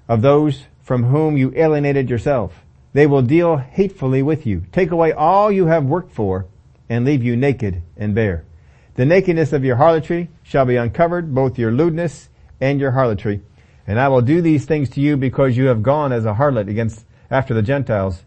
of 0.10 0.22
those 0.22 0.64
from 0.82 1.04
whom 1.04 1.38
you 1.38 1.54
alienated 1.56 2.10
yourself. 2.10 2.65
They 2.96 3.08
will 3.08 3.24
deal 3.24 3.58
hatefully 3.58 4.24
with 4.24 4.46
you, 4.46 4.64
take 4.72 4.92
away 4.92 5.12
all 5.12 5.52
you 5.52 5.66
have 5.66 5.84
worked 5.84 6.14
for, 6.14 6.46
and 6.88 7.04
leave 7.04 7.22
you 7.22 7.36
naked 7.36 7.82
and 7.98 8.16
bare. 8.16 8.46
The 8.94 9.06
nakedness 9.06 9.52
of 9.52 9.66
your 9.66 9.76
harlotry 9.76 10.30
shall 10.44 10.64
be 10.64 10.78
uncovered, 10.78 11.36
both 11.36 11.60
your 11.60 11.74
lewdness 11.74 12.30
and 12.62 12.80
your 12.80 12.92
harlotry. 12.92 13.42
And 13.86 14.00
I 14.00 14.08
will 14.08 14.22
do 14.22 14.42
these 14.42 14.64
things 14.64 14.90
to 14.92 15.02
you 15.02 15.18
because 15.18 15.58
you 15.58 15.66
have 15.66 15.84
gone 15.84 16.14
as 16.14 16.24
a 16.24 16.36
harlot 16.36 16.70
against, 16.70 17.04
after 17.30 17.54
the 17.54 17.62
Gentiles, 17.62 18.24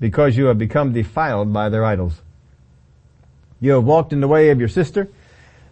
because 0.00 0.34
you 0.34 0.46
have 0.46 0.56
become 0.56 0.94
defiled 0.94 1.52
by 1.52 1.68
their 1.68 1.84
idols. 1.84 2.22
You 3.60 3.72
have 3.72 3.84
walked 3.84 4.14
in 4.14 4.22
the 4.22 4.28
way 4.28 4.48
of 4.48 4.60
your 4.60 4.70
sister, 4.70 5.10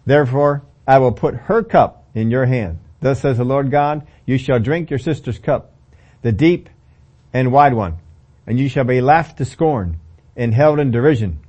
therefore 0.05 0.61
I 0.87 0.99
will 0.99 1.13
put 1.13 1.33
her 1.33 1.63
cup 1.63 2.05
in 2.13 2.29
your 2.29 2.45
hand. 2.45 2.77
Thus 3.01 3.21
says 3.21 3.39
the 3.39 3.43
Lord 3.43 3.71
God, 3.71 4.05
you 4.27 4.37
shall 4.37 4.59
drink 4.59 4.91
your 4.91 4.99
sister's 4.99 5.39
cup, 5.39 5.73
the 6.21 6.31
deep 6.31 6.69
and 7.33 7.51
wide 7.51 7.73
one, 7.73 7.97
and 8.47 8.59
you 8.59 8.69
shall 8.69 8.83
be 8.83 9.01
laughed 9.01 9.37
to 9.37 9.45
scorn 9.45 9.99
and 10.35 10.53
held 10.53 10.79
in 10.79 10.91
derision. 10.91 11.39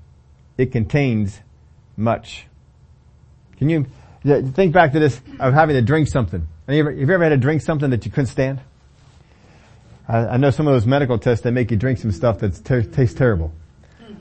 It 0.58 0.72
contains 0.72 1.40
much. 1.96 2.46
Can 3.58 3.68
you 3.68 3.86
think 4.24 4.72
back 4.72 4.92
to 4.92 4.98
this 4.98 5.20
of 5.38 5.54
having 5.54 5.76
to 5.76 5.82
drink 5.82 6.08
something? 6.08 6.46
Have 6.66 6.74
you 6.74 6.80
ever, 6.80 6.90
have 6.90 7.08
you 7.08 7.14
ever 7.14 7.24
had 7.24 7.30
to 7.30 7.36
drink 7.36 7.62
something 7.62 7.90
that 7.90 8.04
you 8.04 8.10
couldn't 8.10 8.26
stand? 8.26 8.60
I, 10.08 10.18
I 10.18 10.36
know 10.36 10.50
some 10.50 10.66
of 10.66 10.74
those 10.74 10.86
medical 10.86 11.18
tests 11.18 11.44
that 11.44 11.52
make 11.52 11.70
you 11.70 11.76
drink 11.76 11.98
some 11.98 12.12
stuff 12.12 12.40
that 12.40 12.64
ter- 12.64 12.82
tastes 12.82 13.14
terrible. 13.14 13.52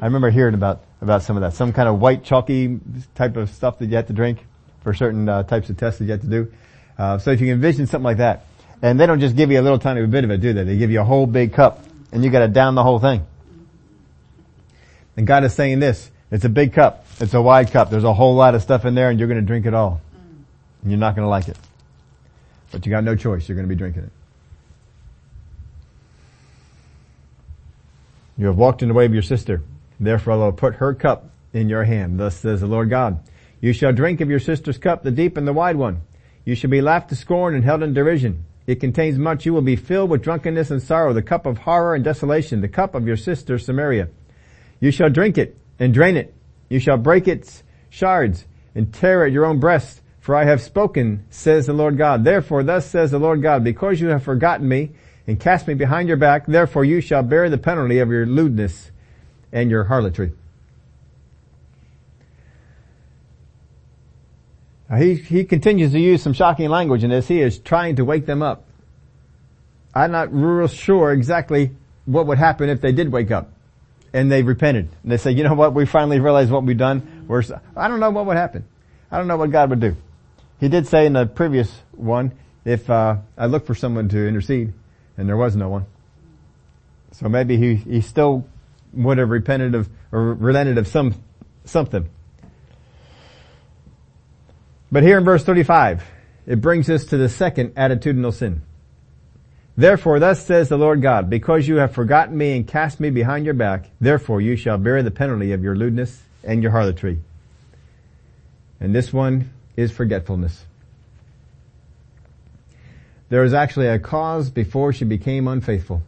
I 0.02 0.06
remember 0.06 0.30
hearing 0.30 0.54
about 0.54 0.82
about 1.02 1.24
some 1.24 1.38
of 1.38 1.42
that, 1.42 1.54
some 1.54 1.72
kind 1.74 1.88
of 1.88 2.00
white 2.00 2.24
chalky 2.24 2.80
type 3.16 3.38
of 3.38 3.50
stuff 3.50 3.80
that 3.80 3.88
you 3.88 3.96
have 3.96 4.08
to 4.08 4.14
drink 4.14 4.46
for 4.82 4.94
certain 4.94 5.28
uh, 5.30 5.44
types 5.44 5.70
of 5.70 5.78
tests 5.78 6.00
that 6.00 6.06
you 6.06 6.12
have 6.12 6.22
to 6.22 6.28
do. 6.28 6.52
Uh, 6.98 7.18
so 7.18 7.32
if 7.32 7.40
you 7.40 7.48
can 7.48 7.56
envision 7.56 7.88
something 7.88 8.04
like 8.04 8.18
that, 8.18 8.46
and 8.82 9.00
they 9.00 9.06
don't 9.06 9.20
just 9.20 9.36
give 9.36 9.52
you 9.52 9.60
a 9.60 9.64
little 9.64 9.80
tiny 9.80 10.06
bit 10.06 10.24
of 10.24 10.32
it, 10.32 10.42
do 10.42 10.54
they? 10.54 10.64
They 10.64 10.78
give 10.78 10.92
you 10.92 11.02
a 11.02 11.06
whole 11.06 11.26
big 11.26 11.54
cup, 11.54 11.84
and 12.12 12.24
you 12.24 12.30
got 12.30 12.40
to 12.40 12.48
down 12.48 12.76
the 12.76 12.84
whole 12.84 13.00
thing. 13.00 13.26
And 15.18 15.28
God 15.28 15.44
is 15.44 15.54
saying 15.54 15.80
this: 15.80 16.10
It's 16.32 16.46
a 16.46 16.50
big 16.50 16.74
cup. 16.74 17.06
It's 17.20 17.34
a 17.34 17.42
wide 17.42 17.72
cup. 17.72 17.90
There's 17.90 18.04
a 18.04 18.14
whole 18.14 18.36
lot 18.36 18.56
of 18.56 18.62
stuff 18.62 18.86
in 18.86 18.96
there 18.96 19.10
and 19.10 19.20
you're 19.20 19.28
going 19.28 19.42
to 19.42 19.46
drink 19.46 19.66
it 19.66 19.74
all. 19.74 20.02
And 20.82 20.92
you're 20.92 21.00
not 21.00 21.16
going 21.16 21.26
to 21.26 21.30
like 21.30 21.50
it. 21.50 21.58
But 22.72 22.86
you 22.86 22.92
got 22.92 23.04
no 23.04 23.16
choice. 23.16 23.48
You're 23.50 23.56
going 23.56 23.68
to 23.68 23.74
be 23.74 23.78
drinking 23.78 24.04
it. 24.04 24.12
You 28.38 28.48
have 28.48 28.56
walked 28.56 28.82
in 28.82 28.88
the 28.88 28.94
way 28.94 29.06
of 29.06 29.14
your 29.14 29.22
sister. 29.22 29.62
Therefore 30.00 30.34
I 30.34 30.36
will 30.38 30.54
put 30.54 30.76
her 30.76 30.94
cup 30.94 31.30
in 31.52 31.68
your 31.68 31.84
hand. 31.84 32.18
Thus 32.18 32.38
says 32.38 32.62
the 32.62 32.68
Lord 32.68 32.90
God. 32.90 33.20
You 33.60 33.74
shall 33.74 33.92
drink 33.92 34.22
of 34.22 34.30
your 34.30 34.40
sister's 34.40 34.78
cup, 34.78 35.04
the 35.04 35.12
deep 35.12 35.36
and 35.36 35.46
the 35.46 35.52
wide 35.52 35.76
one. 35.76 36.02
You 36.46 36.56
shall 36.56 36.70
be 36.70 36.80
laughed 36.80 37.10
to 37.10 37.18
scorn 37.18 37.54
and 37.54 37.66
held 37.66 37.84
in 37.84 37.94
derision. 37.94 38.46
It 38.70 38.80
contains 38.80 39.18
much. 39.18 39.48
You 39.48 39.54
will 39.54 39.64
be 39.64 39.76
filled 39.76 40.12
with 40.12 40.22
drunkenness 40.22 40.70
and 40.70 40.80
sorrow, 40.80 41.12
the 41.12 41.24
cup 41.24 41.48
of 41.48 41.58
horror 41.58 41.96
and 41.96 42.04
desolation, 42.04 42.62
the 42.62 42.68
cup 42.68 42.94
of 42.94 43.08
your 43.08 43.18
sister 43.18 43.58
Samaria. 43.58 44.10
You 44.80 44.92
shall 44.92 45.10
drink 45.10 45.40
it 45.40 45.58
and 45.80 45.92
drain 45.92 46.16
it. 46.16 46.36
You 46.70 46.80
shall 46.80 46.98
break 46.98 47.28
its 47.28 47.64
shards 47.90 48.46
and 48.76 48.94
tear 48.94 49.26
at 49.26 49.32
your 49.32 49.48
own 49.48 49.60
breast. 49.60 50.02
For 50.20 50.36
I 50.36 50.44
have 50.44 50.62
spoken, 50.62 51.26
says 51.32 51.66
the 51.66 51.74
Lord 51.74 51.98
God. 51.98 52.24
Therefore, 52.24 52.62
thus 52.62 52.86
says 52.86 53.10
the 53.10 53.18
Lord 53.18 53.42
God, 53.42 53.64
because 53.64 54.00
you 54.00 54.10
have 54.10 54.22
forgotten 54.22 54.70
me 54.70 54.92
and 55.26 55.40
cast 55.40 55.68
me 55.68 55.74
behind 55.74 56.08
your 56.08 56.18
back, 56.18 56.46
therefore 56.46 56.86
you 56.86 57.02
shall 57.02 57.24
bear 57.24 57.50
the 57.50 57.58
penalty 57.58 57.98
of 57.98 58.12
your 58.12 58.28
lewdness 58.28 58.92
and 59.52 59.72
your 59.72 59.86
harlotry. 59.86 60.32
He, 64.98 65.16
he 65.16 65.44
continues 65.44 65.92
to 65.92 66.00
use 66.00 66.24
some 66.24 66.34
shocking 66.34 66.70
language 66.70 67.04
in 67.04 67.12
this. 67.12 67.28
He 67.28 67.42
is 67.42 67.60
trying 67.60 67.98
to 67.98 68.06
wake 68.06 68.26
them 68.26 68.42
up. 68.42 68.66
I'm 69.94 70.12
not 70.12 70.34
real 70.34 70.68
sure 70.68 71.12
exactly 71.12 71.72
what 72.06 72.26
would 72.28 72.40
happen 72.40 72.70
if 72.70 72.82
they 72.82 72.92
did 72.92 73.12
wake 73.12 73.30
up 73.30 73.52
and 74.14 74.32
they 74.32 74.42
repented. 74.42 74.90
And 75.04 75.12
they 75.12 75.18
say, 75.18 75.32
you 75.32 75.44
know 75.44 75.54
what, 75.54 75.74
we 75.74 75.86
finally 75.86 76.20
realized 76.20 76.52
what 76.52 76.64
we've 76.64 76.78
done. 76.78 77.26
We're, 77.28 77.44
I 77.76 77.88
don't 77.88 78.00
know 78.00 78.10
what 78.10 78.26
would 78.26 78.38
happen. 78.38 78.66
I 79.12 79.18
don't 79.18 79.28
know 79.28 79.38
what 79.38 79.52
God 79.52 79.70
would 79.70 79.80
do. 79.80 79.96
He 80.60 80.70
did 80.70 80.88
say 80.88 81.06
in 81.06 81.14
the 81.14 81.26
previous 81.26 81.72
one, 81.92 82.34
if 82.66 82.90
uh, 82.90 83.18
I 83.38 83.46
look 83.46 83.66
for 83.66 83.76
someone 83.76 84.10
to 84.10 84.28
intercede, 84.28 84.74
and 85.18 85.28
there 85.30 85.38
was 85.38 85.56
no 85.56 85.70
one. 85.70 85.86
So 87.12 87.30
maybe 87.30 87.58
he, 87.58 87.76
he 87.76 88.02
still 88.02 88.48
would 88.94 89.18
have 89.18 89.30
repented 89.30 89.76
of, 89.76 89.90
or 90.12 90.34
relented 90.34 90.78
of 90.78 90.88
some, 90.88 91.16
something. 91.66 92.10
But 94.92 95.04
here 95.04 95.18
in 95.18 95.24
verse 95.24 95.44
35, 95.44 96.04
it 96.48 96.62
brings 96.62 96.90
us 96.90 97.06
to 97.06 97.18
the 97.18 97.30
second 97.30 97.76
attitudinal 97.76 98.34
sin. 98.34 98.62
Therefore 99.78 100.20
thus 100.20 100.46
says 100.46 100.68
the 100.68 100.78
Lord 100.78 101.02
God, 101.02 101.30
because 101.30 101.68
you 101.68 101.78
have 101.78 101.94
forgotten 101.94 102.38
me 102.38 102.56
and 102.56 102.68
cast 102.68 103.00
me 103.00 103.12
behind 103.12 103.46
your 103.46 103.54
back, 103.54 103.90
therefore 104.02 104.42
you 104.42 104.56
shall 104.56 104.78
bear 104.78 105.04
the 105.04 105.12
penalty 105.12 105.54
of 105.54 105.64
your 105.64 105.76
lewdness 105.76 106.22
and 106.44 106.62
your 106.62 106.72
harlotry. 106.72 107.20
And 108.80 108.94
this 108.94 109.14
one 109.14 109.52
is 109.78 109.92
forgetfulness. 109.92 110.66
There 113.30 113.44
is 113.44 113.54
actually 113.54 113.88
a 113.88 114.00
cause 114.00 114.50
before 114.50 114.92
she 114.92 115.06
became 115.06 115.48
unfaithful. 115.48 116.02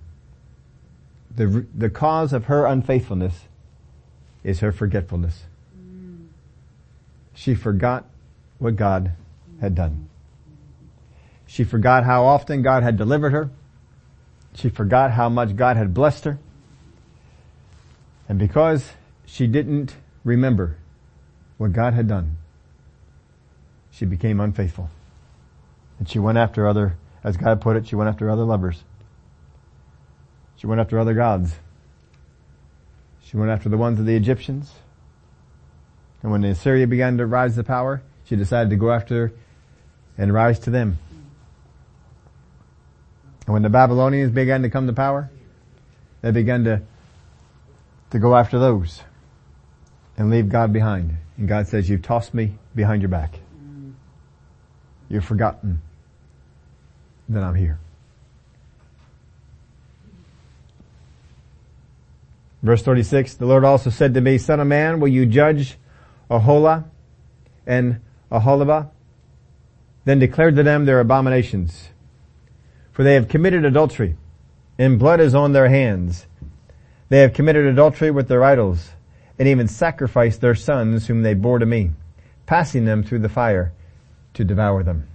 The, 1.35 1.65
the 1.75 1.89
cause 1.89 2.33
of 2.33 2.45
her 2.45 2.65
unfaithfulness 2.65 3.35
is 4.43 4.59
her 4.59 4.71
forgetfulness. 4.71 5.43
She 7.33 7.55
forgot 7.55 8.05
what 8.61 8.75
God 8.75 9.13
had 9.59 9.73
done. 9.73 10.07
She 11.47 11.63
forgot 11.63 12.05
how 12.05 12.25
often 12.25 12.61
God 12.61 12.83
had 12.83 12.95
delivered 12.95 13.31
her. 13.31 13.49
She 14.53 14.69
forgot 14.69 15.11
how 15.11 15.29
much 15.29 15.55
God 15.55 15.77
had 15.77 15.95
blessed 15.95 16.25
her. 16.25 16.37
And 18.29 18.37
because 18.37 18.91
she 19.25 19.47
didn't 19.47 19.95
remember 20.23 20.77
what 21.57 21.73
God 21.73 21.95
had 21.95 22.07
done, 22.07 22.37
she 23.89 24.05
became 24.05 24.39
unfaithful. 24.39 24.91
And 25.97 26.07
she 26.07 26.19
went 26.19 26.37
after 26.37 26.67
other, 26.67 26.97
as 27.23 27.37
God 27.37 27.61
put 27.61 27.75
it, 27.75 27.87
she 27.87 27.95
went 27.95 28.09
after 28.09 28.29
other 28.29 28.43
lovers. 28.43 28.83
She 30.55 30.67
went 30.67 30.79
after 30.79 30.99
other 30.99 31.15
gods. 31.15 31.55
She 33.23 33.37
went 33.37 33.49
after 33.49 33.69
the 33.69 33.77
ones 33.77 33.99
of 33.99 34.05
the 34.05 34.15
Egyptians. 34.15 34.71
And 36.21 36.31
when 36.31 36.43
Assyria 36.43 36.85
began 36.85 37.17
to 37.17 37.25
rise 37.25 37.55
to 37.55 37.63
power, 37.63 38.03
she 38.31 38.37
decided 38.37 38.69
to 38.69 38.77
go 38.77 38.89
after 38.89 39.33
and 40.17 40.33
rise 40.33 40.57
to 40.57 40.69
them. 40.69 40.97
And 43.45 43.51
when 43.51 43.61
the 43.61 43.69
Babylonians 43.69 44.31
began 44.31 44.61
to 44.61 44.69
come 44.69 44.87
to 44.87 44.93
power, 44.93 45.29
they 46.21 46.31
began 46.31 46.63
to, 46.63 46.81
to 48.11 48.19
go 48.19 48.33
after 48.33 48.57
those 48.57 49.01
and 50.15 50.29
leave 50.29 50.47
God 50.47 50.71
behind. 50.71 51.17
And 51.35 51.49
God 51.49 51.67
says, 51.67 51.89
you've 51.89 52.03
tossed 52.03 52.33
me 52.33 52.53
behind 52.73 53.01
your 53.01 53.09
back. 53.09 53.37
You've 55.09 55.25
forgotten 55.25 55.81
that 57.27 57.43
I'm 57.43 57.55
here. 57.55 57.79
Verse 62.63 62.81
36, 62.81 63.33
the 63.33 63.45
Lord 63.45 63.65
also 63.65 63.89
said 63.89 64.13
to 64.13 64.21
me, 64.21 64.37
son 64.37 64.61
of 64.61 64.67
man, 64.67 65.01
will 65.01 65.09
you 65.09 65.25
judge 65.25 65.75
Ahola 66.29 66.85
and 67.67 67.99
Aholibah? 68.31 68.89
Then 70.05 70.19
declared 70.19 70.55
to 70.55 70.63
them 70.63 70.85
their 70.85 70.99
abominations 70.99 71.89
for 72.91 73.03
they 73.03 73.13
have 73.15 73.27
committed 73.27 73.65
adultery, 73.65 74.15
and 74.77 74.99
blood 74.99 75.19
is 75.19 75.33
on 75.33 75.53
their 75.53 75.69
hands. 75.69 76.27
They 77.09 77.19
have 77.19 77.33
committed 77.33 77.65
adultery 77.65 78.11
with 78.11 78.27
their 78.27 78.43
idols, 78.43 78.91
and 79.39 79.47
even 79.47 79.67
sacrificed 79.67 80.41
their 80.41 80.55
sons 80.55 81.07
whom 81.07 81.23
they 81.23 81.33
bore 81.33 81.59
to 81.59 81.65
me, 81.65 81.91
passing 82.45 82.85
them 82.85 83.03
through 83.03 83.19
the 83.19 83.29
fire 83.29 83.73
to 84.33 84.43
devour 84.43 84.83
them. 84.83 85.07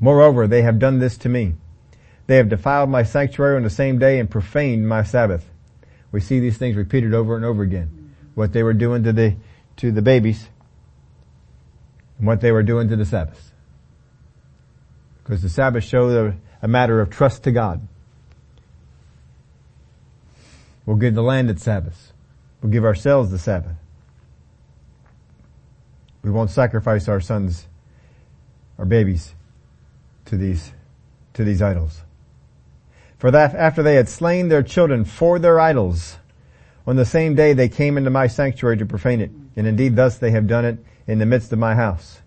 Moreover, 0.00 0.46
they 0.46 0.62
have 0.62 0.78
done 0.78 0.98
this 0.98 1.16
to 1.18 1.28
me. 1.28 1.54
They 2.26 2.36
have 2.36 2.48
defiled 2.48 2.90
my 2.90 3.04
sanctuary 3.04 3.56
on 3.56 3.62
the 3.62 3.70
same 3.70 3.98
day 3.98 4.18
and 4.18 4.30
profaned 4.30 4.88
my 4.88 5.02
Sabbath. 5.02 5.48
We 6.12 6.20
see 6.20 6.40
these 6.40 6.58
things 6.58 6.76
repeated 6.76 7.14
over 7.14 7.36
and 7.36 7.44
over 7.44 7.62
again. 7.62 8.14
What 8.34 8.52
they 8.52 8.62
were 8.62 8.74
doing 8.74 9.02
to 9.04 9.12
the, 9.12 9.36
to 9.78 9.90
the 9.90 10.02
babies, 10.02 10.48
and 12.18 12.26
what 12.26 12.40
they 12.40 12.52
were 12.52 12.62
doing 12.62 12.88
to 12.88 12.96
the 12.96 13.04
Sabbath. 13.04 13.52
Because 15.22 15.42
the 15.42 15.48
Sabbath 15.48 15.84
shows 15.84 16.14
a, 16.14 16.36
a 16.62 16.68
matter 16.68 17.00
of 17.00 17.10
trust 17.10 17.44
to 17.44 17.52
God. 17.52 17.86
We'll 20.84 20.96
give 20.96 21.14
the 21.14 21.22
land 21.22 21.50
its 21.50 21.62
Sabbath. 21.62 22.12
We'll 22.62 22.72
give 22.72 22.84
ourselves 22.84 23.30
the 23.30 23.38
Sabbath. 23.38 23.76
We 26.22 26.30
won't 26.30 26.50
sacrifice 26.50 27.08
our 27.08 27.20
sons, 27.20 27.66
our 28.78 28.84
babies, 28.84 29.34
to 30.26 30.36
these, 30.36 30.72
to 31.34 31.44
these 31.44 31.62
idols. 31.62 32.02
For 33.18 33.30
that 33.30 33.54
after 33.54 33.82
they 33.82 33.94
had 33.94 34.08
slain 34.08 34.48
their 34.48 34.62
children 34.62 35.04
for 35.04 35.38
their 35.38 35.60
idols, 35.60 36.16
on 36.86 36.96
the 36.96 37.04
same 37.04 37.34
day 37.34 37.52
they 37.52 37.68
came 37.68 37.98
into 37.98 38.10
my 38.10 38.26
sanctuary 38.26 38.78
to 38.78 38.86
profane 38.86 39.20
it. 39.20 39.30
And 39.56 39.66
indeed 39.66 39.96
thus 39.96 40.18
they 40.18 40.30
have 40.30 40.46
done 40.46 40.64
it 40.64 40.78
in 41.08 41.18
the 41.18 41.26
midst 41.26 41.52
of 41.52 41.58
my 41.58 41.74
house. 41.74 42.20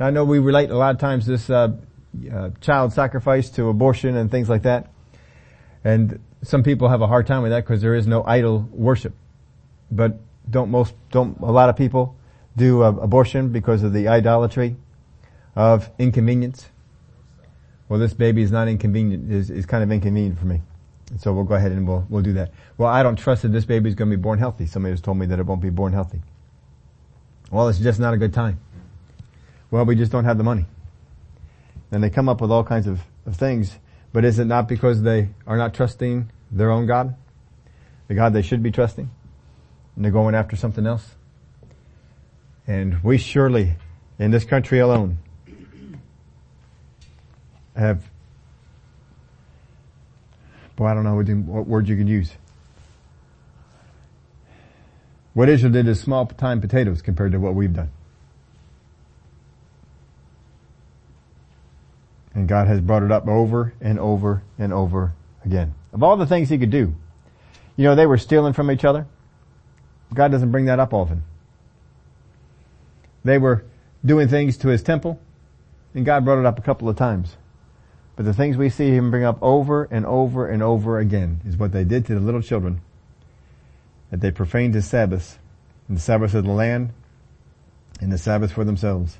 Now 0.00 0.06
I 0.06 0.10
know 0.10 0.24
we 0.24 0.38
relate 0.38 0.70
a 0.70 0.76
lot 0.76 0.94
of 0.94 1.00
times 1.00 1.26
this 1.26 1.50
uh, 1.50 1.76
uh, 2.32 2.50
child 2.60 2.92
sacrifice 2.92 3.50
to 3.50 3.68
abortion 3.68 4.16
and 4.16 4.30
things 4.30 4.48
like 4.48 4.62
that. 4.62 4.90
And 5.84 6.20
some 6.42 6.62
people 6.62 6.88
have 6.88 7.02
a 7.02 7.06
hard 7.06 7.26
time 7.26 7.42
with 7.42 7.50
that 7.50 7.64
because 7.64 7.82
there 7.82 7.94
is 7.94 8.06
no 8.06 8.24
idol 8.24 8.68
worship. 8.72 9.14
But 9.90 10.18
don't 10.48 10.70
most, 10.70 10.94
don't 11.10 11.38
a 11.40 11.50
lot 11.50 11.68
of 11.68 11.76
people 11.76 12.16
do 12.56 12.82
uh, 12.82 12.90
abortion 12.92 13.50
because 13.50 13.82
of 13.82 13.92
the 13.92 14.08
idolatry 14.08 14.76
of 15.54 15.90
inconvenience? 15.98 16.66
Well, 17.88 18.00
this 18.00 18.14
baby 18.14 18.42
is 18.42 18.50
not 18.50 18.68
inconvenient, 18.68 19.30
is, 19.30 19.50
is 19.50 19.66
kind 19.66 19.82
of 19.82 19.92
inconvenient 19.92 20.38
for 20.38 20.46
me. 20.46 20.62
And 21.10 21.20
so 21.20 21.32
we'll 21.32 21.44
go 21.44 21.54
ahead 21.54 21.72
and 21.72 21.86
we'll, 21.86 22.04
we'll 22.08 22.22
do 22.22 22.32
that. 22.34 22.52
Well, 22.78 22.88
I 22.88 23.02
don't 23.02 23.16
trust 23.16 23.42
that 23.42 23.48
this 23.48 23.64
baby 23.64 23.88
is 23.88 23.94
going 23.94 24.10
to 24.10 24.16
be 24.16 24.20
born 24.20 24.38
healthy. 24.38 24.66
Somebody 24.66 24.92
has 24.92 25.00
told 25.00 25.18
me 25.18 25.26
that 25.26 25.38
it 25.38 25.46
won't 25.46 25.60
be 25.60 25.70
born 25.70 25.92
healthy. 25.92 26.22
Well, 27.50 27.68
it's 27.68 27.78
just 27.78 28.00
not 28.00 28.12
a 28.12 28.16
good 28.16 28.34
time. 28.34 28.60
Well, 29.70 29.84
we 29.84 29.94
just 29.94 30.12
don't 30.12 30.24
have 30.24 30.38
the 30.38 30.44
money. 30.44 30.66
And 31.90 32.02
they 32.02 32.10
come 32.10 32.28
up 32.28 32.40
with 32.40 32.50
all 32.50 32.64
kinds 32.64 32.86
of, 32.86 33.00
of 33.24 33.36
things. 33.36 33.78
But 34.12 34.24
is 34.24 34.38
it 34.38 34.46
not 34.46 34.68
because 34.68 35.02
they 35.02 35.28
are 35.46 35.56
not 35.56 35.74
trusting 35.74 36.30
their 36.50 36.70
own 36.70 36.86
God? 36.86 37.14
The 38.08 38.14
God 38.14 38.32
they 38.32 38.42
should 38.42 38.62
be 38.62 38.70
trusting? 38.70 39.10
And 39.94 40.04
they're 40.04 40.12
going 40.12 40.34
after 40.34 40.56
something 40.56 40.86
else? 40.86 41.14
And 42.66 43.02
we 43.02 43.18
surely, 43.18 43.76
in 44.18 44.30
this 44.30 44.44
country 44.44 44.80
alone, 44.80 45.18
have, 47.76 48.02
boy, 50.74 50.86
I 50.86 50.94
don't 50.94 51.04
know 51.04 51.14
what 51.14 51.66
word 51.66 51.88
you 51.88 51.96
can 51.96 52.08
use. 52.08 52.32
What 55.36 55.50
Israel 55.50 55.70
did 55.70 55.86
is 55.86 56.00
small 56.00 56.24
time 56.24 56.62
potatoes 56.62 57.02
compared 57.02 57.32
to 57.32 57.38
what 57.38 57.54
we've 57.54 57.74
done. 57.74 57.90
And 62.32 62.48
God 62.48 62.68
has 62.68 62.80
brought 62.80 63.02
it 63.02 63.12
up 63.12 63.28
over 63.28 63.74
and 63.78 63.98
over 63.98 64.42
and 64.58 64.72
over 64.72 65.12
again. 65.44 65.74
Of 65.92 66.02
all 66.02 66.16
the 66.16 66.24
things 66.24 66.48
he 66.48 66.56
could 66.56 66.70
do, 66.70 66.94
you 67.76 67.84
know, 67.84 67.94
they 67.94 68.06
were 68.06 68.16
stealing 68.16 68.54
from 68.54 68.70
each 68.70 68.82
other. 68.82 69.06
God 70.14 70.30
doesn't 70.30 70.52
bring 70.52 70.64
that 70.64 70.80
up 70.80 70.94
often. 70.94 71.22
They 73.22 73.36
were 73.36 73.62
doing 74.02 74.28
things 74.28 74.56
to 74.56 74.68
his 74.68 74.82
temple, 74.82 75.20
and 75.92 76.06
God 76.06 76.24
brought 76.24 76.38
it 76.38 76.46
up 76.46 76.58
a 76.58 76.62
couple 76.62 76.88
of 76.88 76.96
times. 76.96 77.36
But 78.16 78.24
the 78.24 78.32
things 78.32 78.56
we 78.56 78.70
see 78.70 78.88
him 78.88 79.10
bring 79.10 79.24
up 79.24 79.36
over 79.42 79.86
and 79.90 80.06
over 80.06 80.48
and 80.48 80.62
over 80.62 80.98
again 80.98 81.42
is 81.46 81.58
what 81.58 81.72
they 81.72 81.84
did 81.84 82.06
to 82.06 82.14
the 82.14 82.20
little 82.20 82.40
children. 82.40 82.80
That 84.10 84.20
they 84.20 84.30
profaned 84.30 84.74
his 84.74 84.86
Sabbaths, 84.86 85.38
and 85.88 85.96
the 85.96 86.00
Sabbaths 86.00 86.34
of 86.34 86.44
the 86.44 86.52
land, 86.52 86.92
and 88.00 88.12
the 88.12 88.18
Sabbaths 88.18 88.52
for 88.52 88.64
themselves. 88.64 89.18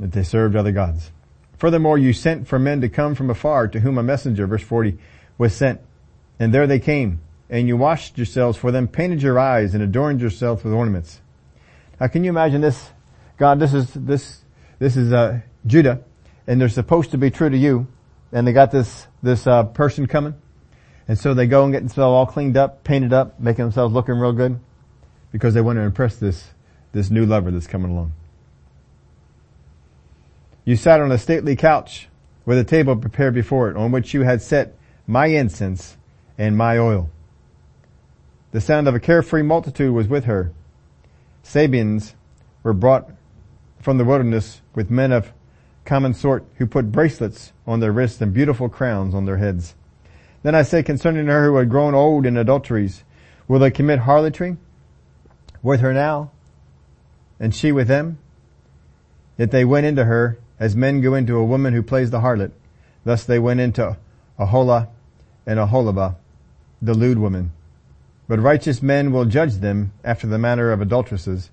That 0.00 0.12
they 0.12 0.22
served 0.22 0.56
other 0.56 0.72
gods. 0.72 1.10
Furthermore, 1.58 1.96
you 1.96 2.12
sent 2.12 2.46
for 2.46 2.58
men 2.58 2.80
to 2.82 2.88
come 2.88 3.14
from 3.14 3.30
afar 3.30 3.68
to 3.68 3.80
whom 3.80 3.96
a 3.96 4.02
messenger, 4.02 4.46
verse 4.46 4.62
40, 4.62 4.98
was 5.38 5.54
sent. 5.54 5.80
And 6.38 6.52
there 6.52 6.66
they 6.66 6.78
came, 6.78 7.20
and 7.48 7.66
you 7.66 7.76
washed 7.76 8.18
yourselves 8.18 8.58
for 8.58 8.70
them, 8.70 8.88
painted 8.88 9.22
your 9.22 9.38
eyes, 9.38 9.74
and 9.74 9.82
adorned 9.82 10.20
yourselves 10.20 10.62
with 10.64 10.74
ornaments. 10.74 11.20
Now 11.98 12.08
can 12.08 12.24
you 12.24 12.30
imagine 12.30 12.60
this? 12.60 12.90
God, 13.38 13.58
this 13.58 13.72
is, 13.72 13.92
this, 13.94 14.42
this 14.78 14.96
is, 14.96 15.12
uh, 15.12 15.40
Judah, 15.66 16.02
and 16.46 16.60
they're 16.60 16.68
supposed 16.68 17.12
to 17.12 17.18
be 17.18 17.30
true 17.30 17.48
to 17.48 17.56
you, 17.56 17.86
and 18.32 18.46
they 18.46 18.52
got 18.52 18.70
this, 18.70 19.06
this, 19.22 19.46
uh, 19.46 19.64
person 19.64 20.06
coming, 20.06 20.34
and 21.08 21.18
so 21.18 21.34
they 21.34 21.46
go 21.46 21.64
and 21.64 21.72
get 21.72 21.80
themselves 21.80 22.14
all 22.14 22.26
cleaned 22.26 22.56
up, 22.56 22.84
painted 22.84 23.12
up, 23.12 23.38
making 23.38 23.64
themselves 23.64 23.94
looking 23.94 24.16
real 24.16 24.32
good, 24.32 24.58
because 25.32 25.54
they 25.54 25.60
want 25.60 25.76
to 25.76 25.82
impress 25.82 26.16
this, 26.16 26.48
this 26.92 27.10
new 27.10 27.24
lover 27.26 27.50
that's 27.50 27.66
coming 27.66 27.92
along. 27.92 28.12
You 30.64 30.74
sat 30.74 31.00
on 31.00 31.12
a 31.12 31.18
stately 31.18 31.54
couch 31.54 32.08
with 32.44 32.58
a 32.58 32.64
table 32.64 32.96
prepared 32.96 33.34
before 33.34 33.70
it, 33.70 33.76
on 33.76 33.92
which 33.92 34.14
you 34.14 34.22
had 34.22 34.42
set 34.42 34.74
my 35.06 35.26
incense 35.26 35.96
and 36.36 36.56
my 36.56 36.78
oil. 36.78 37.10
The 38.50 38.60
sound 38.60 38.88
of 38.88 38.94
a 38.94 39.00
carefree 39.00 39.42
multitude 39.42 39.92
was 39.92 40.08
with 40.08 40.24
her. 40.24 40.52
Sabeans 41.44 42.14
were 42.62 42.72
brought 42.72 43.10
from 43.80 43.98
the 43.98 44.04
wilderness 44.04 44.60
with 44.74 44.90
men 44.90 45.12
of 45.12 45.32
common 45.84 46.14
sort 46.14 46.44
who 46.56 46.66
put 46.66 46.90
bracelets 46.90 47.52
on 47.66 47.78
their 47.78 47.92
wrists 47.92 48.20
and 48.20 48.34
beautiful 48.34 48.68
crowns 48.68 49.14
on 49.14 49.24
their 49.24 49.36
heads. 49.36 49.74
Then 50.46 50.54
I 50.54 50.62
say 50.62 50.84
concerning 50.84 51.26
her 51.26 51.46
who 51.46 51.56
had 51.56 51.68
grown 51.68 51.92
old 51.92 52.24
in 52.24 52.36
adulteries, 52.36 53.02
will 53.48 53.58
they 53.58 53.72
commit 53.72 53.98
harlotry 53.98 54.56
with 55.60 55.80
her 55.80 55.92
now? 55.92 56.30
And 57.40 57.52
she 57.52 57.72
with 57.72 57.88
them? 57.88 58.18
Yet 59.36 59.50
they 59.50 59.64
went 59.64 59.86
into 59.86 60.04
her 60.04 60.38
as 60.60 60.76
men 60.76 61.00
go 61.00 61.14
into 61.14 61.36
a 61.36 61.44
woman 61.44 61.74
who 61.74 61.82
plays 61.82 62.12
the 62.12 62.20
harlot. 62.20 62.52
Thus 63.02 63.24
they 63.24 63.40
went 63.40 63.58
into 63.58 63.96
Aholah 64.38 64.86
and 65.46 65.58
Aholibah, 65.58 66.14
the 66.80 66.94
lewd 66.94 67.18
woman. 67.18 67.50
But 68.28 68.38
righteous 68.38 68.80
men 68.80 69.10
will 69.10 69.24
judge 69.24 69.54
them 69.54 69.94
after 70.04 70.28
the 70.28 70.38
manner 70.38 70.70
of 70.70 70.80
adulteresses 70.80 71.50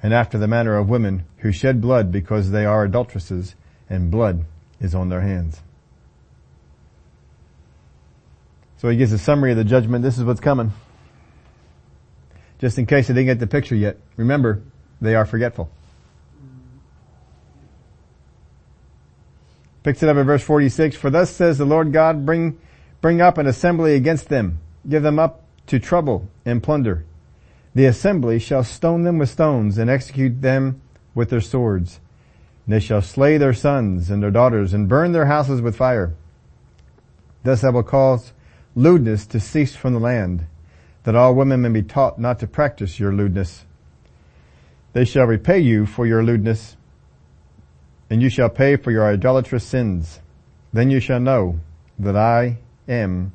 and 0.00 0.14
after 0.14 0.38
the 0.38 0.46
manner 0.46 0.78
of 0.78 0.88
women 0.88 1.24
who 1.38 1.50
shed 1.50 1.80
blood 1.80 2.12
because 2.12 2.52
they 2.52 2.64
are 2.64 2.84
adulteresses 2.84 3.56
and 3.90 4.12
blood 4.12 4.44
is 4.78 4.94
on 4.94 5.08
their 5.08 5.22
hands. 5.22 5.60
So 8.82 8.88
he 8.88 8.96
gives 8.96 9.12
a 9.12 9.18
summary 9.18 9.52
of 9.52 9.56
the 9.56 9.62
judgment. 9.62 10.02
This 10.02 10.18
is 10.18 10.24
what's 10.24 10.40
coming. 10.40 10.72
Just 12.58 12.78
in 12.78 12.86
case 12.86 13.06
they 13.06 13.14
didn't 13.14 13.26
get 13.26 13.38
the 13.38 13.46
picture 13.46 13.76
yet. 13.76 13.96
Remember, 14.16 14.60
they 15.00 15.14
are 15.14 15.24
forgetful. 15.24 15.70
Picks 19.84 20.02
it 20.02 20.08
up 20.08 20.16
in 20.16 20.26
verse 20.26 20.42
46. 20.42 20.96
For 20.96 21.10
thus 21.10 21.30
says 21.30 21.58
the 21.58 21.64
Lord 21.64 21.92
God, 21.92 22.26
bring, 22.26 22.58
bring 23.00 23.20
up 23.20 23.38
an 23.38 23.46
assembly 23.46 23.94
against 23.94 24.28
them. 24.28 24.58
Give 24.88 25.04
them 25.04 25.20
up 25.20 25.44
to 25.68 25.78
trouble 25.78 26.28
and 26.44 26.60
plunder. 26.60 27.04
The 27.76 27.86
assembly 27.86 28.40
shall 28.40 28.64
stone 28.64 29.04
them 29.04 29.18
with 29.18 29.30
stones 29.30 29.78
and 29.78 29.88
execute 29.88 30.42
them 30.42 30.82
with 31.14 31.30
their 31.30 31.40
swords. 31.40 32.00
And 32.66 32.74
they 32.74 32.80
shall 32.80 33.00
slay 33.00 33.38
their 33.38 33.54
sons 33.54 34.10
and 34.10 34.20
their 34.20 34.32
daughters 34.32 34.74
and 34.74 34.88
burn 34.88 35.12
their 35.12 35.26
houses 35.26 35.60
with 35.60 35.76
fire. 35.76 36.14
Thus 37.44 37.62
I 37.62 37.70
will 37.70 37.84
cause 37.84 38.32
lewdness 38.74 39.26
to 39.26 39.40
cease 39.40 39.76
from 39.76 39.94
the 39.94 40.00
land, 40.00 40.46
that 41.04 41.14
all 41.14 41.34
women 41.34 41.62
may 41.62 41.68
be 41.68 41.82
taught 41.82 42.18
not 42.18 42.38
to 42.38 42.46
practice 42.46 42.98
your 42.98 43.12
lewdness. 43.12 43.64
They 44.92 45.04
shall 45.04 45.26
repay 45.26 45.58
you 45.58 45.86
for 45.86 46.06
your 46.06 46.22
lewdness, 46.22 46.76
and 48.10 48.22
you 48.22 48.28
shall 48.28 48.48
pay 48.48 48.76
for 48.76 48.90
your 48.90 49.06
idolatrous 49.06 49.64
sins. 49.64 50.20
Then 50.72 50.90
you 50.90 51.00
shall 51.00 51.20
know 51.20 51.60
that 51.98 52.16
I 52.16 52.58
am 52.88 53.32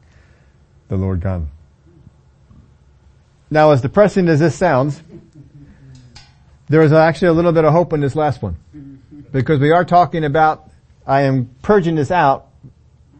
the 0.88 0.97
Lord 0.97 1.21
God. 1.21 1.47
Now, 3.50 3.71
as 3.71 3.82
depressing 3.82 4.28
as 4.28 4.39
this 4.39 4.56
sounds, 4.56 5.02
there 6.67 6.82
is 6.82 6.91
actually 6.91 7.30
a 7.30 7.34
little 7.34 7.54
bit 7.54 7.63
of 7.63 7.71
hope 7.71 7.93
in 7.93 8.02
this 8.02 8.15
last 8.15 8.41
one. 8.41 8.58
Because 9.32 9.60
we 9.60 9.71
are 9.71 9.86
talking 9.86 10.26
about, 10.26 10.69
I 11.06 11.21
am 11.21 11.50
purging 11.62 11.95
this 11.95 12.12
out 12.12 12.46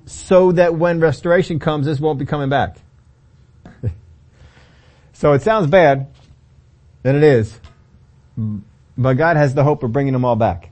so 0.08 0.54
that 0.54 0.74
when 0.74 1.02
restoration 1.02 1.60
comes, 1.60 1.86
this 1.86 2.00
won't 2.00 2.18
be 2.18 2.26
coming 2.26 2.50
back. 2.50 2.78
so 5.14 5.34
it 5.34 5.42
sounds 5.42 5.68
bad, 5.68 6.08
and 7.04 7.18
it 7.18 7.24
is, 7.24 7.60
but 8.98 9.14
God 9.14 9.36
has 9.36 9.54
the 9.54 9.66
hope 9.66 9.84
of 9.84 9.92
bringing 9.92 10.14
them 10.14 10.24
all 10.24 10.38
back. 10.38 10.72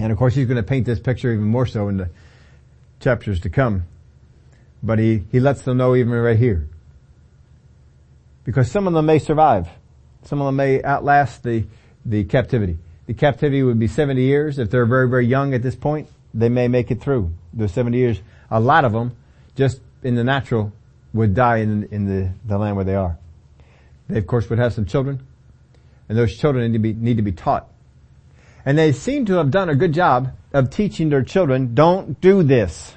And 0.00 0.10
of 0.10 0.18
course 0.18 0.34
He's 0.34 0.46
going 0.46 0.56
to 0.56 0.62
paint 0.62 0.86
this 0.86 0.98
picture 0.98 1.32
even 1.32 1.44
more 1.44 1.66
so 1.66 1.88
in 1.88 1.98
the 1.98 2.08
chapters 2.98 3.40
to 3.40 3.50
come. 3.50 3.84
But 4.82 4.98
He, 4.98 5.24
He 5.30 5.38
lets 5.38 5.62
them 5.62 5.76
know 5.76 5.94
even 5.94 6.12
right 6.12 6.38
here 6.38 6.66
because 8.44 8.70
some 8.70 8.86
of 8.86 8.94
them 8.94 9.04
may 9.06 9.18
survive. 9.18 9.68
Some 10.22 10.40
of 10.40 10.46
them 10.46 10.56
may 10.56 10.82
outlast 10.82 11.42
the, 11.42 11.66
the 12.06 12.24
captivity. 12.24 12.78
The 13.06 13.14
captivity 13.14 13.62
would 13.62 13.78
be 13.78 13.86
70 13.86 14.22
years. 14.22 14.58
If 14.58 14.70
they're 14.70 14.86
very, 14.86 15.08
very 15.10 15.26
young 15.26 15.52
at 15.52 15.62
this 15.62 15.76
point, 15.76 16.08
they 16.32 16.48
may 16.48 16.68
make 16.68 16.90
it 16.90 17.02
through 17.02 17.34
those 17.56 17.72
70 17.72 17.96
years. 17.96 18.20
A 18.50 18.60
lot 18.60 18.84
of 18.84 18.92
them, 18.92 19.16
just 19.56 19.80
in 20.02 20.14
the 20.14 20.24
natural, 20.24 20.72
would 21.12 21.34
die 21.34 21.58
in, 21.58 21.84
in 21.84 22.06
the, 22.06 22.30
the 22.44 22.58
land 22.58 22.76
where 22.76 22.84
they 22.84 22.94
are. 22.94 23.18
They 24.08 24.18
of 24.18 24.26
course 24.26 24.50
would 24.50 24.58
have 24.58 24.72
some 24.72 24.84
children, 24.84 25.26
and 26.08 26.18
those 26.18 26.36
children 26.36 26.70
need 26.70 26.76
to 26.76 26.78
be, 26.78 26.92
need 26.92 27.16
to 27.16 27.22
be 27.22 27.32
taught. 27.32 27.68
And 28.66 28.78
they 28.78 28.92
seem 28.92 29.26
to 29.26 29.34
have 29.34 29.50
done 29.50 29.68
a 29.68 29.74
good 29.74 29.92
job 29.92 30.32
of 30.52 30.70
teaching 30.70 31.08
their 31.08 31.22
children, 31.22 31.74
don't 31.74 32.20
do 32.20 32.42
this. 32.42 32.94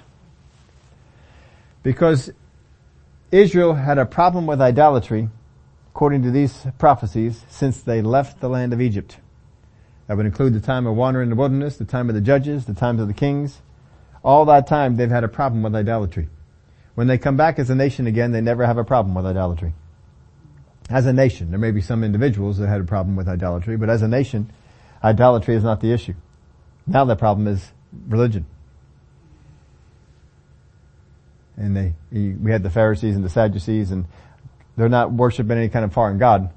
Because 1.83 2.31
Israel 3.31 3.73
had 3.73 3.97
a 3.97 4.05
problem 4.05 4.45
with 4.45 4.61
idolatry 4.61 5.29
according 5.97 6.21
to 6.21 6.29
these 6.29 6.67
prophecies, 6.77 7.43
since 7.49 7.81
they 7.81 8.03
left 8.03 8.39
the 8.39 8.47
land 8.47 8.71
of 8.71 8.79
Egypt. 8.79 9.17
That 10.05 10.15
would 10.15 10.27
include 10.27 10.53
the 10.53 10.59
time 10.59 10.85
of 10.85 10.95
wandering 10.95 11.25
in 11.25 11.29
the 11.31 11.35
wilderness, 11.35 11.77
the 11.77 11.85
time 11.85 12.07
of 12.07 12.13
the 12.13 12.21
judges, 12.21 12.65
the 12.65 12.75
times 12.75 13.01
of 13.01 13.07
the 13.07 13.15
kings. 13.15 13.63
All 14.27 14.43
that 14.47 14.67
time 14.67 14.97
they've 14.97 15.09
had 15.09 15.23
a 15.23 15.29
problem 15.29 15.63
with 15.63 15.73
idolatry. 15.73 16.27
When 16.95 17.07
they 17.07 17.17
come 17.17 17.37
back 17.37 17.59
as 17.59 17.69
a 17.69 17.75
nation 17.75 18.07
again, 18.07 18.33
they 18.33 18.41
never 18.41 18.65
have 18.65 18.77
a 18.77 18.83
problem 18.83 19.15
with 19.15 19.25
idolatry. 19.25 19.73
As 20.89 21.05
a 21.05 21.13
nation, 21.13 21.49
there 21.49 21.57
may 21.57 21.71
be 21.71 21.79
some 21.79 22.03
individuals 22.03 22.57
that 22.57 22.67
had 22.67 22.81
a 22.81 22.83
problem 22.83 23.15
with 23.15 23.29
idolatry, 23.29 23.77
but 23.77 23.89
as 23.89 24.01
a 24.01 24.07
nation, 24.09 24.51
idolatry 25.01 25.55
is 25.55 25.63
not 25.63 25.79
the 25.79 25.93
issue. 25.93 26.13
Now 26.85 27.05
the 27.05 27.15
problem 27.15 27.47
is 27.47 27.71
religion. 28.09 28.45
And 31.55 31.77
they, 31.77 31.93
we 32.11 32.51
had 32.51 32.63
the 32.63 32.69
Pharisees 32.69 33.15
and 33.15 33.23
the 33.23 33.29
Sadducees 33.29 33.91
and 33.91 34.07
they're 34.75 34.89
not 34.89 35.13
worshiping 35.13 35.57
any 35.57 35.69
kind 35.69 35.85
of 35.85 35.93
foreign 35.93 36.17
god, 36.17 36.49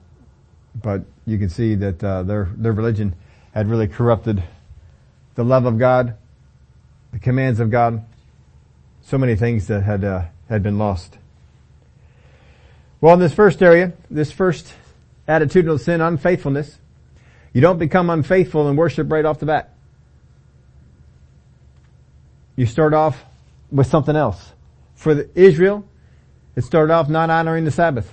but 0.75 1.05
you 1.25 1.39
can 1.39 1.49
see 1.49 1.77
that 1.77 2.03
uh, 2.03 2.25
their 2.25 2.51
their 2.57 2.73
religion 2.73 3.15
had 3.55 3.69
really 3.69 3.87
corrupted 3.87 4.43
the 5.37 5.45
love 5.45 5.67
of 5.67 5.79
God, 5.79 6.17
the 7.13 7.19
commands 7.19 7.61
of 7.61 7.71
God, 7.71 8.05
so 9.03 9.19
many 9.19 9.37
things 9.37 9.67
that 9.67 9.83
had 9.83 10.05
uh, 10.05 10.25
had 10.49 10.63
been 10.63 10.79
lost. 10.79 11.19
Well, 13.01 13.15
in 13.15 13.21
this 13.21 13.33
first 13.33 13.63
area, 13.63 13.93
this 14.11 14.31
first 14.31 14.75
attitudinal 15.27 15.81
sin, 15.81 16.01
unfaithfulness, 16.01 16.79
you 17.53 17.61
don't 17.61 17.79
become 17.79 18.11
unfaithful 18.11 18.69
in 18.69 18.77
worship 18.77 19.11
right 19.11 19.25
off 19.25 19.39
the 19.39 19.47
bat. 19.47 19.75
You 22.57 22.67
start 22.67 22.93
off 22.93 23.25
with 23.71 23.87
something 23.87 24.17
else. 24.17 24.53
For 24.95 25.15
the, 25.15 25.31
Israel, 25.35 25.87
it 26.55 26.63
started 26.63 26.93
off 26.93 27.09
not 27.09 27.31
honoring 27.31 27.65
the 27.65 27.71
Sabbath. 27.71 28.13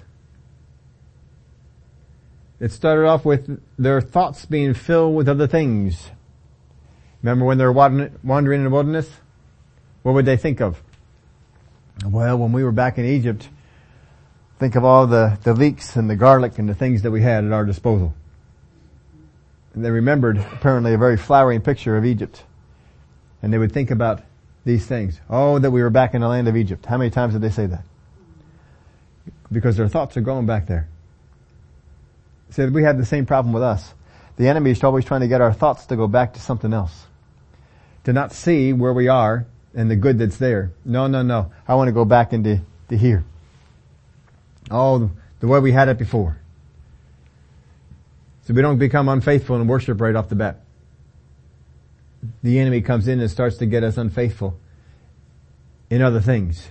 It 2.59 2.71
started 2.71 3.05
off 3.05 3.25
with 3.25 3.61
their 3.77 4.01
thoughts 4.01 4.45
being 4.45 4.73
filled 4.73 5.15
with 5.15 5.27
other 5.27 5.47
things. 5.47 6.09
Remember 7.27 7.43
when 7.43 7.57
they 7.57 7.65
were 7.65 7.73
wandering 8.23 8.61
in 8.61 8.63
the 8.63 8.69
wilderness? 8.69 9.09
What 10.03 10.13
would 10.13 10.25
they 10.25 10.37
think 10.37 10.61
of? 10.61 10.81
Well, 12.05 12.37
when 12.37 12.53
we 12.53 12.63
were 12.63 12.71
back 12.71 12.97
in 12.97 13.03
Egypt, 13.03 13.49
think 14.59 14.75
of 14.75 14.85
all 14.85 15.07
the, 15.07 15.37
the 15.43 15.53
leeks 15.53 15.97
and 15.97 16.09
the 16.09 16.15
garlic 16.15 16.57
and 16.57 16.69
the 16.69 16.73
things 16.73 17.01
that 17.01 17.11
we 17.11 17.21
had 17.21 17.43
at 17.43 17.51
our 17.51 17.65
disposal. 17.65 18.13
And 19.73 19.83
they 19.83 19.91
remembered 19.91 20.37
apparently 20.37 20.93
a 20.93 20.97
very 20.97 21.17
flowering 21.17 21.59
picture 21.59 21.97
of 21.97 22.05
Egypt. 22.05 22.43
And 23.41 23.51
they 23.51 23.57
would 23.57 23.73
think 23.73 23.91
about 23.91 24.23
these 24.63 24.85
things. 24.85 25.19
Oh, 25.29 25.59
that 25.59 25.71
we 25.71 25.81
were 25.81 25.89
back 25.89 26.13
in 26.13 26.21
the 26.21 26.29
land 26.29 26.47
of 26.47 26.55
Egypt. 26.55 26.85
How 26.85 26.97
many 26.97 27.09
times 27.09 27.33
did 27.33 27.41
they 27.41 27.49
say 27.49 27.65
that? 27.65 27.83
because 29.51 29.75
their 29.75 29.89
thoughts 29.89 30.15
are 30.15 30.21
going 30.21 30.45
back 30.45 30.67
there. 30.67 30.87
See, 32.51 32.65
we 32.67 32.83
have 32.83 32.97
the 32.97 33.05
same 33.05 33.25
problem 33.25 33.53
with 33.53 33.63
us. 33.63 33.93
The 34.37 34.47
enemy 34.47 34.71
is 34.71 34.81
always 34.83 35.03
trying 35.03 35.21
to 35.21 35.27
get 35.27 35.41
our 35.41 35.53
thoughts 35.53 35.87
to 35.87 35.97
go 35.97 36.07
back 36.07 36.33
to 36.33 36.39
something 36.39 36.73
else. 36.73 37.07
To 38.07 38.13
not 38.13 38.31
see 38.31 38.71
where 38.71 38.93
we 38.93 39.09
are 39.09 39.45
and 39.75 39.91
the 39.91 39.97
good 39.97 40.17
that's 40.17 40.37
there. 40.37 40.71
No, 40.85 41.07
no, 41.07 41.23
no. 41.23 41.51
I 41.67 41.75
want 41.75 41.89
to 41.89 41.91
go 41.91 42.05
back 42.05 42.31
into 42.31 42.61
to 42.87 42.97
here. 42.97 43.25
Oh, 44.71 45.11
the 45.41 45.47
way 45.47 45.59
we 45.59 45.73
had 45.73 45.89
it 45.89 45.97
before. 45.97 46.39
So 48.45 48.53
we 48.53 48.61
don't 48.61 48.77
become 48.77 49.09
unfaithful 49.09 49.57
in 49.57 49.67
worship 49.67 49.99
right 49.99 50.15
off 50.15 50.29
the 50.29 50.35
bat. 50.35 50.61
The 52.43 52.59
enemy 52.59 52.79
comes 52.79 53.09
in 53.09 53.19
and 53.19 53.29
starts 53.29 53.57
to 53.57 53.65
get 53.65 53.83
us 53.83 53.97
unfaithful 53.97 54.57
in 55.89 56.01
other 56.01 56.21
things. 56.21 56.69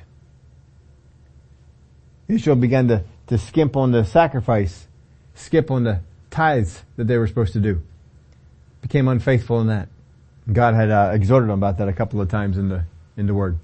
Israel 2.29 2.57
began 2.57 2.88
to, 2.88 3.05
to 3.27 3.37
skimp 3.37 3.77
on 3.77 3.92
the 3.92 4.07
sacrifice, 4.07 4.87
skip 5.35 5.70
on 5.70 5.85
the 5.85 6.01
tithes 6.31 6.83
that 6.96 7.09
they 7.09 7.18
were 7.18 7.27
supposed 7.27 7.53
to 7.53 7.61
do. 7.61 7.83
Became 8.81 9.07
unfaithful 9.07 9.61
in 9.61 9.66
that. 9.66 9.90
God 10.53 10.75
had 10.75 10.91
uh, 10.91 11.11
exhorted 11.13 11.49
him 11.49 11.55
about 11.55 11.79
that 11.79 11.89
a 11.89 11.93
couple 11.93 12.21
of 12.21 12.29
times 12.29 12.57
in 12.57 12.69
the 12.69 12.85
in 13.17 13.27
the 13.27 13.35
Word. 13.35 13.59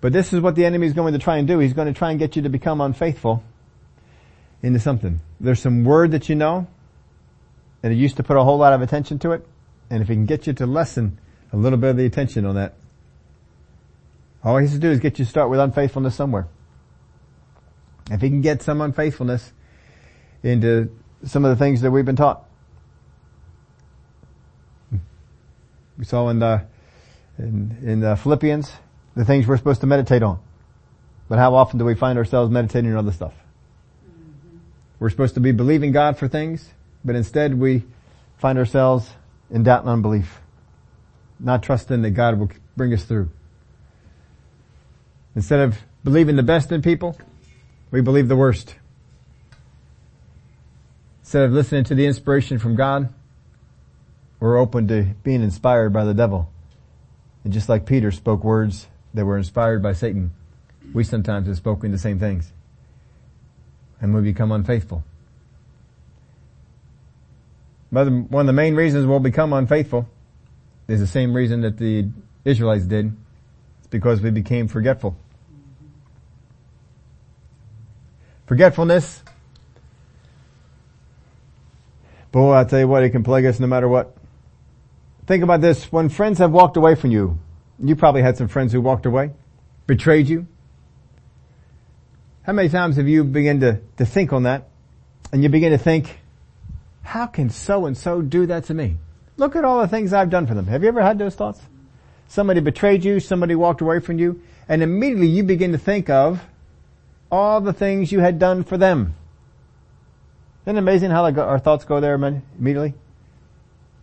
But 0.00 0.12
this 0.12 0.32
is 0.32 0.40
what 0.40 0.54
the 0.54 0.64
enemy 0.64 0.86
is 0.86 0.94
going 0.94 1.12
to 1.12 1.18
try 1.18 1.36
and 1.36 1.46
do. 1.46 1.58
He's 1.58 1.74
going 1.74 1.86
to 1.86 1.96
try 1.96 2.10
and 2.10 2.18
get 2.18 2.34
you 2.34 2.42
to 2.42 2.48
become 2.48 2.80
unfaithful 2.80 3.42
into 4.62 4.78
something. 4.78 5.20
There's 5.40 5.60
some 5.60 5.84
word 5.84 6.12
that 6.12 6.28
you 6.28 6.34
know, 6.34 6.66
and 7.82 7.92
it 7.92 7.96
used 7.96 8.16
to 8.16 8.22
put 8.22 8.36
a 8.36 8.42
whole 8.42 8.58
lot 8.58 8.72
of 8.72 8.82
attention 8.82 9.18
to 9.20 9.32
it, 9.32 9.46
and 9.90 10.02
if 10.02 10.08
he 10.08 10.14
can 10.14 10.26
get 10.26 10.46
you 10.46 10.52
to 10.54 10.66
lessen 10.66 11.18
a 11.52 11.56
little 11.56 11.78
bit 11.78 11.90
of 11.90 11.96
the 11.96 12.06
attention 12.06 12.46
on 12.46 12.54
that, 12.54 12.74
all 14.42 14.56
he 14.56 14.64
has 14.64 14.72
to 14.72 14.80
do 14.80 14.90
is 14.90 14.98
get 14.98 15.18
you 15.18 15.24
to 15.24 15.30
start 15.30 15.50
with 15.50 15.60
unfaithfulness 15.60 16.14
somewhere. 16.14 16.48
If 18.10 18.20
he 18.20 18.28
can 18.28 18.40
get 18.40 18.62
some 18.62 18.80
unfaithfulness 18.80 19.52
into 20.42 20.90
some 21.24 21.44
of 21.44 21.56
the 21.56 21.64
things 21.64 21.82
that 21.82 21.90
we've 21.90 22.04
been 22.04 22.16
taught. 22.16 22.44
We 25.98 26.04
saw 26.04 26.28
in 26.28 26.38
the, 26.38 26.64
in, 27.38 27.78
in 27.82 28.00
the 28.00 28.16
Philippians, 28.16 28.72
the 29.14 29.24
things 29.24 29.46
we're 29.46 29.56
supposed 29.56 29.80
to 29.82 29.86
meditate 29.86 30.22
on. 30.22 30.40
But 31.28 31.38
how 31.38 31.54
often 31.54 31.78
do 31.78 31.84
we 31.84 31.94
find 31.94 32.18
ourselves 32.18 32.50
meditating 32.50 32.92
on 32.92 32.98
other 32.98 33.12
stuff? 33.12 33.34
Mm-hmm. 33.34 34.58
We're 34.98 35.10
supposed 35.10 35.34
to 35.34 35.40
be 35.40 35.52
believing 35.52 35.92
God 35.92 36.18
for 36.18 36.28
things, 36.28 36.72
but 37.04 37.16
instead 37.16 37.58
we 37.58 37.84
find 38.38 38.58
ourselves 38.58 39.08
in 39.50 39.62
doubt 39.62 39.82
and 39.82 39.90
unbelief. 39.90 40.40
Not 41.38 41.62
trusting 41.62 42.02
that 42.02 42.10
God 42.10 42.38
will 42.38 42.50
bring 42.76 42.92
us 42.92 43.04
through. 43.04 43.30
Instead 45.34 45.60
of 45.60 45.78
believing 46.04 46.36
the 46.36 46.42
best 46.42 46.72
in 46.72 46.82
people, 46.82 47.16
we 47.90 48.00
believe 48.00 48.28
the 48.28 48.36
worst. 48.36 48.74
Instead 51.22 51.44
of 51.44 51.52
listening 51.52 51.84
to 51.84 51.94
the 51.94 52.06
inspiration 52.06 52.58
from 52.58 52.76
God, 52.76 53.12
we're 54.42 54.58
open 54.58 54.88
to 54.88 55.04
being 55.22 55.40
inspired 55.40 55.92
by 55.92 56.02
the 56.02 56.12
devil. 56.12 56.50
And 57.44 57.52
just 57.52 57.68
like 57.68 57.86
Peter 57.86 58.10
spoke 58.10 58.42
words 58.42 58.88
that 59.14 59.24
were 59.24 59.38
inspired 59.38 59.84
by 59.84 59.92
Satan, 59.92 60.32
we 60.92 61.04
sometimes 61.04 61.46
have 61.46 61.56
spoken 61.56 61.92
the 61.92 61.98
same 61.98 62.18
things. 62.18 62.52
And 64.00 64.12
we 64.12 64.20
become 64.20 64.50
unfaithful. 64.50 65.04
But 67.92 68.10
one 68.10 68.40
of 68.40 68.46
the 68.48 68.52
main 68.52 68.74
reasons 68.74 69.06
we'll 69.06 69.20
become 69.20 69.52
unfaithful 69.52 70.08
is 70.88 70.98
the 70.98 71.06
same 71.06 71.34
reason 71.34 71.60
that 71.60 71.78
the 71.78 72.08
Israelites 72.44 72.86
did. 72.86 73.16
It's 73.78 73.86
because 73.90 74.22
we 74.22 74.30
became 74.30 74.66
forgetful. 74.66 75.16
Forgetfulness. 78.46 79.22
Boy, 82.32 82.56
I 82.56 82.64
tell 82.64 82.80
you 82.80 82.88
what, 82.88 83.04
it 83.04 83.10
can 83.10 83.22
plague 83.22 83.46
us 83.46 83.60
no 83.60 83.68
matter 83.68 83.86
what. 83.86 84.16
Think 85.26 85.44
about 85.44 85.60
this. 85.60 85.90
When 85.92 86.08
friends 86.08 86.38
have 86.38 86.50
walked 86.50 86.76
away 86.76 86.94
from 86.94 87.10
you, 87.10 87.38
you 87.78 87.96
probably 87.96 88.22
had 88.22 88.36
some 88.36 88.48
friends 88.48 88.72
who 88.72 88.80
walked 88.80 89.06
away, 89.06 89.30
betrayed 89.86 90.28
you. 90.28 90.46
How 92.42 92.52
many 92.52 92.68
times 92.68 92.96
have 92.96 93.06
you 93.06 93.22
begun 93.22 93.60
to, 93.60 93.80
to 93.98 94.06
think 94.06 94.32
on 94.32 94.44
that? 94.44 94.68
And 95.32 95.42
you 95.42 95.48
begin 95.48 95.70
to 95.70 95.78
think, 95.78 96.18
how 97.02 97.26
can 97.26 97.50
so 97.50 97.86
and 97.86 97.96
so 97.96 98.20
do 98.20 98.46
that 98.46 98.64
to 98.64 98.74
me? 98.74 98.96
Look 99.36 99.56
at 99.56 99.64
all 99.64 99.80
the 99.80 99.88
things 99.88 100.12
I've 100.12 100.30
done 100.30 100.46
for 100.46 100.54
them. 100.54 100.66
Have 100.66 100.82
you 100.82 100.88
ever 100.88 101.02
had 101.02 101.18
those 101.18 101.34
thoughts? 101.34 101.60
Somebody 102.28 102.60
betrayed 102.60 103.04
you, 103.04 103.20
somebody 103.20 103.54
walked 103.54 103.80
away 103.80 104.00
from 104.00 104.18
you, 104.18 104.42
and 104.68 104.82
immediately 104.82 105.28
you 105.28 105.44
begin 105.44 105.72
to 105.72 105.78
think 105.78 106.10
of 106.10 106.42
all 107.30 107.60
the 107.60 107.72
things 107.72 108.10
you 108.10 108.20
had 108.20 108.38
done 108.38 108.64
for 108.64 108.76
them. 108.76 109.14
Isn't 110.64 110.76
it 110.76 110.78
amazing 110.78 111.10
how 111.10 111.24
our 111.24 111.58
thoughts 111.58 111.84
go 111.84 112.00
there 112.00 112.14
immediately? 112.14 112.94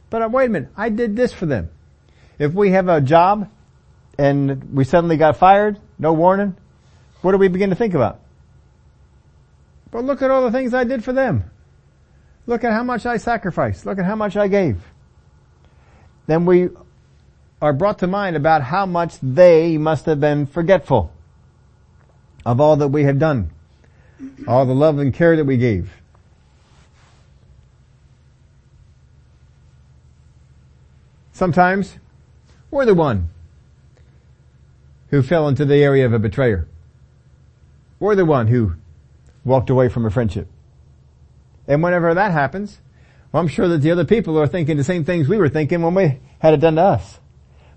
But 0.10 0.22
uh, 0.22 0.30
wait 0.30 0.46
a 0.46 0.50
minute, 0.50 0.70
I 0.76 0.90
did 0.90 1.16
this 1.16 1.34
for 1.34 1.46
them. 1.46 1.70
If 2.38 2.54
we 2.54 2.72
have 2.72 2.88
a 2.88 3.02
job 3.02 3.50
and 4.18 4.74
we 4.74 4.84
suddenly 4.84 5.18
got 5.18 5.38
fired, 5.38 5.80
no 5.98 6.14
warning, 6.14 6.56
what 7.22 7.34
do 7.34 7.38
we 7.38 7.48
begin 7.48 7.70
to 7.70 7.76
think 7.76 7.94
about? 7.94 8.22
But 9.92 10.06
look 10.06 10.22
at 10.22 10.32
all 10.32 10.44
the 10.44 10.52
things 10.52 10.74
I 10.74 10.84
did 10.84 11.04
for 11.04 11.14
them. 11.14 11.50
Look 12.46 12.64
at 12.64 12.72
how 12.72 12.84
much 12.84 13.06
I 13.06 13.18
sacrificed. 13.18 13.86
Look 13.86 14.00
at 14.00 14.06
how 14.06 14.16
much 14.16 14.36
I 14.38 14.48
gave. 14.48 14.82
Then 16.28 16.46
we 16.46 16.70
are 17.62 17.74
brought 17.74 18.00
to 18.00 18.08
mind 18.08 18.36
about 18.36 18.62
how 18.62 18.86
much 18.86 19.16
they 19.22 19.78
must 19.78 20.06
have 20.06 20.20
been 20.20 20.46
forgetful 20.46 21.12
of 22.46 22.62
all 22.62 22.78
that 22.78 22.88
we 22.88 23.04
have 23.04 23.20
done, 23.20 23.52
all 24.48 24.66
the 24.66 24.74
love 24.74 24.98
and 25.00 25.14
care 25.14 25.36
that 25.36 25.46
we 25.46 25.58
gave. 25.58 25.99
Sometimes 31.40 31.96
we're 32.70 32.84
the 32.84 32.94
one 32.94 33.30
who 35.08 35.24
fell 35.24 35.48
into 35.48 35.64
the 35.64 35.78
area 35.78 36.06
of 36.06 36.12
a 36.12 36.20
betrayer. 36.20 36.68
We're 37.98 38.16
the 38.16 38.26
one 38.26 38.48
who 38.48 38.74
walked 39.46 39.70
away 39.70 39.88
from 39.88 40.06
a 40.06 40.10
friendship. 40.10 40.50
And 41.66 41.82
whenever 41.82 42.14
that 42.14 42.34
happens, 42.34 42.82
well, 43.32 43.42
I'm 43.42 43.48
sure 43.48 43.70
that 43.70 43.78
the 43.78 43.90
other 43.90 44.04
people 44.04 44.38
are 44.38 44.48
thinking 44.48 44.76
the 44.76 44.84
same 44.84 45.06
things 45.06 45.30
we 45.30 45.38
were 45.38 45.48
thinking 45.48 45.82
when 45.82 45.96
we 45.96 46.20
had 46.40 46.56
it 46.56 46.60
done 46.60 46.76
to 46.76 46.82
us. 46.82 47.22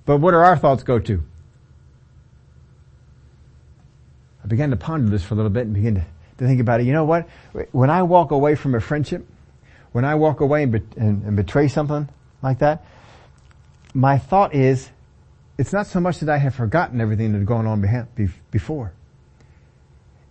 But 0.06 0.16
what 0.16 0.32
do 0.32 0.38
our 0.38 0.56
thoughts 0.56 0.82
go 0.82 0.98
to? 0.98 1.22
I 4.42 4.48
began 4.48 4.70
to 4.70 4.76
ponder 4.76 5.08
this 5.08 5.22
for 5.22 5.34
a 5.34 5.36
little 5.36 5.52
bit 5.52 5.66
and 5.66 5.74
begin 5.74 5.94
to, 5.94 6.04
to 6.38 6.46
think 6.48 6.60
about 6.60 6.80
it. 6.80 6.86
You 6.88 6.94
know 6.94 7.04
what? 7.04 7.28
When 7.70 7.90
I 7.90 8.02
walk 8.02 8.32
away 8.32 8.56
from 8.56 8.74
a 8.74 8.80
friendship, 8.80 9.24
when 9.92 10.04
I 10.04 10.16
walk 10.16 10.40
away 10.40 10.64
and, 10.64 10.72
be, 10.72 10.80
and, 10.96 11.22
and 11.22 11.36
betray 11.36 11.68
something 11.68 12.08
like 12.42 12.58
that, 12.58 12.84
my 13.94 14.18
thought 14.18 14.54
is, 14.54 14.90
it's 15.58 15.72
not 15.72 15.86
so 15.86 16.00
much 16.00 16.20
that 16.20 16.28
I 16.28 16.38
have 16.38 16.54
forgotten 16.54 17.00
everything 17.00 17.32
that 17.32 17.38
had 17.38 17.46
gone 17.46 17.66
on 17.66 17.80
before. 18.50 18.92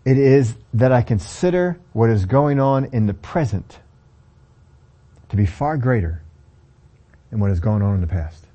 It 0.03 0.17
is 0.17 0.55
that 0.73 0.91
I 0.91 1.03
consider 1.03 1.79
what 1.93 2.09
is 2.09 2.25
going 2.25 2.59
on 2.59 2.85
in 2.85 3.05
the 3.05 3.13
present 3.13 3.79
to 5.29 5.35
be 5.35 5.45
far 5.45 5.77
greater 5.77 6.21
than 7.29 7.39
what 7.39 7.49
has 7.49 7.59
gone 7.59 7.81
on 7.81 7.95
in 7.95 8.01
the 8.01 8.07
past. 8.07 8.45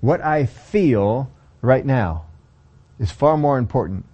What 0.00 0.20
I 0.20 0.46
feel 0.46 1.30
right 1.62 1.84
now 1.84 2.24
is 2.98 3.10
far 3.10 3.36
more 3.36 3.56
important 3.56 4.04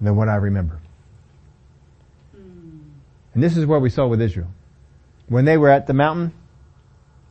than 0.00 0.14
what 0.16 0.28
I 0.28 0.36
remember. 0.36 0.78
Hmm. 2.34 2.78
And 3.34 3.42
this 3.42 3.56
is 3.56 3.66
what 3.66 3.80
we 3.80 3.90
saw 3.90 4.06
with 4.06 4.22
Israel. 4.22 4.48
When 5.28 5.44
they 5.44 5.56
were 5.56 5.68
at 5.68 5.86
the 5.86 5.94
mountain, 5.94 6.32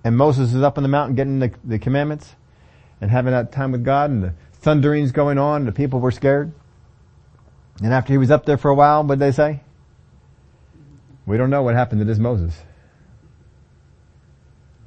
and 0.07 0.15
Moses 0.15 0.53
is 0.53 0.63
up 0.63 0.77
on 0.77 0.83
the 0.83 0.89
mountain 0.89 1.17
getting 1.17 1.39
the, 1.39 1.51
the 1.65 1.77
commandments, 1.77 2.33
and 3.01 3.11
having 3.11 3.31
that 3.33 3.51
time 3.51 3.73
with 3.73 3.83
God, 3.83 4.09
and 4.09 4.23
the 4.23 4.33
thunderings 4.53 5.11
going 5.11 5.37
on, 5.37 5.65
the 5.65 5.73
people 5.73 5.99
were 5.99 6.11
scared. 6.11 6.53
And 7.83 7.93
after 7.93 8.13
he 8.13 8.17
was 8.17 8.31
up 8.31 8.45
there 8.45 8.55
for 8.55 8.71
a 8.71 8.73
while, 8.73 9.03
what 9.03 9.15
did 9.15 9.19
they 9.19 9.33
say? 9.33 9.59
We 11.25 11.35
don't 11.35 11.49
know 11.49 11.61
what 11.61 11.75
happened 11.75 11.99
to 11.99 12.05
this 12.05 12.19
Moses. 12.19 12.55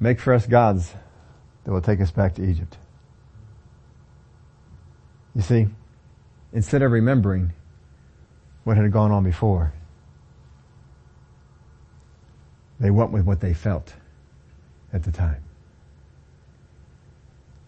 Make 0.00 0.18
for 0.20 0.32
us 0.32 0.46
gods 0.46 0.94
that 1.64 1.70
will 1.70 1.82
take 1.82 2.00
us 2.00 2.10
back 2.10 2.36
to 2.36 2.42
Egypt. 2.42 2.78
You 5.34 5.42
see, 5.42 5.68
instead 6.50 6.80
of 6.80 6.92
remembering 6.92 7.52
what 8.64 8.78
had 8.78 8.90
gone 8.90 9.12
on 9.12 9.22
before, 9.22 9.74
they 12.80 12.90
went 12.90 13.12
with 13.12 13.26
what 13.26 13.40
they 13.40 13.52
felt 13.52 13.92
at 14.92 15.04
the 15.04 15.12
time. 15.12 15.42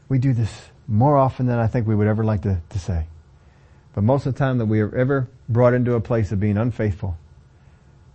We 0.09 0.19
do 0.19 0.33
this 0.33 0.69
more 0.87 1.17
often 1.17 1.47
than 1.47 1.59
I 1.59 1.67
think 1.67 1.87
we 1.87 1.95
would 1.95 2.07
ever 2.07 2.25
like 2.25 2.43
to, 2.43 2.61
to 2.69 2.79
say. 2.79 3.07
But 3.95 4.05
most 4.05 4.27
of 4.27 4.35
the 4.35 4.39
time 4.39 4.59
that 4.59 4.67
we 4.67 4.81
are 4.81 4.95
ever 4.95 5.29
brought 5.49 5.75
into 5.75 5.95
a 5.95 6.01
place 6.01 6.33
of 6.33 6.41
being 6.41 6.57
unfaithful, 6.57 7.17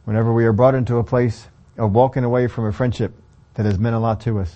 whenever 0.05 0.33
we 0.33 0.45
are 0.45 0.53
brought 0.53 0.75
into 0.75 0.97
a 0.97 1.03
place 1.03 1.47
of 1.77 1.93
walking 1.93 2.23
away 2.23 2.47
from 2.47 2.65
a 2.65 2.73
friendship 2.73 3.13
that 3.55 3.65
has 3.65 3.77
meant 3.77 3.95
a 3.95 3.99
lot 3.99 4.21
to 4.21 4.39
us, 4.39 4.55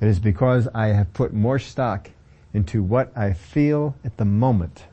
it 0.00 0.08
is 0.08 0.18
because 0.18 0.68
I 0.74 0.88
have 0.88 1.12
put 1.12 1.32
more 1.32 1.58
stock 1.58 2.10
into 2.54 2.82
what 2.82 3.16
I 3.16 3.32
feel 3.32 3.94
at 4.04 4.16
the 4.16 4.24
moment 4.24 4.84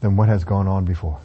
than 0.00 0.16
what 0.16 0.28
has 0.28 0.44
gone 0.44 0.66
on 0.66 0.84
before. 0.84 1.20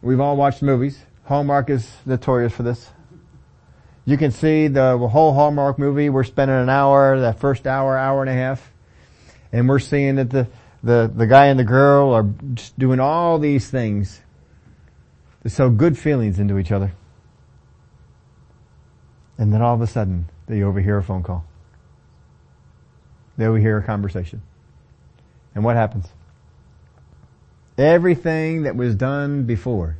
We've 0.00 0.20
all 0.20 0.36
watched 0.36 0.62
movies. 0.62 0.98
Hallmark 1.24 1.70
is 1.70 1.90
notorious 2.06 2.52
for 2.52 2.62
this. 2.62 2.90
You 4.04 4.16
can 4.16 4.30
see 4.30 4.68
the 4.68 4.96
whole 4.96 5.34
Hallmark 5.34 5.78
movie. 5.78 6.08
We're 6.08 6.24
spending 6.24 6.56
an 6.56 6.70
hour, 6.70 7.20
that 7.20 7.40
first 7.40 7.66
hour, 7.66 7.98
hour 7.98 8.22
and 8.22 8.30
a 8.30 8.34
half, 8.34 8.72
and 9.52 9.68
we're 9.68 9.80
seeing 9.80 10.14
that 10.16 10.30
the, 10.30 10.48
the, 10.82 11.12
the 11.14 11.26
guy 11.26 11.46
and 11.46 11.58
the 11.58 11.64
girl 11.64 12.12
are 12.12 12.26
just 12.54 12.78
doing 12.78 13.00
all 13.00 13.38
these 13.38 13.68
things 13.68 14.20
to 15.42 15.50
sow 15.50 15.68
good 15.68 15.98
feelings 15.98 16.38
into 16.38 16.58
each 16.58 16.72
other. 16.72 16.92
And 19.36 19.52
then 19.52 19.62
all 19.62 19.74
of 19.74 19.80
a 19.80 19.86
sudden, 19.86 20.28
they 20.46 20.62
overhear 20.62 20.98
a 20.98 21.02
phone 21.02 21.22
call. 21.22 21.44
They 23.36 23.46
overhear 23.46 23.78
a 23.78 23.82
conversation. 23.82 24.42
And 25.54 25.64
what 25.64 25.76
happens? 25.76 26.06
Everything 27.78 28.64
that 28.64 28.74
was 28.74 28.96
done 28.96 29.44
before 29.44 29.96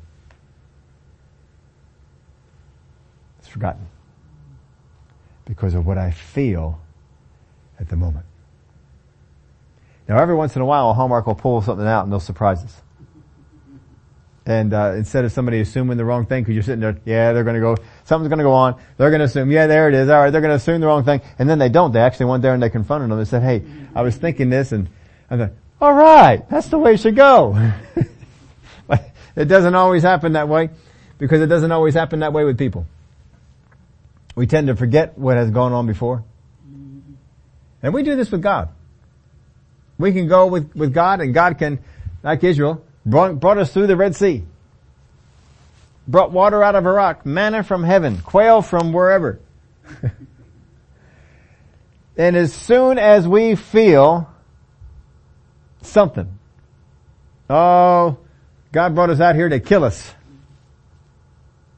is 3.41 3.47
forgotten 3.47 3.87
because 5.45 5.75
of 5.75 5.87
what 5.87 5.97
I 5.97 6.11
feel 6.11 6.81
at 7.79 7.89
the 7.89 7.97
moment. 7.97 8.27
Now 10.09 10.19
every 10.19 10.35
once 10.35 10.57
in 10.57 10.63
a 10.63 10.67
while 10.67 10.91
a 10.91 10.95
Hallmark 10.95 11.27
will 11.27 11.37
pull 11.37 11.63
something 11.63 11.87
out 11.87 12.03
and 12.03 12.13
they'll 12.13 12.19
surprise 12.19 12.65
us. 12.65 12.83
And 14.45 14.73
uh, 14.73 14.95
instead 14.97 15.27
of 15.27 15.33
somebody 15.33 15.61
assuming 15.61 15.99
the 15.99 16.07
wrong 16.07 16.25
thing, 16.25 16.43
because 16.43 16.55
you're 16.55 16.63
sitting 16.63 16.81
there, 16.81 16.99
yeah, 17.05 17.33
they're 17.35 17.45
going 17.45 17.57
to 17.57 17.61
go, 17.61 17.77
something's 18.05 18.31
going 18.31 18.39
to 18.39 18.45
go 18.45 18.55
on. 18.55 18.81
They're 18.97 19.11
going 19.11 19.19
to 19.19 19.27
assume, 19.27 19.51
yeah, 19.51 19.67
there 19.67 19.91
it 19.91 19.95
is. 19.95 20.09
All 20.09 20.23
right, 20.23 20.31
they're 20.31 20.41
going 20.41 20.53
to 20.53 20.57
assume 20.57 20.81
the 20.81 20.87
wrong 20.87 21.05
thing, 21.05 21.21
and 21.39 21.47
then 21.47 21.59
they 21.59 21.69
don't. 21.69 21.93
They 21.93 22.01
actually 22.01 22.27
went 22.27 22.43
there 22.43 22.55
and 22.55 22.63
they 22.63 22.71
confronted 22.71 23.11
them 23.11 23.19
and 23.19 23.29
said, 23.29 23.43
"Hey, 23.43 23.63
I 23.95 24.01
was 24.01 24.17
thinking 24.17 24.49
this," 24.49 24.73
and 24.73 24.89
I 25.29 25.37
thought, 25.37 25.53
"All 25.81 25.95
right, 25.95 26.49
that's 26.49 26.69
the 26.69 26.79
way 26.79 26.95
it 26.95 27.01
should 27.01 27.17
go." 27.17 27.73
it 29.37 29.45
doesn't 29.47 29.75
always 29.75 30.03
happen 30.03 30.33
that 30.33 30.49
way, 30.49 30.71
because 31.19 31.41
it 31.41 31.47
doesn't 31.47 31.73
always 31.73 31.95
happen 31.95 32.21
that 32.21 32.33
way 32.33 32.45
with 32.45 32.59
people. 32.59 32.87
We 34.35 34.47
tend 34.47 34.69
to 34.69 34.77
forget 34.77 35.19
what 35.19 35.37
has 35.37 35.51
gone 35.51 35.73
on 35.73 35.87
before. 35.87 36.23
And 37.83 37.93
we 37.95 38.03
do 38.03 38.17
this 38.17 38.31
with 38.31 38.43
God. 38.43 38.69
We 39.99 40.13
can 40.13 40.29
go 40.29 40.47
with, 40.47 40.75
with 40.77 40.95
God 40.95 41.21
and 41.21 41.35
God 41.35 41.59
can, 41.59 41.81
like 42.23 42.45
Israel, 42.45 42.85
brought, 43.05 43.41
brought 43.41 43.59
us 43.59 43.73
through 43.73 43.89
the 43.89 43.97
Red 43.97 44.15
Sea. 44.15 44.45
Brought 46.07 46.31
water 46.31 46.63
out 46.63 46.75
of 46.75 46.87
a 46.87 46.93
rock, 46.93 47.27
manna 47.27 47.63
from 47.63 47.83
heaven, 47.83 48.19
quail 48.19 48.63
from 48.63 48.93
wherever. 48.93 49.41
and 52.17 52.37
as 52.37 52.53
soon 52.53 52.99
as 52.99 53.27
we 53.29 53.57
feel 53.57 54.31
something, 55.83 56.39
oh, 57.49 58.19
God 58.73 58.95
brought 58.95 59.11
us 59.11 59.21
out 59.21 59.35
here 59.35 59.49
to 59.49 59.61
kill 59.61 59.85
us, 59.85 60.15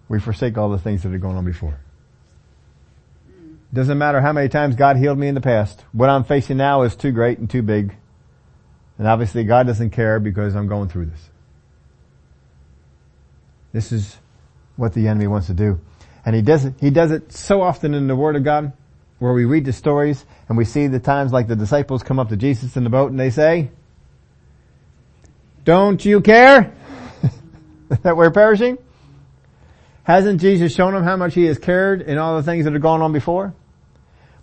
we 0.08 0.18
forsake 0.18 0.58
all 0.58 0.70
the 0.70 0.78
things 0.78 1.02
that 1.02 1.12
are 1.12 1.18
going 1.18 1.36
on 1.36 1.44
before. 1.44 1.78
Doesn't 3.72 3.98
matter 3.98 4.20
how 4.20 4.32
many 4.32 4.48
times 4.48 4.74
God 4.74 4.96
healed 4.96 5.18
me 5.18 5.28
in 5.28 5.36
the 5.36 5.40
past. 5.40 5.84
What 5.92 6.10
I'm 6.10 6.24
facing 6.24 6.56
now 6.56 6.82
is 6.82 6.96
too 6.96 7.12
great 7.12 7.38
and 7.38 7.48
too 7.48 7.62
big. 7.62 7.94
And 8.98 9.06
obviously 9.06 9.44
God 9.44 9.66
doesn't 9.66 9.90
care 9.90 10.18
because 10.18 10.56
I'm 10.56 10.66
going 10.66 10.88
through 10.88 11.06
this. 11.06 11.30
This 13.72 13.92
is 13.92 14.16
what 14.76 14.92
the 14.94 15.06
enemy 15.06 15.28
wants 15.28 15.46
to 15.46 15.54
do. 15.54 15.80
And 16.26 16.34
he 16.34 16.42
does 16.42 16.64
it, 16.64 16.74
he 16.80 16.90
does 16.90 17.12
it 17.12 17.32
so 17.32 17.62
often 17.62 17.94
in 17.94 18.08
the 18.08 18.16
Word 18.16 18.34
of 18.34 18.42
God 18.42 18.72
where 19.20 19.32
we 19.32 19.44
read 19.44 19.64
the 19.64 19.72
stories 19.72 20.24
and 20.48 20.58
we 20.58 20.64
see 20.64 20.88
the 20.88 20.98
times 20.98 21.32
like 21.32 21.46
the 21.46 21.54
disciples 21.54 22.02
come 22.02 22.18
up 22.18 22.30
to 22.30 22.36
Jesus 22.36 22.76
in 22.76 22.82
the 22.82 22.90
boat 22.90 23.10
and 23.10 23.20
they 23.20 23.30
say, 23.30 23.70
don't 25.70 26.04
you 26.04 26.20
care 26.20 26.74
that 28.02 28.16
we're 28.16 28.32
perishing? 28.32 28.76
Hasn't 30.02 30.40
Jesus 30.40 30.74
shown 30.74 30.94
them 30.94 31.04
how 31.04 31.16
much 31.16 31.34
he 31.34 31.44
has 31.44 31.60
cared 31.60 32.02
in 32.02 32.18
all 32.18 32.36
the 32.36 32.42
things 32.42 32.64
that 32.64 32.72
have 32.72 32.82
gone 32.82 33.02
on 33.02 33.12
before? 33.12 33.54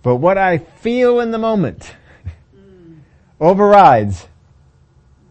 But 0.04 0.16
what 0.16 0.38
I 0.38 0.60
feel 0.60 1.20
in 1.20 1.32
the 1.32 1.38
moment 1.38 1.94
overrides 3.42 4.26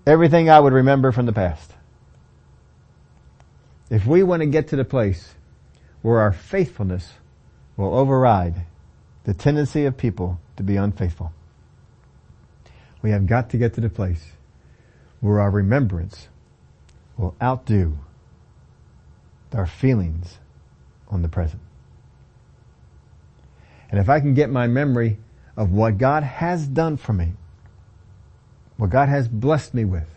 everything 0.07 0.51
I 0.51 0.61
would 0.61 0.75
remember 0.75 1.13
from 1.13 1.25
the 1.25 1.33
past. 1.33 1.73
If 3.89 4.05
we 4.05 4.23
want 4.23 4.41
to 4.41 4.47
get 4.47 4.69
to 4.69 4.77
the 4.77 4.85
place 4.85 5.33
where 6.03 6.19
our 6.19 6.33
faithfulness 6.33 7.11
will 7.79 7.95
override 7.95 8.67
the 9.25 9.33
tendency 9.33 9.87
of 9.87 9.97
people 9.97 10.39
to 10.59 10.63
be 10.63 10.77
unfaithful, 10.77 11.33
we 13.01 13.13
have 13.13 13.27
got 13.27 13.49
to 13.51 13.57
get 13.57 13.73
to 13.77 13.81
the 13.81 13.89
place 13.89 14.36
where 15.21 15.41
our 15.41 15.51
remembrance 15.51 16.29
will 17.17 17.35
outdo 17.43 17.99
our 19.53 19.67
feelings 19.67 20.39
on 21.09 21.23
the 21.23 21.29
present. 21.29 21.63
And 23.91 24.01
if 24.01 24.09
I 24.09 24.21
can 24.21 24.35
get 24.35 24.51
my 24.51 24.67
memory 24.67 25.19
of 25.57 25.73
what 25.73 25.99
God 25.99 26.23
has 26.23 26.67
done 26.67 26.97
for 26.97 27.13
me, 27.13 27.33
what 28.77 28.91
God 28.91 29.09
has 29.09 29.27
blessed 29.29 29.73
me 29.73 29.85
with, 29.85 30.09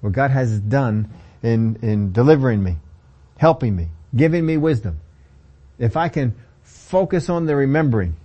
what 0.00 0.12
God 0.12 0.30
has 0.30 0.60
done 0.60 1.08
in, 1.42 1.78
in 1.82 2.12
delivering 2.12 2.62
me, 2.62 2.76
helping 3.38 3.74
me, 3.74 3.88
giving 4.14 4.44
me 4.44 4.56
wisdom, 4.56 5.00
if 5.78 5.96
I 5.96 6.08
can 6.08 6.34
focus 6.62 7.28
on 7.28 7.46
the 7.46 7.56
remembering 7.56 8.16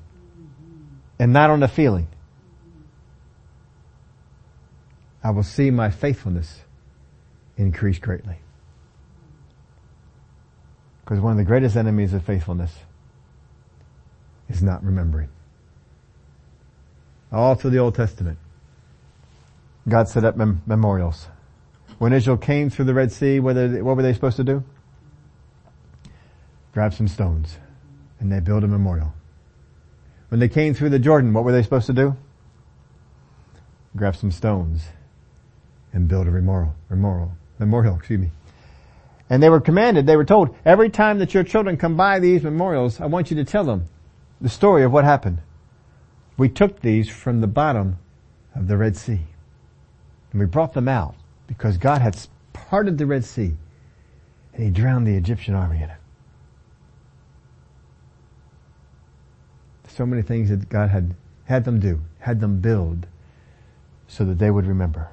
and 1.19 1.31
not 1.31 1.49
on 1.49 1.59
the 1.61 1.67
feeling, 1.67 2.07
I 5.23 5.29
will 5.29 5.43
see 5.43 5.71
my 5.71 5.89
faithfulness 5.89 6.61
increase 7.55 7.97
greatly. 7.97 8.35
Because 11.03 11.19
one 11.21 11.31
of 11.31 11.37
the 11.37 11.45
greatest 11.45 11.77
enemies 11.77 12.13
of 12.13 12.23
faithfulness 12.23 12.73
is 14.49 14.61
not 14.61 14.83
remembering. 14.83 15.29
All 17.31 17.55
through 17.55 17.71
the 17.71 17.79
Old 17.79 17.95
Testament, 17.95 18.37
God 19.87 20.07
set 20.07 20.23
up 20.23 20.35
mem- 20.35 20.61
memorials. 20.65 21.27
When 21.99 22.13
Israel 22.13 22.37
came 22.37 22.69
through 22.69 22.85
the 22.85 22.93
Red 22.93 23.11
Sea, 23.11 23.39
what, 23.39 23.55
what 23.55 23.95
were 23.95 24.03
they 24.03 24.13
supposed 24.13 24.37
to 24.37 24.43
do? 24.43 24.63
Grab 26.73 26.93
some 26.93 27.07
stones 27.07 27.57
and 28.19 28.31
they 28.31 28.39
build 28.39 28.63
a 28.63 28.67
memorial. 28.67 29.13
When 30.29 30.39
they 30.39 30.49
came 30.49 30.73
through 30.73 30.89
the 30.89 30.99
Jordan, 30.99 31.33
what 31.33 31.43
were 31.43 31.51
they 31.51 31.63
supposed 31.63 31.85
to 31.87 31.93
do? 31.93 32.15
Grab 33.95 34.15
some 34.15 34.31
stones 34.31 34.83
and 35.93 36.07
build 36.07 36.27
a 36.27 36.31
memorial, 36.31 36.75
memorial, 36.89 37.31
memorial, 37.59 37.95
excuse 37.95 38.19
me. 38.19 38.31
And 39.29 39.41
they 39.41 39.49
were 39.49 39.61
commanded, 39.61 40.05
they 40.05 40.17
were 40.17 40.25
told, 40.25 40.55
every 40.65 40.89
time 40.89 41.19
that 41.19 41.33
your 41.33 41.43
children 41.43 41.77
come 41.77 41.95
by 41.95 42.19
these 42.19 42.43
memorials, 42.43 42.99
I 42.99 43.05
want 43.05 43.31
you 43.31 43.37
to 43.37 43.45
tell 43.45 43.63
them 43.63 43.85
the 44.41 44.49
story 44.49 44.83
of 44.83 44.91
what 44.91 45.05
happened. 45.05 45.39
We 46.37 46.49
took 46.49 46.81
these 46.81 47.09
from 47.09 47.41
the 47.41 47.47
bottom 47.47 47.99
of 48.55 48.67
the 48.67 48.77
Red 48.77 48.97
Sea. 48.97 49.21
And 50.31 50.39
we 50.39 50.45
brought 50.45 50.73
them 50.73 50.87
out 50.87 51.15
because 51.47 51.77
God 51.77 52.01
had 52.01 52.17
parted 52.51 52.97
the 52.97 53.05
Red 53.05 53.23
Sea 53.23 53.53
and 54.53 54.63
he 54.63 54.69
drowned 54.69 55.07
the 55.07 55.15
Egyptian 55.15 55.55
army 55.55 55.77
in 55.77 55.89
it. 55.89 55.97
So 59.87 60.05
many 60.05 60.23
things 60.23 60.49
that 60.49 60.69
God 60.69 60.89
had 60.89 61.15
had 61.45 61.65
them 61.65 61.79
do, 61.79 62.01
had 62.19 62.39
them 62.39 62.59
build 62.59 63.05
so 64.07 64.25
that 64.25 64.39
they 64.39 64.49
would 64.49 64.65
remember. 64.65 65.09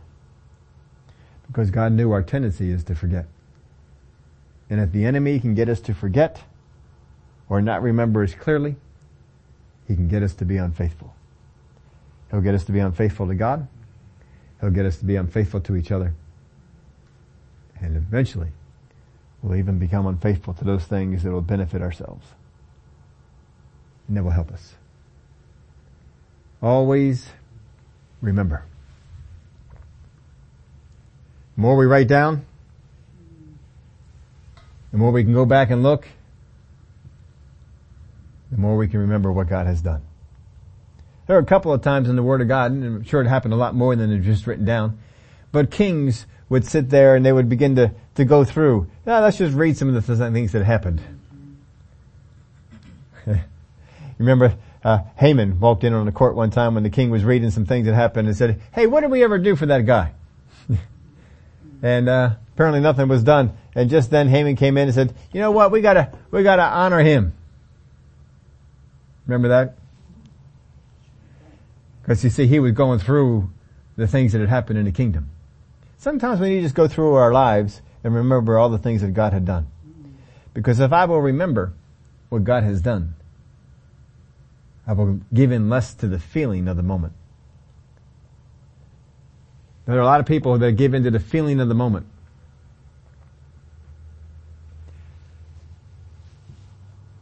Because 1.51 1.71
God 1.71 1.93
knew 1.93 2.13
our 2.13 2.23
tendency 2.23 2.71
is 2.71 2.85
to 2.85 2.95
forget. 2.95 3.27
And 4.69 4.81
if 4.81 4.93
the 4.93 5.05
enemy 5.05 5.41
can 5.41 5.55
get 5.55 5.69
us 5.69 5.81
to 5.81 5.95
forget 5.95 6.43
or 7.49 7.61
not 7.61 7.83
remember 7.83 8.23
as 8.23 8.35
clearly, 8.35 8.77
he 9.89 9.97
can 9.97 10.07
get 10.07 10.23
us 10.23 10.35
to 10.35 10.45
be 10.45 10.57
unfaithful. 10.57 11.13
He'll 12.31 12.41
get 12.41 12.55
us 12.55 12.65
to 12.65 12.73
be 12.73 12.79
unfaithful 12.79 13.27
to 13.27 13.35
God. 13.35 13.67
He'll 14.61 14.71
get 14.71 14.87
us 14.87 14.99
to 14.99 15.05
be 15.05 15.17
unfaithful 15.17 15.61
to 15.63 15.75
each 15.75 15.91
other. 15.91 16.15
And 17.81 17.97
eventually, 17.97 18.51
we'll 19.43 19.57
even 19.57 19.81
become 19.81 20.07
unfaithful 20.07 20.55
to 20.55 20.65
those 20.65 20.85
things 20.85 21.25
that 21.25 21.33
will 21.33 21.41
benefit 21.41 21.83
ourselves. 21.83 22.25
And 24.07 24.17
that 24.17 24.23
will 24.23 24.31
help 24.31 24.53
us. 24.53 24.75
Always 26.63 27.27
remember. 28.21 28.65
The 31.61 31.67
more 31.67 31.77
we 31.77 31.85
write 31.85 32.09
down, 32.09 32.47
the 34.93 34.97
more 34.97 35.11
we 35.11 35.25
can 35.25 35.35
go 35.35 35.45
back 35.45 35.69
and 35.69 35.83
look, 35.83 36.09
the 38.51 38.57
more 38.57 38.79
we 38.79 38.89
can 38.89 39.01
remember 39.01 39.31
what 39.31 39.47
God 39.47 39.67
has 39.67 39.83
done. 39.83 40.01
There 41.27 41.37
are 41.37 41.41
a 41.41 41.45
couple 41.45 41.71
of 41.71 41.83
times 41.83 42.09
in 42.09 42.17
the 42.17 42.23
Word 42.23 42.41
of 42.41 42.49
God, 42.49 42.73
and 42.73 42.83
I'm 42.83 43.05
sure 43.05 43.21
it 43.21 43.29
happened 43.29 43.53
a 43.53 43.59
lot 43.59 43.75
more 43.75 43.95
than 43.95 44.11
it's 44.11 44.25
just 44.25 44.47
written 44.47 44.65
down, 44.65 44.99
but 45.53 45.71
kings 45.71 46.25
would 46.49 46.65
sit 46.65 46.89
there 46.89 47.15
and 47.15 47.27
they 47.27 47.33
would 47.33 47.51
begin 47.51 47.77
to, 47.77 47.93
to 48.15 48.25
go 48.25 48.43
through. 48.43 48.87
Now 49.05 49.21
let's 49.21 49.37
just 49.37 49.55
read 49.55 49.77
some 49.77 49.95
of 49.95 50.07
the 50.07 50.31
things 50.31 50.53
that 50.53 50.65
happened. 50.65 51.03
remember 54.17 54.57
uh, 54.83 55.01
Haman 55.17 55.61
walked 55.61 55.85
in 55.85 55.93
on 55.93 56.07
the 56.07 56.13
court 56.13 56.37
one 56.37 56.49
time 56.51 56.73
when 56.73 56.85
the 56.85 56.89
king 56.89 57.11
was 57.11 57.23
reading 57.23 57.51
some 57.51 57.67
things 57.67 57.85
that 57.85 57.95
happened 57.95 58.29
and 58.29 58.35
said, 58.35 58.63
hey, 58.73 58.87
what 58.87 59.03
did 59.03 59.11
we 59.11 59.23
ever 59.23 59.37
do 59.37 59.55
for 59.57 59.67
that 59.67 59.85
guy? 59.85 60.15
And, 61.83 62.09
uh, 62.09 62.37
apparently 62.55 62.81
nothing 62.81 63.09
was 63.09 63.23
done. 63.23 63.53
And 63.75 63.89
just 63.89 64.11
then 64.11 64.29
Haman 64.29 64.57
came 64.57 64.77
in 64.77 64.89
and 64.89 64.95
said, 64.95 65.15
you 65.33 65.41
know 65.41 65.51
what, 65.51 65.71
we 65.71 65.81
gotta, 65.81 66.13
we 66.31 66.43
gotta 66.43 66.63
honor 66.63 67.01
him. 67.01 67.33
Remember 69.27 69.49
that? 69.49 69.77
Because 72.03 72.25
you 72.25 72.31
see, 72.31 72.47
he 72.47 72.59
was 72.59 72.73
going 72.73 72.99
through 72.99 73.51
the 73.97 74.07
things 74.07 74.33
that 74.33 74.41
had 74.41 74.49
happened 74.49 74.79
in 74.79 74.85
the 74.85 74.93
kingdom. 74.93 75.31
Sometimes 75.99 76.41
we 76.41 76.49
need 76.49 76.57
to 76.57 76.63
just 76.63 76.75
go 76.75 76.89
through 76.89 77.15
our 77.15 77.33
lives 77.33 77.83
and 78.03 78.15
remember 78.15 78.59
all 78.59 78.71
the 78.71 78.79
things 78.79 79.03
that 79.03 79.15
God 79.15 79.33
had 79.33 79.45
done. 79.45 79.67
Because 80.55 80.81
if 80.81 80.93
I 80.93 81.05
will 81.05 81.21
remember 81.21 81.75
what 82.29 82.45
God 82.45 82.65
has 82.65 82.81
done, 82.81 83.15
I 84.87 84.95
will 84.95 85.21
give 85.33 85.53
in 85.53 85.69
less 85.69 85.95
to 85.95 86.09
the 86.09 86.19
feeling 86.19 86.67
of 86.67 86.77
the 86.77 86.83
moment. 86.83 87.13
There 89.87 89.97
are 89.97 90.01
a 90.01 90.05
lot 90.05 90.21
of 90.21 90.27
people 90.27 90.59
that 90.59 90.73
give 90.73 90.95
into 90.95 91.11
the 91.11 91.21
feeling 91.21 91.61
of 91.61 91.69
the 91.69 91.75
moment. 91.75 92.07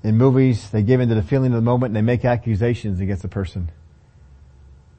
In 0.03 0.17
movies, 0.17 0.71
they 0.71 0.83
give 0.83 1.01
into 1.01 1.15
the 1.15 1.23
feeling 1.23 1.53
of 1.53 1.57
the 1.57 1.63
moment 1.63 1.91
and 1.91 1.97
they 1.97 2.03
make 2.03 2.25
accusations 2.25 3.01
against 3.01 3.25
a 3.25 3.29
person. 3.29 3.71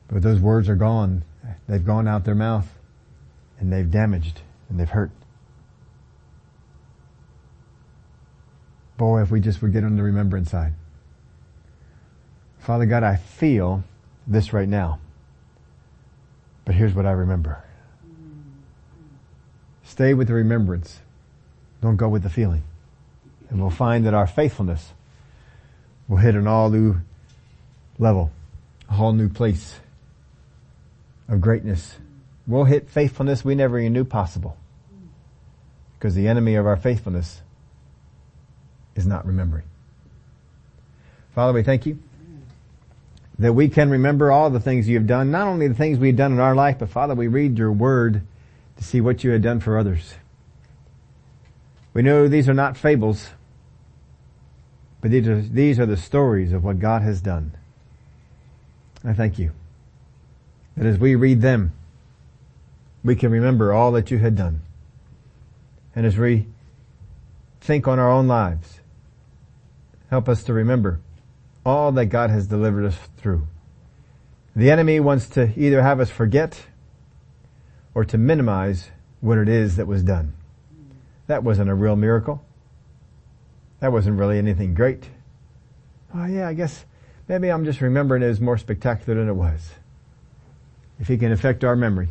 But 0.07 0.22
those 0.22 0.39
words 0.39 0.70
are 0.70 0.76
gone. 0.76 1.24
They've 1.68 1.86
gone 1.86 2.07
out 2.07 2.26
their 2.26 2.36
mouth 2.36 2.68
and 3.60 3.72
they've 3.72 3.89
damaged 3.89 4.41
and 4.70 4.80
they've 4.80 4.89
hurt. 4.89 5.12
Boy, 8.97 9.22
if 9.22 9.32
we 9.32 9.39
just 9.39 9.62
would 9.62 9.72
get 9.72 9.84
on 9.84 9.95
the 9.95 10.03
remembrance 10.03 10.51
side. 10.51 10.74
Father 12.60 12.86
God, 12.86 13.03
I 13.03 13.16
feel 13.16 13.84
this 14.28 14.51
right 14.51 14.68
now. 14.68 14.99
But 16.70 16.76
here's 16.76 16.93
what 16.93 17.07
I 17.07 17.13
remember. 17.13 17.63
Stay 19.82 20.13
with 20.13 20.28
the 20.28 20.36
remembrance. 20.36 20.99
Don't 21.82 21.95
go 21.95 22.07
with 22.07 22.22
the 22.22 22.30
feeling. 22.30 22.61
And 23.49 23.59
we'll 23.59 23.72
find 23.72 24.05
that 24.05 24.13
our 24.13 24.28
faithfulness 24.28 24.91
will 26.07 26.17
hit 26.17 26.36
an 26.36 26.45
all 26.45 26.70
new 26.70 26.97
level, 27.97 28.32
a 28.88 28.93
whole 28.93 29.13
new 29.13 29.30
place 29.30 29.80
of 31.28 31.41
greatness. 31.41 31.95
We'll 32.45 32.65
hit 32.65 32.88
faithfulness 32.88 33.43
we 33.43 33.55
never 33.55 33.80
even 33.80 33.93
knew 33.93 34.05
possible. 34.05 34.55
Because 35.97 36.13
the 36.13 36.28
enemy 36.28 36.53
of 36.53 36.67
our 36.67 36.78
faithfulness 36.78 37.41
is 38.93 39.07
not 39.07 39.26
remembering. 39.26 39.65
Father, 41.34 41.51
we 41.51 41.63
thank 41.63 41.88
you 41.88 41.97
that 43.39 43.53
we 43.53 43.69
can 43.69 43.89
remember 43.89 44.31
all 44.31 44.49
the 44.49 44.59
things 44.59 44.89
you've 44.89 45.07
done, 45.07 45.31
not 45.31 45.47
only 45.47 45.67
the 45.69 45.73
things 45.73 45.97
we've 45.97 46.15
done 46.15 46.33
in 46.33 46.39
our 46.39 46.53
life, 46.53 46.77
but 46.77 46.89
Father, 46.89 47.15
we 47.15 47.27
read 47.27 47.57
your 47.57 47.71
word 47.71 48.21
to 48.75 48.83
see 48.83 48.99
what 48.99 49.23
you 49.23 49.31
have 49.31 49.41
done 49.41 49.61
for 49.61 49.77
others. 49.77 50.15
We 51.93 52.01
know 52.01 52.27
these 52.27 52.49
are 52.49 52.53
not 52.53 52.75
fables, 52.75 53.29
but 54.99 55.11
these 55.11 55.27
are, 55.27 55.41
these 55.41 55.79
are 55.79 55.85
the 55.85 55.97
stories 55.97 56.51
of 56.51 56.65
what 56.65 56.79
God 56.79 57.01
has 57.01 57.21
done. 57.21 57.55
I 59.05 59.13
thank 59.13 59.39
you 59.39 59.53
that 60.75 60.85
as 60.85 60.97
we 60.97 61.15
read 61.15 61.41
them, 61.41 61.71
we 63.05 63.15
can 63.15 63.31
remember 63.31 63.71
all 63.71 63.93
that 63.93 64.11
you 64.11 64.17
had 64.17 64.35
done. 64.35 64.61
And 65.95 66.05
as 66.05 66.17
we 66.17 66.47
think 67.61 67.87
on 67.87 67.99
our 67.99 68.11
own 68.11 68.27
lives, 68.27 68.81
help 70.09 70.27
us 70.27 70.43
to 70.43 70.53
remember 70.53 70.99
all 71.66 71.91
that 71.93 72.05
God 72.07 72.30
has 72.30 72.47
delivered 72.47 72.86
us 72.86 72.97
through. 73.18 73.47
The 74.55 74.72
enemy 74.72 74.99
wants 74.99 75.28
to 75.30 75.53
either 75.55 75.82
have 75.82 75.99
us 75.99 76.10
forget 76.10 76.66
or 77.93 78.03
to 78.05 78.18
minimize 78.18 78.89
what 79.22 79.38
it 79.38 79.49
is 79.49 79.76
that 79.76 79.88
was 79.88 80.03
done. 80.03 80.34
That 81.28 81.43
wasn't 81.43 81.70
a 81.70 81.76
real 81.76 81.95
miracle. 81.95 82.43
That 83.80 83.91
wasn't 83.91 84.18
really 84.18 84.38
anything 84.38 84.74
great. 84.74 85.10
Oh 86.14 86.26
yeah, 86.26 86.47
I 86.47 86.53
guess 86.53 86.86
maybe 87.28 87.49
I'm 87.49 87.66
just 87.66 87.82
remembering 87.82 88.24
it 88.24 88.28
as 88.28 88.41
more 88.41 88.57
spectacular 88.57 89.20
than 89.20 89.30
it 89.30 89.34
was. 89.34 89.72
If 90.99 91.07
he 91.07 91.18
can 91.18 91.32
affect 91.32 91.64
our 91.64 91.76
memory, 91.76 92.10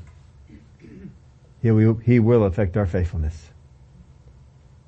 he 1.60 1.70
will, 1.70 1.94
he 1.94 2.20
will 2.20 2.44
affect 2.44 2.76
our 2.76 2.86
faithfulness. 2.86 3.50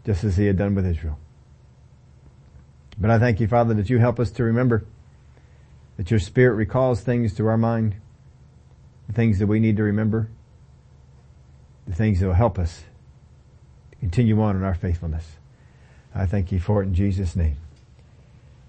Just 0.06 0.24
as 0.24 0.36
he 0.36 0.46
had 0.46 0.56
done 0.56 0.74
with 0.74 0.86
Israel. 0.86 1.18
But 3.00 3.10
I 3.10 3.18
thank 3.18 3.40
you, 3.40 3.48
Father, 3.48 3.72
that 3.74 3.88
you 3.88 3.98
help 3.98 4.20
us 4.20 4.30
to 4.32 4.44
remember 4.44 4.84
that 5.96 6.10
your 6.10 6.20
Spirit 6.20 6.54
recalls 6.54 7.00
things 7.00 7.34
to 7.34 7.46
our 7.46 7.56
mind, 7.56 7.96
the 9.06 9.12
things 9.12 9.38
that 9.38 9.46
we 9.46 9.58
need 9.58 9.76
to 9.78 9.82
remember, 9.82 10.28
the 11.86 11.94
things 11.94 12.20
that 12.20 12.26
will 12.26 12.34
help 12.34 12.58
us 12.58 12.84
to 13.90 13.96
continue 13.96 14.40
on 14.40 14.56
in 14.56 14.62
our 14.62 14.74
faithfulness. 14.74 15.36
I 16.14 16.26
thank 16.26 16.52
you 16.52 16.60
for 16.60 16.82
it 16.82 16.86
in 16.86 16.94
Jesus' 16.94 17.34
name. 17.34 17.56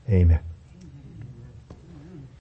Amen. 0.09 0.50